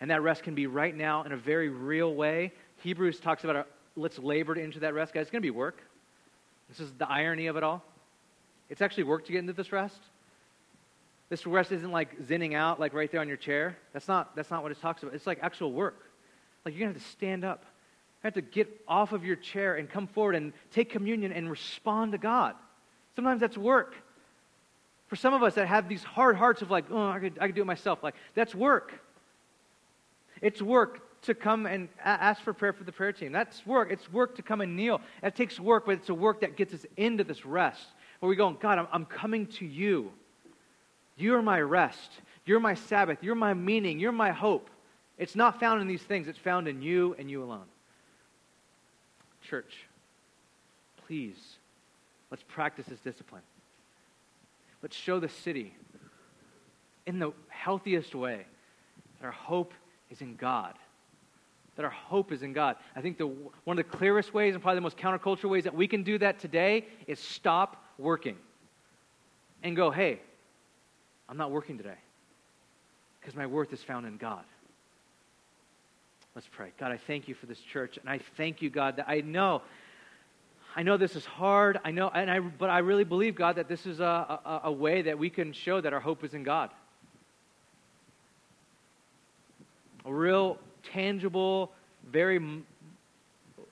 And 0.00 0.10
that 0.10 0.22
rest 0.22 0.42
can 0.42 0.54
be 0.54 0.66
right 0.66 0.96
now 0.96 1.24
in 1.24 1.32
a 1.32 1.36
very 1.36 1.68
real 1.68 2.14
way. 2.14 2.52
Hebrews 2.82 3.20
talks 3.20 3.44
about 3.44 3.56
a, 3.56 3.66
let's 3.96 4.18
labor 4.18 4.54
into 4.54 4.80
that 4.80 4.94
rest. 4.94 5.12
Guys, 5.12 5.22
it's 5.22 5.30
going 5.30 5.42
to 5.42 5.46
be 5.46 5.50
work. 5.50 5.82
This 6.68 6.80
is 6.80 6.92
the 6.92 7.08
irony 7.08 7.48
of 7.48 7.56
it 7.56 7.62
all. 7.62 7.82
It's 8.70 8.80
actually 8.80 9.02
work 9.02 9.26
to 9.26 9.32
get 9.32 9.40
into 9.40 9.52
this 9.52 9.72
rest. 9.72 9.98
This 11.28 11.46
rest 11.46 11.72
isn't 11.72 11.90
like 11.90 12.22
zinning 12.22 12.54
out, 12.54 12.80
like 12.80 12.94
right 12.94 13.10
there 13.10 13.20
on 13.20 13.28
your 13.28 13.36
chair. 13.36 13.76
That's 13.92 14.08
not, 14.08 14.34
that's 14.34 14.50
not 14.50 14.62
what 14.62 14.72
it 14.72 14.80
talks 14.80 15.02
about. 15.02 15.14
It's 15.14 15.26
like 15.26 15.40
actual 15.42 15.72
work. 15.72 16.10
Like 16.64 16.74
you're 16.74 16.80
going 16.80 16.94
to 16.94 16.98
have 16.98 17.06
to 17.06 17.12
stand 17.12 17.44
up. 17.44 17.62
You 18.22 18.28
have 18.28 18.34
to 18.34 18.42
get 18.42 18.68
off 18.86 19.12
of 19.12 19.24
your 19.24 19.36
chair 19.36 19.74
and 19.74 19.88
come 19.88 20.06
forward 20.06 20.34
and 20.34 20.52
take 20.72 20.90
communion 20.90 21.32
and 21.32 21.50
respond 21.50 22.12
to 22.12 22.18
God. 22.18 22.54
Sometimes 23.16 23.40
that's 23.40 23.58
work. 23.58 23.94
For 25.08 25.16
some 25.16 25.34
of 25.34 25.42
us 25.42 25.54
that 25.54 25.66
have 25.66 25.88
these 25.88 26.04
hard 26.04 26.36
hearts 26.36 26.62
of 26.62 26.70
like, 26.70 26.84
oh, 26.90 27.08
I 27.08 27.18
could, 27.18 27.38
I 27.40 27.46
could 27.46 27.56
do 27.56 27.62
it 27.62 27.66
myself, 27.66 28.02
like, 28.02 28.14
that's 28.34 28.54
work. 28.54 28.92
It's 30.40 30.62
work 30.62 31.00
to 31.22 31.34
come 31.34 31.66
and 31.66 31.88
ask 32.02 32.40
for 32.42 32.52
prayer 32.52 32.72
for 32.72 32.84
the 32.84 32.92
prayer 32.92 33.12
team. 33.12 33.32
That's 33.32 33.66
work. 33.66 33.90
It's 33.90 34.10
work 34.12 34.36
to 34.36 34.42
come 34.42 34.60
and 34.60 34.76
kneel. 34.76 35.00
It 35.22 35.34
takes 35.34 35.58
work, 35.58 35.86
but 35.86 35.92
it's 35.92 36.08
a 36.08 36.14
work 36.14 36.40
that 36.40 36.56
gets 36.56 36.72
us 36.72 36.86
into 36.96 37.24
this 37.24 37.44
rest 37.44 37.88
where 38.20 38.28
we 38.28 38.36
go, 38.36 38.50
God, 38.52 38.78
I'm, 38.78 38.86
I'm 38.92 39.04
coming 39.06 39.46
to 39.46 39.66
you. 39.66 40.12
You're 41.16 41.42
my 41.42 41.60
rest. 41.60 42.10
You're 42.46 42.60
my 42.60 42.74
Sabbath. 42.74 43.18
You're 43.22 43.34
my 43.34 43.54
meaning. 43.54 43.98
You're 43.98 44.12
my 44.12 44.30
hope. 44.30 44.70
It's 45.18 45.36
not 45.36 45.60
found 45.60 45.82
in 45.82 45.86
these 45.86 46.02
things, 46.02 46.28
it's 46.28 46.38
found 46.38 46.66
in 46.66 46.80
you 46.80 47.14
and 47.18 47.30
you 47.30 47.42
alone. 47.42 47.66
Church, 49.42 49.86
please, 51.06 51.36
let's 52.30 52.42
practice 52.48 52.86
this 52.86 53.00
discipline. 53.00 53.42
Let's 54.82 54.96
show 54.96 55.20
the 55.20 55.28
city 55.28 55.74
in 57.06 57.18
the 57.18 57.32
healthiest 57.48 58.14
way 58.14 58.46
that 59.20 59.26
our 59.26 59.32
hope 59.32 59.74
is 60.10 60.22
in 60.22 60.36
God. 60.36 60.74
That 61.76 61.84
our 61.84 61.90
hope 61.90 62.32
is 62.32 62.42
in 62.42 62.54
God. 62.54 62.76
I 62.96 63.02
think 63.02 63.18
the, 63.18 63.26
one 63.26 63.78
of 63.78 63.84
the 63.84 63.96
clearest 63.96 64.32
ways 64.32 64.54
and 64.54 64.62
probably 64.62 64.76
the 64.76 64.82
most 64.82 64.96
countercultural 64.96 65.50
ways 65.50 65.64
that 65.64 65.74
we 65.74 65.86
can 65.86 66.02
do 66.02 66.16
that 66.18 66.38
today 66.38 66.86
is 67.06 67.18
stop 67.18 67.84
working 68.00 68.36
and 69.62 69.76
go, 69.76 69.90
hey, 69.90 70.20
I'm 71.28 71.36
not 71.36 71.50
working 71.50 71.76
today 71.76 71.98
because 73.20 73.36
my 73.36 73.46
worth 73.46 73.72
is 73.72 73.82
found 73.82 74.06
in 74.06 74.16
God. 74.16 74.44
Let's 76.34 76.48
pray. 76.50 76.70
God, 76.78 76.92
I 76.92 76.96
thank 76.96 77.28
you 77.28 77.34
for 77.34 77.46
this 77.46 77.60
church, 77.60 77.98
and 77.98 78.08
I 78.08 78.20
thank 78.36 78.62
you, 78.62 78.70
God, 78.70 78.96
that 78.96 79.08
I 79.08 79.20
know, 79.20 79.62
I 80.74 80.82
know 80.82 80.96
this 80.96 81.16
is 81.16 81.24
hard. 81.24 81.78
I 81.84 81.90
know, 81.90 82.08
and 82.08 82.30
I, 82.30 82.38
but 82.38 82.70
I 82.70 82.78
really 82.78 83.04
believe, 83.04 83.34
God, 83.34 83.56
that 83.56 83.68
this 83.68 83.84
is 83.84 84.00
a, 84.00 84.04
a, 84.44 84.60
a 84.64 84.72
way 84.72 85.02
that 85.02 85.18
we 85.18 85.28
can 85.28 85.52
show 85.52 85.80
that 85.80 85.92
our 85.92 86.00
hope 86.00 86.24
is 86.24 86.34
in 86.34 86.44
God. 86.44 86.70
a 90.04 90.12
real 90.12 90.58
tangible, 90.92 91.72
very 92.10 92.62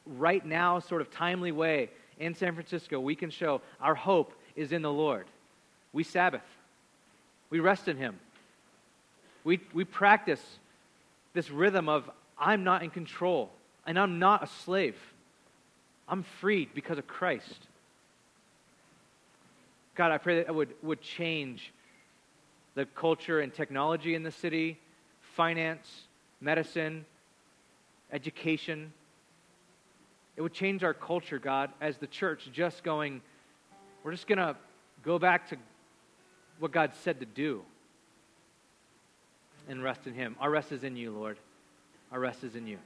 right 0.07 0.45
now, 0.45 0.79
sort 0.79 1.01
of 1.01 1.11
timely 1.11 1.53
way 1.53 1.91
in 2.19 2.35
San 2.35 2.55
Francisco, 2.55 3.01
we 3.01 3.15
can 3.15 3.31
show 3.31 3.61
our 3.81 3.95
hope 3.95 4.33
is 4.57 4.73
in 4.73 4.83
the 4.83 4.93
Lord. 4.93 5.27
We 5.93 6.05
Sabbath, 6.05 6.43
we 7.51 7.61
rest 7.61 7.89
in 7.89 7.97
Him. 7.97 8.19
We, 9.45 9.61
we 9.73 9.85
practice 9.85 10.43
this 11.33 11.51
rhythm 11.51 11.89
of 11.89 12.11
I'm 12.39 12.65
not 12.65 12.83
in 12.83 12.91
control 12.91 13.51
and 13.87 13.99
I'm 13.99 14.19
not 14.19 14.43
a 14.43 14.47
slave. 14.47 14.97
I'm 16.09 16.25
freed 16.41 16.71
because 16.75 16.99
of 16.99 17.07
Christ. 17.07 17.67
God, 19.95 20.13
I 20.13 20.19
pray 20.19 20.37
that 20.37 20.49
it 20.49 20.55
would, 20.55 20.75
would 20.83 21.01
change 21.01 21.73
the 22.75 22.87
culture 22.87 23.41
and 23.41 23.53
technology 23.53 24.15
in 24.15 24.23
the 24.23 24.31
city, 24.31 24.79
finance, 25.35 26.03
medicine, 26.41 27.05
education. 28.13 28.93
It 30.39 30.43
would 30.43 30.53
change 30.53 30.85
our 30.85 30.95
culture, 30.95 31.41
God, 31.41 31.73
as 31.81 31.97
the 31.97 32.07
church 32.07 32.49
just 32.53 32.85
going, 32.85 33.23
we're 34.05 34.13
just 34.13 34.29
going 34.29 34.39
to 34.39 34.55
go 35.03 35.19
back 35.19 35.49
to 35.49 35.57
what 36.61 36.71
God 36.71 36.93
said 37.03 37.19
to 37.19 37.27
do 37.27 37.63
and 39.69 39.83
rest 39.83 40.07
in 40.07 40.15
Him. 40.15 40.37
Our 40.39 40.49
rest 40.49 40.71
is 40.71 40.85
in 40.85 40.97
you, 40.97 41.11
Lord. 41.11 41.39
Our 42.13 42.21
rest 42.21 42.45
is 42.45 42.55
in 42.55 42.69
you. 42.69 42.79